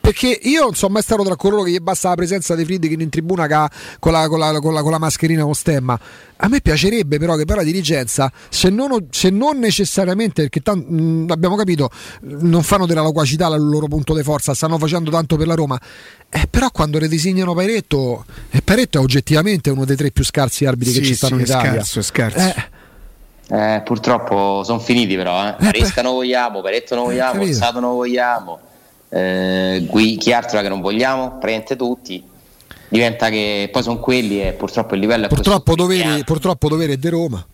perché 0.00 0.38
io 0.42 0.62
non 0.62 0.74
sono 0.74 0.92
mai 0.92 1.02
stato 1.02 1.22
tra 1.22 1.36
coloro 1.36 1.62
che 1.62 1.70
gli 1.70 1.78
basta 1.78 2.08
la 2.08 2.14
presenza 2.14 2.54
dei 2.54 2.64
Friedkin 2.64 3.00
in 3.00 3.08
tribuna 3.08 3.46
con 3.98 4.12
la, 4.12 4.28
con, 4.28 4.38
la, 4.38 4.58
con, 4.60 4.72
la, 4.72 4.82
con 4.82 4.90
la, 4.90 4.98
mascherina 4.98 5.42
con 5.42 5.54
stemma. 5.54 5.98
A 6.36 6.48
me 6.48 6.60
piacerebbe 6.60 7.18
però 7.18 7.36
che 7.36 7.44
per 7.44 7.56
la 7.56 7.62
dirigenza, 7.62 8.32
se 8.48 8.70
non, 8.70 9.08
se 9.10 9.30
non 9.30 9.58
necessariamente, 9.58 10.42
perché 10.42 10.60
tanto, 10.60 10.90
mh, 10.90 11.26
abbiamo 11.30 11.56
capito, 11.56 11.90
non 12.22 12.62
fanno 12.62 12.86
della 12.86 13.02
loquacità 13.02 13.46
il 13.48 13.62
loro 13.62 13.86
punto 13.86 14.14
di 14.14 14.22
forza, 14.22 14.54
stanno 14.54 14.78
facendo 14.78 15.10
tanto 15.10 15.36
per 15.36 15.46
la 15.46 15.54
Roma, 15.54 15.78
eh, 16.28 16.46
però 16.48 16.70
quando 16.70 16.98
redesignano 16.98 17.54
Paretto, 17.54 18.24
eh, 18.50 18.62
Paretto 18.62 18.98
è 18.98 19.00
oggettivamente 19.00 19.70
uno 19.70 19.84
dei 19.84 19.96
tre 19.96 20.10
più 20.10 20.24
scarsi 20.24 20.64
arbitri 20.64 20.94
sì, 20.94 21.00
che 21.00 21.06
ci 21.06 21.14
stanno 21.14 21.36
sì, 21.36 21.40
in 21.40 21.46
Italia. 21.46 21.72
Scarso, 21.72 22.02
scarso. 22.02 22.38
Eh, 22.38 23.74
eh, 23.74 23.82
purtroppo 23.84 24.62
sono 24.64 24.78
finiti 24.78 25.16
però, 25.16 25.46
eh. 25.46 25.56
Maresca 25.58 26.02
non 26.02 26.14
vogliamo, 26.14 26.60
Paretto 26.62 26.94
non 26.94 27.04
vogliamo, 27.04 27.52
Sato 27.52 27.80
non 27.80 27.94
vogliamo 27.94 28.72
eh, 29.14 29.86
chi 30.18 30.32
altro 30.32 30.60
che 30.60 30.68
non 30.68 30.80
vogliamo, 30.80 31.38
prende 31.38 31.76
tutti. 31.76 32.22
Diventa 32.88 33.28
che 33.28 33.68
poi 33.72 33.82
sono 33.82 33.98
quelli 33.98 34.42
e 34.42 34.52
purtroppo 34.52 34.94
il 34.94 35.00
livello 35.00 35.26
è 35.26 35.28
purtroppo 35.28 35.74
doveri, 35.74 36.22
purtroppo 36.24 36.68
dovere 36.68 36.94
è 36.94 36.96
di 36.96 37.08
Roma. 37.08 37.44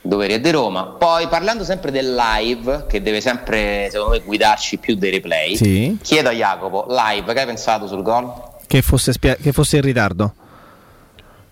Doveri 0.00 0.34
è 0.34 0.40
di 0.40 0.50
Roma. 0.50 0.84
Poi 0.84 1.26
parlando 1.28 1.64
sempre 1.64 1.90
del 1.90 2.14
live, 2.14 2.84
che 2.88 3.02
deve 3.02 3.20
sempre, 3.20 3.88
secondo 3.90 4.14
me, 4.14 4.22
guidarci 4.24 4.76
più 4.78 4.94
dei 4.94 5.10
replay, 5.10 5.56
sì. 5.56 5.98
chiedo 6.00 6.28
a 6.28 6.32
Jacopo, 6.32 6.86
live, 6.88 7.32
che 7.32 7.40
hai 7.40 7.46
pensato 7.46 7.86
sul 7.86 8.02
gol? 8.02 8.32
Che 8.66 8.82
fosse, 8.82 9.12
spia- 9.12 9.36
che 9.36 9.52
fosse 9.52 9.76
in 9.76 9.82
ritardo. 9.82 10.34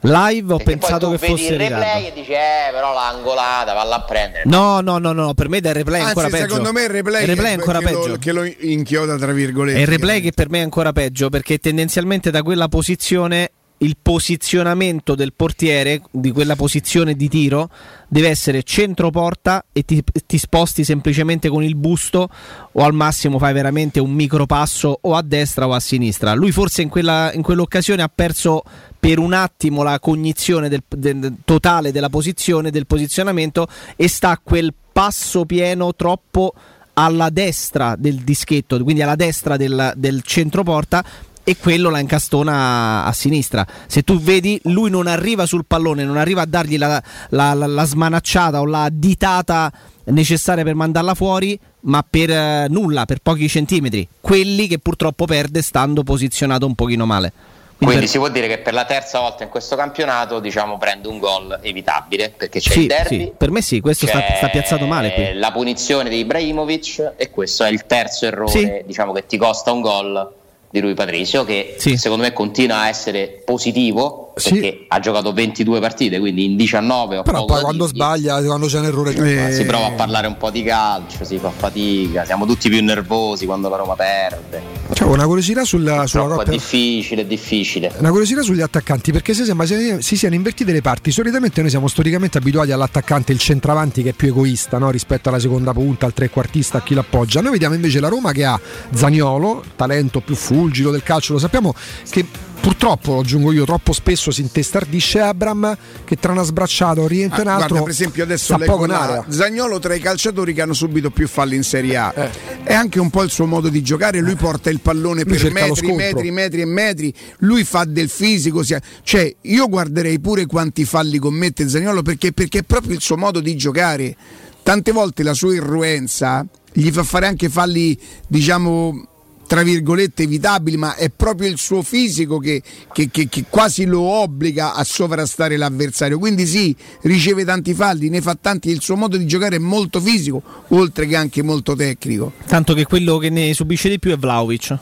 Live 0.05 0.53
ho 0.53 0.57
Perché 0.59 0.77
pensato 0.77 1.11
che 1.11 1.19
fosse 1.19 1.55
il 1.55 1.59
replay 1.59 2.09
e 2.09 2.13
dici 2.13 2.33
eh 2.33 2.71
però 2.73 2.93
l'angolata 2.93 3.73
valla 3.73 3.97
a 3.97 4.03
prendere. 4.03 4.43
No 4.45 4.81
no 4.83 4.99
no 4.99 5.13
no 5.13 5.33
per 5.33 5.49
me 5.49 5.59
il 5.59 5.73
replay 5.73 6.03
è 6.03 6.05
ancora 6.05 6.27
Anzi, 6.27 6.37
peggio. 6.39 6.49
secondo 6.51 6.73
me 6.73 6.83
il 6.83 6.91
replay, 6.91 7.23
il 7.23 7.29
replay 7.29 7.51
è 7.51 7.55
ancora 7.55 7.79
che 7.79 7.85
peggio. 7.87 8.07
lo, 8.09 8.17
che 8.19 8.33
lo 8.33 8.45
inchioda 8.45 9.17
tra 9.17 9.33
virgolette 9.33 9.79
è 9.79 9.83
il 9.83 9.87
replay 9.89 10.21
che 10.21 10.33
per 10.33 10.51
me 10.51 10.59
è 10.59 10.63
ancora 10.63 10.93
peggio 10.93 11.31
perché 11.31 11.57
tendenzialmente 11.59 12.31
da 12.31 12.43
quella 12.43 12.69
posizione 12.69 13.51
il 13.79 13.97
posizionamento 14.01 15.15
del 15.15 15.33
portiere 15.35 16.03
di 16.11 16.31
quella 16.31 16.55
posizione 16.55 17.15
di 17.15 17.29
tiro 17.29 17.69
deve 18.09 18.29
essere 18.29 18.63
centro 18.63 19.11
porta 19.11 19.65
e 19.73 19.85
ti, 19.85 20.03
ti, 20.27 20.39
sposti 20.39 20.85
semplicemente 20.85 21.49
con 21.49 21.63
il 21.63 21.75
busto 21.75 22.29
o 22.73 22.83
al 22.83 22.95
massimo 22.95 23.39
fai 23.39 23.53
veramente 23.53 23.99
un 23.99 24.13
micro 24.13 24.47
passo 24.47 24.99
o 25.01 25.15
a 25.15 25.23
destra 25.23 25.67
o 25.67 25.73
a 25.73 25.81
sinistra. 25.81 26.35
Lui 26.35 26.53
forse 26.53 26.83
in, 26.83 26.89
quella, 26.89 27.33
in 27.35 27.43
quell'occasione 27.43 28.03
ha 28.03 28.11
perso 28.13 28.63
per 28.99 29.19
un 29.19 29.33
attimo 29.33 29.83
la 29.83 29.99
cognizione 29.99 30.69
del, 30.69 30.83
del, 30.89 31.35
totale 31.45 31.93
della 31.93 32.09
posizione, 32.09 32.71
del 32.71 32.87
posizionamento 32.87 33.67
e 33.97 34.09
sta 34.09 34.31
a 34.31 34.41
quel 34.43 34.73
passo 34.93 35.45
pieno 35.45 35.95
troppo 35.95 36.55
alla 36.95 37.29
destra 37.29 37.97
del 37.99 38.19
dischetto, 38.19 38.81
quindi 38.83 39.03
alla 39.03 39.17
destra 39.17 39.57
del, 39.57 39.93
del 39.97 40.23
centroporta 40.23 41.05
e 41.45 41.57
quello 41.59 41.91
la 41.91 41.99
incastona 42.01 43.05
a 43.05 43.13
sinistra. 43.13 43.67
Se 43.87 44.03
tu 44.03 44.19
vedi, 44.19 44.59
lui 44.65 44.91
non 44.91 45.07
arriva 45.07 45.47
sul 45.47 45.65
pallone, 45.67 46.03
non 46.05 46.17
arriva 46.17 46.43
a 46.43 46.47
dargli 46.47 46.79
la, 46.79 47.01
la, 47.31 47.53
la, 47.53 47.67
la 47.67 47.85
smanacciata 47.85 48.61
o 48.61 48.65
la 48.67 48.89
ditata 48.91 49.71
necessaria 50.07 50.65
per 50.65 50.75
mandarla 50.75 51.15
fuori, 51.15 51.59
ma 51.81 52.05
per 52.09 52.31
eh, 52.31 52.67
nulla, 52.69 53.05
per 53.05 53.19
pochi 53.23 53.47
centimetri. 53.49 54.07
Quelli 54.21 54.67
che 54.67 54.79
purtroppo 54.79 55.27
perde 55.27 55.63
stando 55.63 56.03
posizionato 56.03 56.67
un 56.67 56.75
pochino 56.75 57.05
male. 57.07 57.33
Quindi 57.77 57.97
per- 57.97 58.09
si 58.09 58.19
può 58.19 58.29
dire 58.31 58.47
che 58.49 58.59
per 58.59 58.73
la 58.73 58.85
terza 58.85 59.19
volta 59.19 59.43
in 59.43 59.51
questo 59.51 59.77
campionato 59.77 60.39
diciamo, 60.41 60.79
prende 60.79 61.09
un 61.09 61.19
gol 61.19 61.59
evitabile 61.61 62.33
perché 62.35 62.61
c'è 62.61 62.71
Sì, 62.71 62.81
il 62.83 62.87
derby. 62.87 63.19
sì, 63.19 63.33
per 63.37 63.51
me 63.51 63.61
sì, 63.63 63.81
questo 63.81 64.07
sta, 64.07 64.23
sta 64.37 64.49
piazzato 64.49 64.87
male 64.87 65.13
qui. 65.13 65.35
La 65.35 65.51
punizione 65.53 66.09
di 66.09 66.19
Ibrahimovic 66.19 67.15
e 67.17 67.31
questo 67.31 67.65
è 67.65 67.71
il 67.71 67.85
terzo 67.85 68.27
errore 68.27 68.51
Sì. 68.51 68.83
diciamo, 68.87 69.13
che 69.13 69.27
ti 69.27 69.37
costa 69.37 69.73
un 69.73 69.81
gol 69.81 70.33
di 70.75 70.81
Rui 70.81 70.95
Patricio 70.95 71.45
che 71.45 71.77
Sì. 71.79 71.97
secondo 71.97 72.25
me 72.25 72.33
continua 72.33 72.79
a 72.81 72.89
essere 72.89 73.41
positivo 73.45 74.24
Sì. 74.37 74.55
perché 74.55 74.85
ha 74.89 74.99
giocato 75.01 75.33
22 75.33 75.79
partite 75.81 76.19
quindi 76.19 76.45
in 76.45 76.57
19 76.57 77.19
ho 77.19 77.23
Però 77.23 77.45
poi 77.45 77.61
quando 77.61 77.85
dirgli. 77.85 77.97
sbaglia, 77.97 78.43
quando 78.43 78.67
c'è 78.67 78.79
un 78.81 78.85
errore, 78.87 79.15
Eh, 79.15 79.53
si 79.53 79.65
prova 79.65 79.87
a 79.87 79.91
parlare 79.93 80.27
un 80.27 80.37
po' 80.37 80.51
di 80.51 80.63
calcio, 80.63 81.25
si 81.25 81.39
fa 81.39 81.51
fatica, 81.51 82.25
siamo 82.25 82.45
tutti 82.47 82.69
più 82.69 82.83
nervosi 82.83 83.47
quando 83.47 83.69
la 83.69 83.77
Roma 83.77 83.95
perde. 83.95 84.63
Cioè, 84.93 85.07
una 85.09 85.25
curiosità 85.27 85.65
sulla, 85.65 86.07
sulla 86.07 86.25
Troppo 86.25 86.43
è 86.43 86.45
difficile, 86.51 87.23
è 87.23 87.25
difficile. 87.27 87.93
Una 87.99 88.11
curiosità 88.11 88.43
sugli 88.43 88.61
attaccanti 88.61 89.13
perché 89.13 89.35
se 89.35 89.45
sembra 89.45 89.67
si, 89.67 89.97
si 90.01 90.17
siano 90.17 90.35
invertite 90.35 90.73
le 90.73 90.81
parti. 90.83 91.11
Solitamente 91.11 91.61
noi 91.61 91.71
siamo 91.71 91.87
storicamente 91.89 92.39
abituati 92.39 92.73
all'attaccante, 92.73 93.33
il 93.33 93.39
centravanti 93.39 94.03
che 94.03 94.11
è 94.11 94.13
più 94.13 94.29
egoista 94.29 94.79
no? 94.79 94.91
rispetto 94.91 95.29
alla 95.29 95.39
seconda 95.39 95.73
punta, 95.73 96.07
al 96.07 96.13
trequartista, 96.13 96.79
a 96.79 96.83
chi 96.83 96.95
l'appoggia. 96.95 97.41
Noi 97.41 97.53
vediamo 97.53 97.75
invece 97.75 98.01
la 98.01 98.09
Roma 98.09 98.33
che 98.33 98.45
ha 98.45 98.61
Zaniolo, 98.93 99.63
talento 99.77 100.21
più 100.21 100.35
fulgido 100.35 100.91
del 100.91 101.03
calcio, 101.03 101.33
lo 101.35 101.39
sappiamo, 101.39 101.75
che 102.11 102.25
purtroppo, 102.65 103.13
lo 103.13 103.21
aggiungo 103.21 103.53
io, 103.53 103.67
troppo 103.67 103.93
spesso 103.93 104.31
si 104.31 104.41
intestardisce 104.41 105.21
Abram 105.21 105.77
che 106.05 106.17
tra 106.17 106.33
una 106.33 106.43
sbracciata 106.43 107.07
rientra 107.07 107.43
in 107.43 107.49
Ah, 107.49 107.53
altro. 107.57 107.69
guarda, 107.69 107.83
per 107.85 107.93
esempio 107.93 108.23
adesso 108.23 108.57
leggo 108.57 108.73
poco 108.73 108.85
in 108.87 108.91
là, 108.93 109.01
area. 109.01 109.25
Zagnolo 109.29 109.79
tra 109.79 109.95
i 109.95 110.01
calciatori 110.01 110.55
che 110.55 110.63
hanno 110.63 110.73
subito 110.73 111.11
più 111.11 111.29
falli 111.29 111.57
in 111.57 111.63
Serie 111.63 111.97
A. 111.97 112.13
Eh. 112.17 112.31
È 112.63 112.73
anche 112.73 112.99
un 113.01 113.11
po' 113.11 113.23
il 113.23 113.31
suo 113.31 113.45
modo 113.45 113.69
di 113.69 113.83
giocare, 113.83 114.21
lui 114.21 114.35
porta 114.35 114.71
il 114.71 114.81
pallone 114.81 115.25
Lui 115.25 115.37
per 115.37 115.53
metri, 115.53 115.93
metri, 115.93 116.31
metri 116.31 116.61
e 116.63 116.65
metri, 116.65 117.15
lui 117.41 117.65
fa 117.65 117.85
del 117.85 118.09
fisico, 118.09 118.63
sia- 118.63 118.81
cioè 119.03 119.31
io 119.43 119.69
guarderei 119.69 120.19
pure 120.19 120.47
quanti 120.47 120.87
falli 120.87 121.19
commette 121.19 121.69
Zagnolo 121.69 122.01
perché, 122.01 122.33
perché 122.33 122.61
è 122.61 122.63
proprio 122.63 122.95
il 122.95 123.03
suo 123.03 123.19
modo 123.19 123.41
di 123.41 123.55
giocare. 123.57 124.17
Tante 124.63 124.93
volte 124.93 125.23
la 125.23 125.35
sua 125.35 125.53
irruenza 125.53 126.47
gli 126.73 126.91
fa 126.91 127.03
fare 127.03 127.27
anche 127.27 127.51
falli, 127.51 127.97
diciamo 128.27 129.09
tra 129.47 129.63
virgolette 129.63 130.23
evitabili, 130.25 130.77
ma 130.77 130.95
è 130.95 131.11
proprio 131.11 131.49
il 131.49 131.59
suo 131.59 131.83
fisico 131.83 132.39
che, 132.39 132.63
che- 132.93 133.09
che- 133.11 133.29
che 133.29 133.45
quasi 133.49 133.85
lo 133.85 134.01
obbliga 134.01 134.75
a 134.75 134.83
sovrastare 134.85 135.57
l'avversario. 135.57 136.19
Quindi 136.19 136.47
sì, 136.47 136.75
riceve 137.03 137.45
tanti 137.45 137.75
falli, 137.75 138.09
ne 138.09 138.21
fa 138.23 138.37
tanti, 138.41 138.71
il 138.71 138.81
suo 138.81 138.97
modo 138.97 139.17
di 139.17 139.27
giocare 139.27 139.57
è 139.57 139.61
molto 139.61 140.01
fisico, 140.01 140.43
oltre 140.69 141.07
che 141.07 141.17
anche 141.17 141.43
molto 141.43 141.75
tecnico. 141.75 142.33
Tanto 142.47 142.75
che 142.75 142.85
quello 142.85 143.19
che 143.19 143.31
ne 143.31 143.53
subisce 143.55 143.89
di 143.89 143.99
più 143.99 144.13
è 144.13 144.17
Vlaovic. 144.17 144.77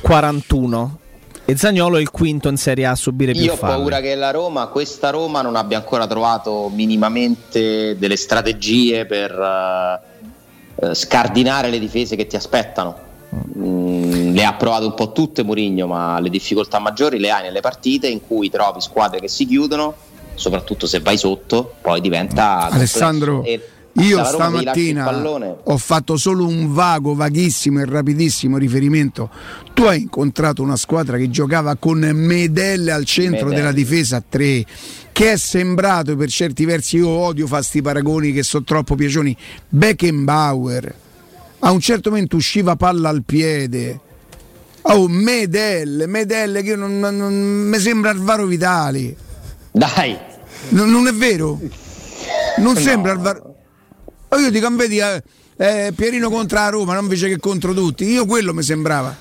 41. 0.00 0.98
E 1.44 1.56
Zagnolo 1.56 1.96
è 1.96 2.00
il 2.00 2.10
quinto 2.10 2.48
in 2.48 2.56
Serie 2.56 2.86
A 2.86 2.90
a 2.92 2.94
subire 2.94 3.32
più 3.32 3.42
Io 3.42 3.54
ho 3.54 3.56
falli. 3.56 3.74
paura 3.74 4.00
che 4.00 4.14
la 4.14 4.30
Roma, 4.30 4.66
questa 4.68 5.10
Roma, 5.10 5.42
non 5.42 5.56
abbia 5.56 5.76
ancora 5.78 6.06
trovato 6.06 6.70
minimamente 6.72 7.96
delle 7.98 8.16
strategie 8.16 9.06
per 9.06 10.00
eh, 10.80 10.94
scardinare 10.94 11.68
le 11.68 11.78
difese 11.80 12.14
che 12.16 12.26
ti 12.28 12.36
aspettano. 12.36 13.10
Mm, 13.34 14.34
le 14.34 14.44
ha 14.44 14.52
provate 14.54 14.84
un 14.84 14.94
po' 14.94 15.12
tutte 15.12 15.42
Mourinho, 15.42 15.86
ma 15.86 16.20
le 16.20 16.28
difficoltà 16.28 16.78
maggiori 16.78 17.18
le 17.18 17.30
hai 17.30 17.42
nelle 17.42 17.60
partite 17.60 18.06
in 18.06 18.20
cui 18.26 18.50
trovi 18.50 18.80
squadre 18.80 19.20
che 19.20 19.28
si 19.28 19.46
chiudono, 19.46 19.94
soprattutto 20.34 20.86
se 20.86 21.00
vai 21.00 21.16
sotto, 21.16 21.74
poi 21.80 22.02
diventa 22.02 22.68
Alessandro, 22.68 23.36
complesso. 23.36 23.64
E 23.64 24.04
io 24.04 24.24
stamattina 24.24 25.60
ho 25.64 25.76
fatto 25.76 26.16
solo 26.16 26.46
un 26.46 26.72
vago, 26.72 27.14
vaghissimo 27.14 27.80
e 27.80 27.84
rapidissimo 27.84 28.56
riferimento. 28.56 29.30
Tu 29.72 29.84
hai 29.84 30.02
incontrato 30.02 30.62
una 30.62 30.76
squadra 30.76 31.16
che 31.16 31.30
giocava 31.30 31.76
con 31.76 31.98
Medelle 31.98 32.92
al 32.92 33.04
centro 33.04 33.46
Medelle. 33.46 33.56
della 33.56 33.72
difesa 33.72 34.16
a 34.16 34.22
tre, 34.26 34.64
che 35.12 35.32
è 35.32 35.36
sembrato 35.36 36.16
per 36.16 36.28
certi 36.28 36.64
versi, 36.66 36.96
io 36.96 37.08
odio 37.08 37.46
fare 37.46 37.62
sti 37.62 37.82
paragoni 37.82 38.32
che 38.32 38.42
sono 38.42 38.64
troppo 38.64 38.94
piacioni, 38.94 39.36
Beckenbauer. 39.68 41.01
A 41.64 41.70
un 41.70 41.80
certo 41.80 42.10
momento 42.10 42.36
usciva 42.36 42.74
palla 42.76 43.08
al 43.08 43.22
piede. 43.24 44.00
Oh, 44.82 45.06
Medelle, 45.08 46.06
Medelle 46.06 46.62
che 46.62 46.70
io 46.70 46.76
non, 46.76 46.98
non- 46.98 47.16
non- 47.16 47.32
mi 47.68 47.78
sembra 47.78 48.10
Alvaro 48.10 48.46
Vitali. 48.46 49.14
dai, 49.70 50.18
Non, 50.70 50.90
non 50.90 51.06
è 51.06 51.12
vero? 51.12 51.58
Non 52.58 52.74
No. 52.74 52.78
sembra 52.80 53.12
Alvaro. 53.12 53.54
Oh, 54.28 54.38
io 54.38 54.50
dico, 54.50 54.68
vedi, 54.74 54.98
eh, 54.98 55.22
eh, 55.56 55.92
Pierino 55.94 56.30
contro 56.30 56.58
la 56.58 56.68
Roma, 56.68 56.94
non 56.94 57.04
invece 57.04 57.28
che 57.28 57.38
contro 57.38 57.72
tutti. 57.74 58.04
Io 58.06 58.26
quello 58.26 58.52
mi 58.52 58.62
sembrava. 58.62 59.14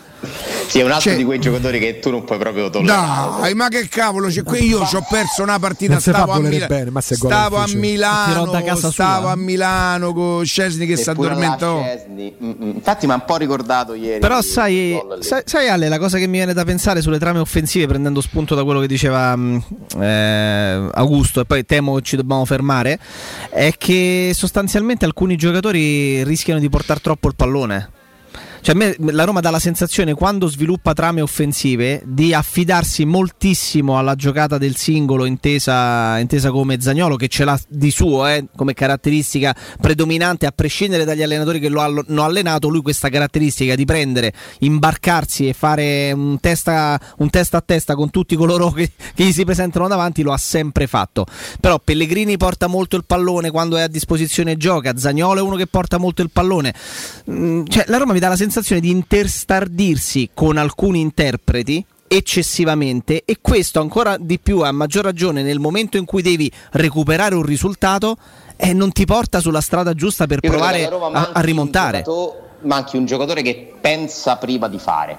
Sì, 0.67 0.80
è 0.80 0.84
un 0.84 0.91
altro 0.91 1.09
Cioè- 1.09 1.17
di 1.17 1.24
quei 1.24 1.39
giocatori 1.39 1.80
che 1.80 1.99
tu 1.99 2.11
non 2.11 2.24
puoi 2.24 2.38
proprio 2.38 2.69
tollerare. 2.69 3.41
Dai, 3.41 3.53
ma 3.55 3.67
che 3.69 3.88
cavolo, 3.88 4.28
c'è 4.28 4.43
qui 4.43 4.65
io 4.67 4.86
ci 4.86 4.95
ho 4.95 5.05
perso 5.09 5.41
una 5.43 5.59
partita, 5.59 5.93
Non 5.93 6.01
si 6.01 6.11
fa 6.11 6.17
stavo 6.17 6.32
a, 6.34 6.39
Mila- 6.39 6.67
bene, 6.67 6.89
ma 6.91 7.01
se 7.01 7.15
gol 7.17 7.32
stavo 7.32 7.57
a 7.57 7.67
Milano, 7.67 8.45
da 8.45 8.61
casa 8.63 8.91
stavo 8.91 9.22
sua. 9.24 9.32
a 9.32 9.36
Milano 9.36 10.13
con 10.13 10.45
Scesni 10.45 10.86
che 10.86 10.95
si 10.97 11.09
addormentò. 11.09 11.82
Mm, 11.82 12.28
mm. 12.43 12.72
Infatti 12.76 13.05
mi 13.05 13.11
ha 13.13 13.15
un 13.15 13.26
po' 13.26 13.38
ricordato 13.38 13.93
ieri. 13.93 14.19
Però 14.19 14.41
sai, 14.41 14.99
sai, 15.19 15.41
sai, 15.45 15.69
Ale, 15.69 15.88
la 15.89 15.97
cosa 15.99 16.17
che 16.17 16.28
mi 16.28 16.38
viene 16.38 16.53
da 16.53 16.63
pensare 16.63 17.01
sulle 17.01 17.19
trame 17.19 17.39
offensive, 17.39 17.88
prendendo 17.88 18.22
spunto 18.22 18.55
da 18.55 18.63
quello 18.63 18.80
che 18.80 18.88
diceva 18.88 19.36
mh, 19.36 19.63
eh, 19.99 20.89
Augusto, 20.93 21.41
e 21.41 21.45
poi 21.45 21.65
temo 21.65 21.95
che 21.95 22.01
ci 22.03 22.15
dobbiamo 22.15 22.45
fermare, 22.45 22.99
è 23.49 23.74
che 23.78 24.32
sostanzialmente 24.34 25.05
alcuni 25.05 25.36
giocatori 25.36 26.24
rischiano 26.24 26.59
di 26.59 26.69
portare 26.69 26.99
troppo 27.01 27.28
il 27.28 27.36
pallone. 27.36 27.89
Cioè, 28.64 28.76
a 28.76 28.78
me 28.78 28.95
la 29.12 29.24
Roma 29.24 29.39
dà 29.39 29.49
la 29.49 29.57
sensazione, 29.57 30.14
quando 30.14 30.45
sviluppa 30.45 30.93
trame 30.93 31.22
offensive, 31.22 32.03
di 32.05 32.32
affidarsi 32.32 33.05
moltissimo 33.05 33.97
alla 33.97 34.14
giocata 34.14 34.59
del 34.59 34.76
singolo, 34.76 35.26
intesa, 35.26 36.20
intesa 36.20 36.51
come 36.51 36.80
Zagnolo, 36.80 37.16
che 37.16 37.28
ce 37.28 37.43
l'ha 37.43 37.59
di 37.68 37.89
suo 37.89 38.28
eh, 38.28 38.45
come 38.55 38.76
caratteristica 38.76 39.55
predominante, 39.82 40.45
a 40.45 40.51
prescindere 40.51 41.05
dagli 41.05 41.24
allenatori 41.24 41.59
che 41.59 41.70
lo 41.70 41.82
hanno 41.82 42.24
allenato. 42.24 42.68
Lui, 42.68 42.84
questa 42.84 43.09
caratteristica 43.09 43.74
di 43.74 43.84
prendere, 43.84 44.32
imbarcarsi 44.59 45.47
e 45.47 45.53
fare 45.53 46.12
un 46.12 46.39
testa, 46.39 47.01
un 47.18 47.32
testa 47.32 47.57
a 47.57 47.64
testa 47.66 47.95
con 47.95 48.12
tutti 48.12 48.36
coloro 48.36 48.70
che, 48.70 48.91
che 49.16 49.24
gli 49.24 49.34
si 49.34 49.43
presentano 49.43 49.88
davanti, 49.88 50.22
lo 50.22 50.34
ha 50.34 50.38
sempre 50.38 50.86
fatto. 50.86 51.26
Però 51.59 51.80
Pellegrini 51.80 52.38
porta 52.38 52.68
molto 52.68 52.95
il 52.95 53.05
pallone 53.05 53.49
quando 53.49 53.76
è 53.78 53.82
a 53.82 53.88
disposizione 53.88 54.51
e 54.51 54.57
gioca. 54.57 54.95
Zagnolo 54.95 55.39
è 55.39 55.41
uno 55.41 55.55
che 55.55 55.66
porta 55.66 55.97
molto 55.97 56.22
il 56.22 56.30
pallone. 56.30 56.76
Mm, 57.28 57.66
Cioè, 57.66 57.86
la 57.88 57.97
Roma 57.97 58.14
mi 58.14 58.20
dà 58.20 58.28
la 58.28 58.36
sensazione 58.36 58.49
di 58.60 58.89
interstardirsi 58.89 60.32
con 60.34 60.58
alcuni 60.58 60.99
interpreti 60.99 61.84
eccessivamente 62.08 63.24
e 63.24 63.38
questo 63.39 63.80
ancora 63.80 64.18
di 64.20 64.38
più 64.38 64.60
a 64.60 64.72
maggior 64.74 65.06
ragione 65.06 65.41
nel 65.43 65.60
momento 65.60 65.95
in 65.95 66.04
cui 66.04 66.22
devi 66.22 66.52
recuperare 66.72 67.36
un 67.36 67.43
risultato 67.43 68.18
e 68.58 68.74
non 68.74 68.91
ti 68.91 69.06
porta 69.06 69.39
sulla 69.39 69.62
strada 69.62 69.93
giusta 69.93 70.28
per 70.28 70.39
Io 70.41 70.49
provare 70.49 70.86
a, 70.86 71.32
a 71.34 71.39
rimontare. 71.39 72.04
Manchi 72.64 72.97
un 72.97 73.06
giocatore 73.06 73.41
che 73.41 73.74
pensa 73.80 74.36
prima 74.36 74.68
di 74.68 74.78
fare. 74.78 75.18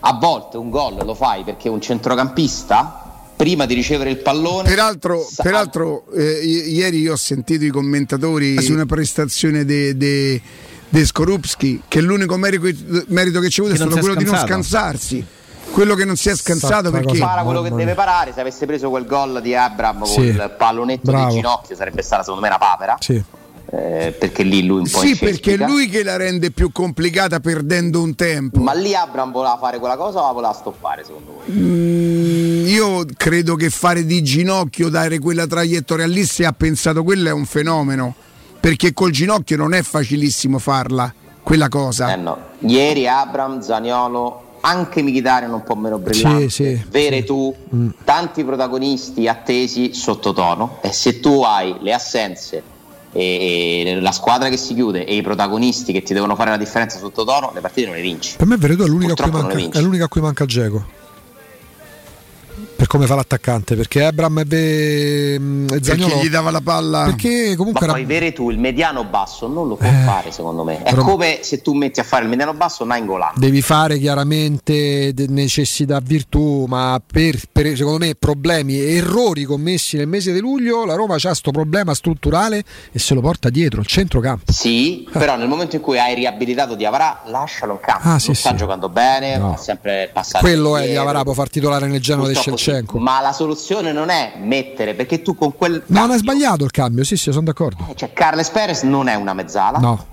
A 0.00 0.14
volte 0.14 0.56
un 0.56 0.68
gol 0.68 0.96
lo 1.04 1.14
fai 1.14 1.44
perché 1.44 1.68
un 1.68 1.80
centrocampista, 1.80 3.22
prima 3.36 3.64
di 3.64 3.74
ricevere 3.74 4.10
il 4.10 4.18
pallone. 4.18 4.68
Peraltro, 4.68 5.24
sa- 5.26 5.42
peraltro 5.42 6.04
eh, 6.14 6.40
i- 6.42 6.72
ieri 6.74 6.98
io 6.98 7.12
ho 7.12 7.16
sentito 7.16 7.64
i 7.64 7.70
commentatori 7.70 8.60
su 8.60 8.72
una 8.72 8.86
prestazione 8.86 9.64
di 9.64 9.96
de, 9.96 10.42
de 10.90 11.04
Skorupski 11.06 11.82
che 11.88 12.00
l'unico 12.02 12.36
merito, 12.36 12.66
merito 13.08 13.40
che 13.40 13.48
ci 13.48 13.60
ha 13.60 13.62
avuto 13.64 13.76
è 13.76 13.80
stato 13.80 13.92
si 13.94 13.98
è 13.98 14.00
quello 14.02 14.16
di 14.16 14.24
non 14.24 14.34
scansato. 14.36 14.62
scansarsi. 14.98 15.26
Quello 15.70 15.94
che 15.94 16.04
non 16.04 16.16
si 16.16 16.28
è 16.28 16.34
scansato 16.34 16.88
Stata 16.88 16.90
perché 16.90 17.18
para 17.18 17.42
quello 17.42 17.62
che 17.62 17.70
deve 17.70 17.94
parare. 17.94 18.32
Se 18.34 18.40
avesse 18.40 18.66
preso 18.66 18.90
quel 18.90 19.06
gol 19.06 19.40
di 19.40 19.54
Abram 19.54 20.02
Sì. 20.02 20.14
con 20.16 20.24
il 20.24 20.54
pallonetto 20.58 21.10
Bravo. 21.12 21.28
di 21.28 21.34
ginocchio, 21.36 21.76
sarebbe 21.76 22.02
stata 22.02 22.22
secondo 22.22 22.42
me 22.42 22.48
una 22.48 22.58
papera. 22.58 22.96
Sì. 22.98 23.22
Eh, 23.72 24.16
perché 24.18 24.42
lì 24.42 24.64
lui 24.66 24.80
un 24.80 24.90
po' 24.90 24.98
Sì, 24.98 25.14
perché 25.16 25.54
è 25.54 25.56
lui 25.56 25.88
che 25.88 26.02
la 26.02 26.16
rende 26.16 26.50
più 26.50 26.72
complicata 26.72 27.38
perdendo 27.38 28.02
un 28.02 28.16
tempo. 28.16 28.58
Ma 28.58 28.72
lì 28.72 28.96
Abram 28.96 29.30
voleva 29.30 29.56
fare 29.60 29.78
quella 29.78 29.96
cosa 29.96 30.20
o 30.22 30.26
la 30.26 30.32
voleva 30.32 30.52
stoppare 30.52 31.04
secondo 31.04 31.40
voi? 31.46 31.54
Mm, 31.56 32.66
io 32.66 33.04
credo 33.16 33.54
che 33.54 33.70
fare 33.70 34.04
di 34.04 34.22
ginocchio, 34.24 34.88
dare 34.88 35.20
quella 35.20 35.46
traiettoria 35.46 36.06
lì, 36.08 36.24
se 36.24 36.44
ha 36.44 36.52
pensato 36.52 37.04
quello 37.04 37.28
è 37.28 37.32
un 37.32 37.44
fenomeno. 37.46 38.14
Perché 38.60 38.92
col 38.92 39.10
ginocchio 39.10 39.56
non 39.56 39.72
è 39.72 39.82
facilissimo 39.82 40.58
farla, 40.58 41.12
quella 41.42 41.68
cosa. 41.68 42.12
Eh 42.12 42.16
no. 42.16 42.36
Ieri 42.60 43.08
Abram, 43.08 43.60
Zaniolo, 43.62 44.58
anche 44.60 45.02
Mkhitaryan 45.02 45.52
un 45.52 45.62
po' 45.62 45.74
meno 45.76 45.98
brillante. 45.98 46.50
Sì, 46.50 46.64
sì, 46.76 46.84
Vere 46.90 47.20
sì. 47.20 47.24
tu, 47.24 47.54
Mm. 47.74 47.88
tanti 48.04 48.44
protagonisti 48.44 49.26
attesi 49.28 49.94
sottotono 49.94 50.78
e 50.82 50.92
se 50.92 51.20
tu 51.20 51.40
hai 51.42 51.74
le 51.80 51.92
assenze 51.94 52.62
e, 53.12 53.82
e 53.86 54.00
la 54.00 54.12
squadra 54.12 54.48
che 54.50 54.58
si 54.58 54.74
chiude 54.74 55.06
e 55.06 55.16
i 55.16 55.22
protagonisti 55.22 55.92
che 55.92 56.02
ti 56.02 56.12
devono 56.12 56.34
fare 56.36 56.50
la 56.50 56.56
differenza 56.58 56.98
sottotono, 56.98 57.52
le 57.54 57.60
partite 57.60 57.86
non 57.86 57.96
le 57.96 58.02
vinci. 58.02 58.36
Per 58.36 58.46
me 58.46 58.56
Veretù 58.58 58.82
è 58.82 58.86
l'unica, 58.86 59.14
a 59.14 59.16
cui 59.16 59.30
manca, 59.30 59.78
è 59.78 59.80
l'unica 59.80 60.04
a 60.04 60.08
cui 60.08 60.20
manca 60.20 60.44
Geco. 60.44 60.98
Come 62.90 63.06
fa 63.06 63.14
l'attaccante, 63.14 63.76
perché 63.76 64.02
Abram 64.02 64.36
e, 64.40 64.44
Be... 64.44 65.34
e 65.34 65.38
Zagnolo 65.80 66.08
perché 66.08 66.26
gli 66.26 66.28
dava 66.28 66.50
la 66.50 66.60
palla. 66.60 67.04
Perché 67.04 67.54
comunque 67.54 67.86
Ma 67.86 67.92
era... 67.92 68.02
poi 68.02 68.04
vere 68.04 68.32
tu 68.32 68.50
il 68.50 68.58
mediano 68.58 69.04
basso 69.04 69.46
non 69.46 69.68
lo 69.68 69.76
può 69.76 69.86
Eh, 69.86 69.92
fare 70.04 70.32
secondo 70.32 70.64
me. 70.64 70.82
È 70.82 70.90
però- 70.90 71.04
come 71.04 71.38
se 71.42 71.62
tu 71.62 71.72
metti 71.72 72.00
a 72.00 72.02
fare 72.02 72.24
il 72.24 72.28
mediano 72.28 72.52
basso 72.52 72.84
Nainggolan. 72.84 73.34
devi 73.36 73.62
fare 73.62 73.96
chiaramente 73.98 75.14
necessità 75.28 76.00
virtù, 76.02 76.64
ma 76.66 77.00
per, 77.04 77.38
per, 77.52 77.76
secondo 77.76 78.04
me 78.04 78.16
problemi 78.16 78.80
e 78.80 78.96
errori 78.96 79.44
commessi 79.44 79.96
nel 79.96 80.08
mese 80.08 80.32
di 80.32 80.40
luglio, 80.40 80.84
la 80.84 80.94
Roma 80.94 81.14
c'ha 81.16 81.28
questo 81.28 81.52
problema 81.52 81.94
strutturale 81.94 82.64
e 82.90 82.98
se 82.98 83.14
lo 83.14 83.20
porta 83.20 83.50
dietro, 83.50 83.82
il 83.82 83.86
centrocampo. 83.86 84.50
Sì, 84.50 85.06
però 85.12 85.36
nel 85.36 85.46
momento 85.46 85.76
in 85.76 85.82
cui 85.82 85.96
hai 86.00 86.16
riabilitato 86.16 86.74
Diavara, 86.74 87.22
lascialo 87.26 87.74
in 87.74 87.80
campo. 87.80 88.08
Ah, 88.08 88.18
sì, 88.18 88.26
non 88.26 88.34
sta 88.34 88.50
sì. 88.50 88.56
giocando 88.56 88.88
bene, 88.88 89.38
No. 89.38 89.52
fa 89.52 89.62
sempre 89.62 90.10
passare. 90.12 90.42
Quello 90.42 90.74
è 90.76 90.80
indietro. 90.80 91.02
Diavara 91.04 91.22
può 91.22 91.34
far 91.34 91.48
titolare 91.48 91.86
nel 91.86 92.00
Genoa 92.00 92.26
di 92.26 92.32
Purtroppo 92.34 92.56
Shevchenko. 92.80 92.98
Ma 92.98 93.20
la 93.20 93.32
soluzione 93.32 93.92
non 93.92 94.08
è 94.08 94.34
mettere, 94.40 94.94
perché 94.94 95.22
tu 95.22 95.34
con 95.34 95.54
quel. 95.56 95.82
Non 95.86 95.98
cambio- 95.98 96.16
è 96.16 96.18
sbagliato 96.18 96.64
il 96.64 96.70
cambio, 96.70 97.04
sì, 97.04 97.16
sì, 97.16 97.30
sono 97.30 97.44
d'accordo. 97.44 97.86
Cioè, 97.94 98.12
Carles 98.12 98.48
Perez 98.50 98.82
non 98.82 99.08
è 99.08 99.14
una 99.14 99.34
mezzala. 99.34 99.78
No. 99.78 100.06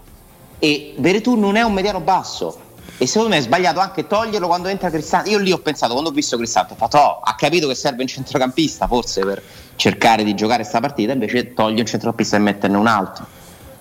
E 0.59 0.95
Veretù 0.97 1.35
non 1.35 1.55
è 1.55 1.61
un 1.61 1.73
mediano 1.73 1.99
basso. 1.99 2.65
E 2.99 3.05
secondo 3.05 3.29
me 3.29 3.37
è 3.37 3.41
sbagliato 3.41 3.79
anche 3.79 4.07
toglierlo 4.07 4.47
quando 4.47 4.69
entra 4.69 4.89
Cristante. 4.89 5.29
Io 5.29 5.37
lì 5.37 5.51
ho 5.51 5.59
pensato, 5.59 5.91
quando 5.91 6.09
ho 6.09 6.13
visto 6.13 6.35
Cristante, 6.35 6.73
ho 6.73 6.75
fatto, 6.75 6.97
oh, 6.97 7.19
ha 7.19 7.35
capito 7.35 7.67
che 7.67 7.75
serve 7.75 8.01
un 8.01 8.07
centrocampista 8.07 8.87
forse 8.87 9.23
per 9.23 9.43
cercare 9.75 10.23
di 10.23 10.33
giocare 10.33 10.61
questa 10.61 10.79
partita, 10.79 11.13
invece 11.13 11.53
toglie 11.53 11.81
un 11.81 11.85
centrocampista 11.85 12.37
e 12.37 12.39
metterne 12.39 12.77
un 12.77 12.87
altro. 12.87 13.25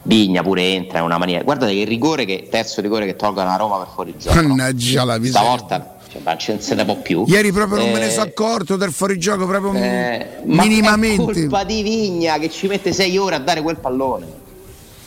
Vigna 0.03 0.43
pure 0.43 0.63
entra, 0.63 0.99
è 0.99 1.01
una 1.01 1.17
maniera. 1.17 1.43
Guardate 1.43 1.75
che 1.75 1.85
rigore 1.85 2.27
che, 2.27 2.49
terzo 2.51 2.81
rigore 2.83 3.07
che 3.07 3.17
tolgono 3.17 3.49
a 3.49 3.57
Roma 3.57 3.79
per 3.79 3.89
fuori 3.93 4.15
gioco. 4.19 4.41
no? 4.41 4.49
Mannaggia 4.49 5.05
la 5.05 5.19
miseria. 5.19 5.41
Stavolta 5.41 5.96
cioè, 6.17 6.21
ma 6.25 6.37
ce- 6.37 6.61
se 6.61 6.75
ne 6.75 6.85
può 6.85 6.97
più. 6.97 7.25
Ieri 7.27 7.53
proprio 7.53 7.79
non 7.79 7.93
me 7.93 7.99
ne 7.99 8.07
Eh, 8.07 8.11
sono 8.11 8.23
accorto 8.27 8.77
del 8.77 8.93
fuorigioco 8.93 9.47
proprio 9.47 9.73
eh, 9.75 10.27
ma 10.45 10.63
minimamente. 10.63 11.23
è 11.23 11.25
colpa 11.49 11.65
di 11.65 11.83
Vigna 11.83 12.39
che 12.39 12.51
ci 12.51 12.67
mette 12.67 12.93
sei 12.93 13.17
ore 13.19 13.35
a 13.37 13.39
dare 13.39 13.63
quel 13.63 13.77
pallone. 13.79 14.45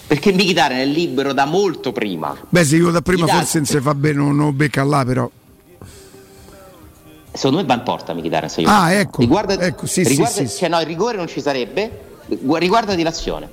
Perché 0.07 0.31
Mkhitaryan 0.31 0.79
è 0.79 0.85
libero 0.85 1.33
da 1.33 1.45
molto 1.45 1.91
prima. 1.91 2.35
Beh, 2.49 2.63
se 2.65 2.77
io 2.77 2.89
da 2.89 3.01
prima 3.01 3.25
dà- 3.27 3.33
forse 3.33 3.57
non 3.57 3.67
si 3.67 3.79
fa 3.79 3.93
bene, 3.93 4.15
non 4.17 4.35
lo 4.37 4.51
becca 4.51 4.83
là 4.83 5.03
però. 5.05 5.29
Secondo 7.31 7.57
me 7.57 7.65
va 7.65 7.75
in 7.75 7.83
porta 7.83 8.13
Mkhitaryan 8.13 8.51
ore. 8.57 8.65
Ah, 8.65 8.91
ecco, 8.93 9.21
Riguarda, 9.21 9.53
ecco, 9.59 9.85
sì, 9.85 10.03
riguarda- 10.03 10.33
sì, 10.35 10.47
sì. 10.47 10.57
Cioè, 10.57 10.69
no, 10.69 10.79
il 10.79 10.87
rigore 10.87 11.15
non 11.17 11.27
ci 11.27 11.41
sarebbe. 11.41 12.07
Gu- 12.25 12.57
Riguardati 12.57 13.01
l'azione. 13.03 13.47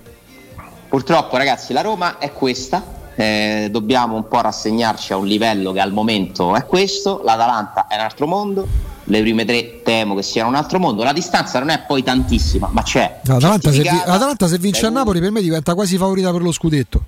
Purtroppo, 0.89 1.37
ragazzi, 1.37 1.73
la 1.75 1.83
Roma 1.83 2.19
è 2.19 2.33
questa. 2.33 2.83
Eh, 3.17 3.69
dobbiamo 3.71 4.15
un 4.17 4.29
po' 4.29 4.41
rassegnarci 4.43 5.13
a 5.13 5.17
un 5.17 5.27
livello 5.27 5.73
che 5.73 5.81
al 5.81 5.93
momento 5.93 6.55
è 6.55 6.65
questo. 6.67 7.23
L'Atalanta 7.25 7.87
è 7.89 7.95
un 7.95 8.01
altro 8.03 8.27
mondo. 8.27 8.67
Le 9.05 9.21
prime 9.21 9.45
tre 9.45 9.83
temo 9.83 10.15
che 10.15 10.23
siano 10.23 10.49
un 10.49 10.55
altro 10.57 10.79
mondo. 10.79 11.03
La 11.03 11.13
distanza 11.13 11.59
non 11.59 11.71
è 11.71 11.81
poi 11.87 12.03
tantissima, 12.03 12.69
ma 12.71 12.83
c'è. 12.83 13.21
L'Atalanta 13.25 13.73
se, 13.73 13.83
vi- 13.83 14.47
se 14.49 14.59
vince 14.59 14.87
a 14.87 14.91
Napoli 14.91 15.21
per 15.21 15.31
me 15.31 15.41
diventa 15.41 15.75
quasi 15.75 15.97
favorita 15.97 16.31
per 16.31 16.43
lo 16.43 16.53
scudetto. 16.53 17.05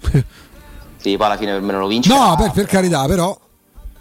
Sì, 1.00 1.16
poi 1.16 1.26
alla 1.28 1.38
fine 1.38 1.52
per 1.52 1.62
me 1.62 1.72
non 1.72 1.80
lo 1.80 1.86
vince. 1.86 2.10
No, 2.10 2.34
per, 2.36 2.50
per 2.50 2.66
carità, 2.66 3.06
però 3.06 3.34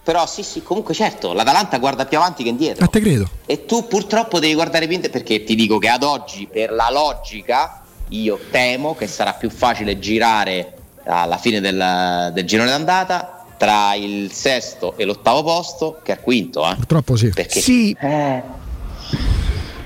Però 0.04 0.26
sì, 0.26 0.44
sì, 0.44 0.62
comunque 0.62 0.94
certo, 0.94 1.32
l'Atalanta 1.32 1.78
guarda 1.78 2.06
più 2.06 2.18
avanti 2.18 2.44
che 2.44 2.50
indietro. 2.50 2.84
a 2.84 2.88
te 2.90 3.00
credo. 3.00 3.30
E 3.46 3.66
tu 3.66 3.88
purtroppo 3.88 4.38
devi 4.40 4.54
guardare 4.54 4.86
più 4.86 4.96
indietro 4.96 5.18
perché 5.18 5.46
ti 5.46 5.56
dico 5.56 5.78
che 5.78 5.88
ad 5.88 6.04
oggi, 6.04 6.50
per 6.52 6.72
la 6.74 6.90
logica, 6.92 7.82
io 8.10 8.38
temo 8.52 8.96
che 8.96 9.08
sarà 9.08 9.32
più 9.32 9.50
facile 9.50 9.98
girare 9.98 10.74
alla 11.10 11.38
fine 11.38 11.60
del, 11.60 12.32
del 12.34 12.46
girone 12.46 12.70
d'andata 12.70 13.46
tra 13.58 13.94
il 13.96 14.32
sesto 14.32 14.96
e 14.96 15.04
l'ottavo 15.06 15.44
posto 15.44 16.00
che 16.04 16.14
al 16.14 16.22
quinto. 16.22 16.66
Eh. 16.70 16.76
Purtroppo 16.76 17.16
sì. 17.16 17.30
Perché, 17.30 17.60
Sì. 17.60 17.96
eh. 18.00 18.42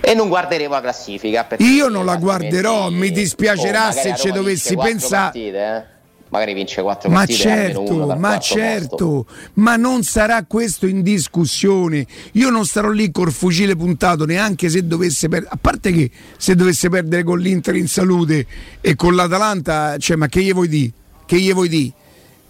E 0.06 0.14
non 0.16 0.28
guarderemo 0.28 0.74
la 0.74 0.82
classifica. 0.82 1.48
Io 1.60 1.88
non 1.88 2.04
la 2.06 2.18
guarderò, 2.18 2.90
mi 2.90 3.10
dispiacerà 3.12 3.88
Oh, 3.88 3.92
se 3.92 4.16
ci 4.18 4.32
dovessi 4.32 4.70
vince 4.70 4.76
quattro 4.76 4.92
pensa- 4.92 5.18
partite, 5.22 5.58
eh. 5.78 5.92
Magari 6.30 6.54
vince 6.56 6.82
quattro 6.82 7.10
Ma 7.12 7.18
partite 7.20 7.38
certo, 7.40 8.06
ma 8.18 8.40
certo, 8.40 8.88
posto. 8.96 9.26
ma 9.54 9.76
non 9.76 10.02
sarà 10.02 10.44
questo 10.46 10.88
in 10.88 11.04
discussione. 11.04 12.06
Io 12.34 12.50
non 12.50 12.66
starò 12.66 12.90
lì 12.90 13.12
col 13.12 13.32
fucile 13.32 13.76
puntato 13.76 14.26
neanche 14.26 14.68
se 14.68 14.86
dovesse 14.86 15.30
perdere, 15.30 15.52
a 15.54 15.58
parte 15.62 15.92
che 15.92 16.10
se 16.38 16.56
dovesse 16.56 16.90
perdere 16.90 17.24
con 17.24 17.38
l'Inter 17.38 17.76
in 17.76 17.88
salute 17.88 18.48
e 18.82 18.96
con 18.96 19.14
l'Atalanta, 19.16 19.96
cioè, 20.00 20.16
ma 20.18 20.28
che 20.28 20.42
gli 20.42 20.52
vuoi 20.54 20.68
di? 20.68 20.92
Che 21.26 21.36
gli 21.38 21.54
vuoi 21.54 21.70
di? 21.70 21.94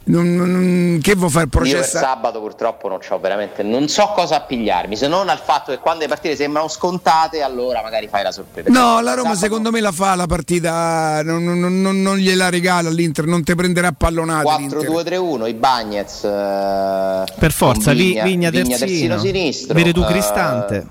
Non, 0.06 0.36
non- 0.36 1.00
che 1.02 1.16
vuoi 1.16 1.30
fare 1.30 1.46
il 1.46 1.52
Io 1.54 1.60
processo? 1.78 1.98
sabato 1.98 2.42
purtroppo 2.42 2.90
non 2.90 3.00
c'ho 3.00 3.18
veramente, 3.20 3.64
non 3.64 3.88
so 3.88 4.12
cosa 4.14 4.36
appigliarmi, 4.36 4.98
se 4.98 5.08
non 5.08 5.30
al 5.30 5.40
fatto 5.40 5.72
che 5.72 5.78
quando 5.78 6.02
le 6.02 6.10
partite 6.10 6.36
sembrano 6.36 6.68
scontate, 6.68 7.42
allora 7.42 7.82
magari 7.82 8.10
fai 8.10 8.22
la 8.22 8.34
sorpresa. 8.34 8.70
No, 8.70 9.00
la 9.00 9.12
Roma 9.14 9.30
Sabato- 9.30 9.38
secondo 9.40 9.72
me 9.72 9.80
la 9.80 9.94
fa 9.94 10.16
la 10.16 10.26
partita, 10.26 11.22
non, 11.24 11.42
non- 11.46 11.80
non- 11.82 12.02
non 12.02 12.18
gliela 12.18 12.50
regala 12.50 12.90
l'Inter, 12.90 13.24
non 13.28 13.44
ti 13.46 13.56
prenderà 13.56 13.94
pallonate. 13.94 14.56
l'Inter. 14.58 14.80
4-2-3-1, 14.80 15.48
i 15.48 15.54
Bagnets 15.54 16.24
eh, 16.26 17.24
Per 17.40 17.52
forza, 17.54 17.92
con 17.92 17.96
Vi- 17.96 18.20
Vigna, 18.22 18.52
terzino, 18.52 18.78
terzino 18.78 19.18
sinistro, 19.20 19.74
Veretù 19.74 20.02
eh, 20.02 20.06
Cristante. 20.06 20.88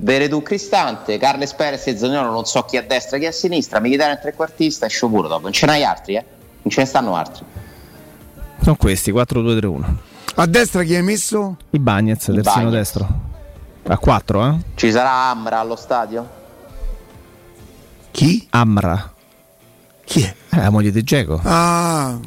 Veretù 0.00 0.40
Cristante, 0.42 1.18
Carles 1.18 1.52
Perez 1.52 1.86
e 1.88 1.98
Zagnolo 1.98 2.30
non 2.30 2.46
so 2.46 2.62
chi 2.62 2.78
a 2.78 2.82
destra 2.82 3.18
e 3.18 3.20
chi 3.20 3.26
a 3.26 3.32
sinistra, 3.32 3.78
Mkhitaryan 3.78 4.16
è 4.16 4.20
trequartista 4.20 4.86
e 4.86 4.88
sciopero 4.88 5.28
dopo, 5.28 5.42
non 5.42 5.52
ce 5.52 5.66
n'hai 5.66 5.84
altri 5.84 6.14
eh? 6.14 6.24
Non 6.62 6.70
ce 6.72 6.80
ne 6.80 6.86
stanno 6.86 7.14
altri. 7.14 7.44
Sono 8.60 8.76
questi, 8.76 9.12
4-2-3-1. 9.12 9.84
A 10.36 10.46
destra 10.46 10.82
chi 10.82 10.94
hai 10.94 11.02
messo? 11.02 11.56
I 11.70 11.78
Bagnets, 11.78 12.28
I 12.28 12.32
terzino 12.34 12.54
Bagnets. 12.54 12.72
destro. 12.76 13.08
A 13.88 13.96
4, 13.98 14.46
eh? 14.46 14.56
Ci 14.74 14.90
sarà 14.90 15.10
Amra 15.30 15.60
allo 15.60 15.76
stadio? 15.76 16.28
Chi? 18.10 18.46
Amra. 18.50 19.12
Chi 20.04 20.22
è? 20.22 20.34
Eh, 20.50 20.56
la 20.60 20.70
moglie 20.70 20.90
di 20.90 21.02
Geco. 21.02 21.40
Ah, 21.44 22.18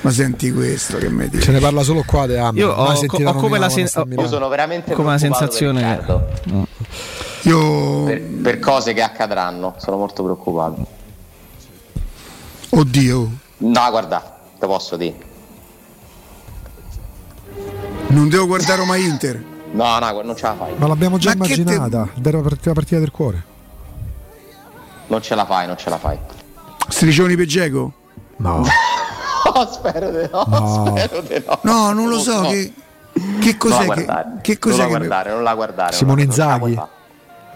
ma 0.00 0.10
senti 0.10 0.50
questo 0.52 0.96
che 0.98 1.10
mi 1.10 1.28
dici? 1.28 1.44
Se 1.44 1.52
ne 1.52 1.58
parla 1.60 1.82
solo 1.82 2.02
qua 2.06 2.26
di 2.26 2.36
Amra. 2.36 2.60
Io 2.60 2.72
ho- 2.72 2.94
sentito 2.94 3.28
ho 3.28 3.34
come 3.34 3.58
la 3.58 3.68
sen- 3.68 3.88
ho- 3.94 4.06
Io 4.08 4.28
sono 4.28 4.48
veramente 4.48 4.94
Come 4.94 5.08
la 5.10 5.16
per 5.18 5.20
sensazione. 5.20 6.04
Mm. 6.50 6.62
Io, 7.42 8.04
per, 8.04 8.20
per 8.22 8.58
cose 8.60 8.92
che 8.92 9.02
accadranno, 9.02 9.74
sono 9.78 9.96
molto 9.96 10.22
preoccupato. 10.22 10.86
Oddio, 12.74 13.30
No, 13.58 13.90
guarda, 13.90 14.38
te 14.58 14.66
posso 14.66 14.96
dire. 14.96 15.30
non 18.08 18.28
devo 18.28 18.46
guardare 18.46 18.76
Roma 18.76 18.96
Inter. 18.96 19.42
No, 19.72 19.98
no, 19.98 20.20
non 20.22 20.36
ce 20.36 20.42
la 20.46 20.54
fai. 20.54 20.74
Ma 20.76 20.86
l'abbiamo 20.86 21.16
già 21.16 21.34
Ma 21.36 21.46
che 21.46 21.54
te- 21.54 21.60
immaginata. 21.62 22.08
Della 22.14 22.40
part- 22.40 22.66
la 22.66 22.72
partita 22.74 22.98
del 22.98 23.10
cuore. 23.10 23.44
Non 25.06 25.22
ce 25.22 25.34
la 25.34 25.46
fai, 25.46 25.66
non 25.66 25.76
ce 25.78 25.88
la 25.90 25.98
fai. 25.98 26.18
Striscioni 26.88 27.36
per 27.36 27.46
Geco? 27.46 27.92
No. 28.36 28.64
Oh, 29.44 29.70
spero 29.70 30.08
di 30.12 30.28
no, 30.30 30.44
No. 30.46 30.86
spero 30.96 31.20
di 31.20 31.42
no. 31.44 31.58
No, 31.62 31.92
non 31.92 32.08
lo 32.08 32.18
so. 32.20 32.42
No. 32.42 32.48
Che, 32.48 32.72
che 33.40 33.48
Non 33.50 33.56
cos'è? 33.58 33.86
la 34.06 34.24
Che, 34.40 34.52
che 34.52 34.58
cos'è 34.58 34.76
non 34.76 34.78
la 34.78 34.84
che 34.84 34.96
guardare, 34.96 35.30
non 35.32 35.42
la 35.42 35.54
guardare. 35.54 35.92
Simone 35.94 36.24
non 36.24 36.34
non 36.36 36.60
Inzaghi? 36.70 36.80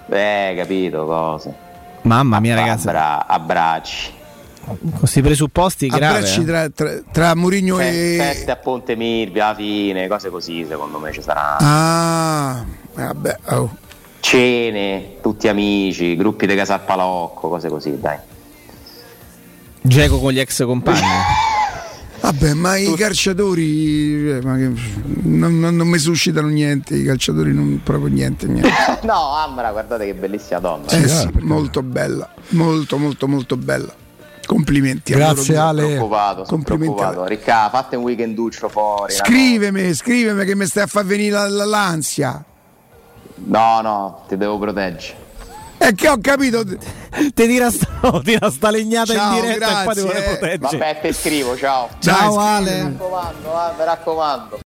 Eh, 0.09 0.55
capito 0.59 1.07
cose. 1.07 1.55
Mamma 2.03 2.41
mia, 2.41 2.57
ragazzi. 2.57 2.89
Abbra- 2.89 3.27
abbracci. 3.29 4.13
Con 4.67 4.91
questi 4.99 5.23
presupposti 5.23 5.87
abbracci 5.89 6.41
eh. 6.41 6.45
tra, 6.45 6.69
tra, 6.71 6.91
tra 7.13 7.35
Mourinho 7.37 7.77
Fe- 7.77 8.17
Feste 8.19 8.51
e. 8.51 8.51
a 8.51 8.57
Ponte 8.57 8.97
Milvio 8.97 9.45
alla 9.45 9.55
fine, 9.55 10.09
cose 10.09 10.29
così, 10.29 10.67
secondo 10.69 10.99
me 10.99 11.13
ci 11.13 11.23
saranno. 11.23 11.59
Ah, 11.61 12.65
vabbè. 12.95 13.37
oh. 13.51 13.77
Cene, 14.19 15.19
tutti 15.23 15.47
amici, 15.47 16.17
gruppi 16.17 16.49
di 16.49 16.57
casa 16.57 16.75
al 16.75 16.81
palocco, 16.85 17.49
cose 17.49 17.69
così, 17.69 18.01
dai. 18.01 18.19
Geco 19.83 20.19
con 20.19 20.33
gli 20.33 20.41
ex 20.41 20.65
compagni. 20.65 20.99
Vabbè, 22.19 22.55
ma 22.55 22.77
i 22.77 22.93
calciatori 22.95 24.31
eh, 24.31 24.41
ma 24.43 24.57
che- 24.57 24.73
non, 25.23 25.61
non- 25.61 25.77
non 25.77 25.87
mi 25.87 25.99
suscitano 25.99 26.49
niente. 26.49 26.97
I 26.97 27.05
calciatori 27.05 27.55
non 27.55 27.81
proprio 27.85 28.09
niente. 28.09 28.49
niente. 28.49 28.69
no, 29.07 29.37
Amra, 29.37 29.71
guardate 29.71 30.07
che 30.07 30.15
bellissima 30.15 30.59
donna. 30.59 30.89
Eh 30.89 31.03
eh, 31.03 31.09
sì, 31.09 31.29
molto 31.43 31.83
bella, 31.85 32.29
molto, 32.49 32.97
molto, 32.99 33.29
molto 33.29 33.57
bella. 33.57 33.95
Complimenti. 34.47 35.13
a 35.13 35.17
Grazie. 35.17 35.57
Ale. 35.57 35.85
preoccupato, 35.87 36.45
sono 36.45 36.47
Complimenti. 36.63 36.95
preoccupato. 36.95 37.25
Ricca, 37.29 37.69
fate 37.69 37.97
un 37.97 38.03
weekenduccio 38.05 38.69
fuori. 38.69 39.13
una 39.13 39.25
Scrivimi, 39.25 39.93
scrivimi 39.95 40.45
che 40.45 40.55
mi 40.55 40.65
stai 40.67 40.85
a 40.85 40.87
far 40.87 41.05
venire 41.05 41.33
la- 41.33 41.49
la- 41.49 41.65
l'ansia. 41.65 42.45
No, 43.45 43.81
no, 43.83 44.25
ti 44.29 44.37
devo 44.37 44.59
proteggere. 44.59 45.25
E 45.79 45.93
che 45.95 46.09
ho 46.09 46.17
capito. 46.21 46.65
Ti 46.65 47.33
tira 47.35 47.71
sta, 47.71 48.21
tira 48.25 48.51
sta 48.51 48.71
legnata 48.71 49.13
Ciao, 49.13 49.35
in 49.37 49.41
diretta 49.43 49.83
e 49.83 49.85
poi 49.85 49.95
ti 49.95 50.01
grazie, 50.01 50.03
vuole 50.03 50.37
proteggere. 50.39 50.79
Vabbè, 50.79 51.01
te 51.03 51.13
scrivo, 51.13 51.57
ciao. 51.57 51.89
Ciao 51.99 52.33
scrivimi. 52.33 52.49
Ale. 52.49 52.71
Mi 52.83 52.83
raccomando, 52.97 53.49
eh, 53.49 53.73
mi 53.79 53.85
raccomando. 53.85 54.59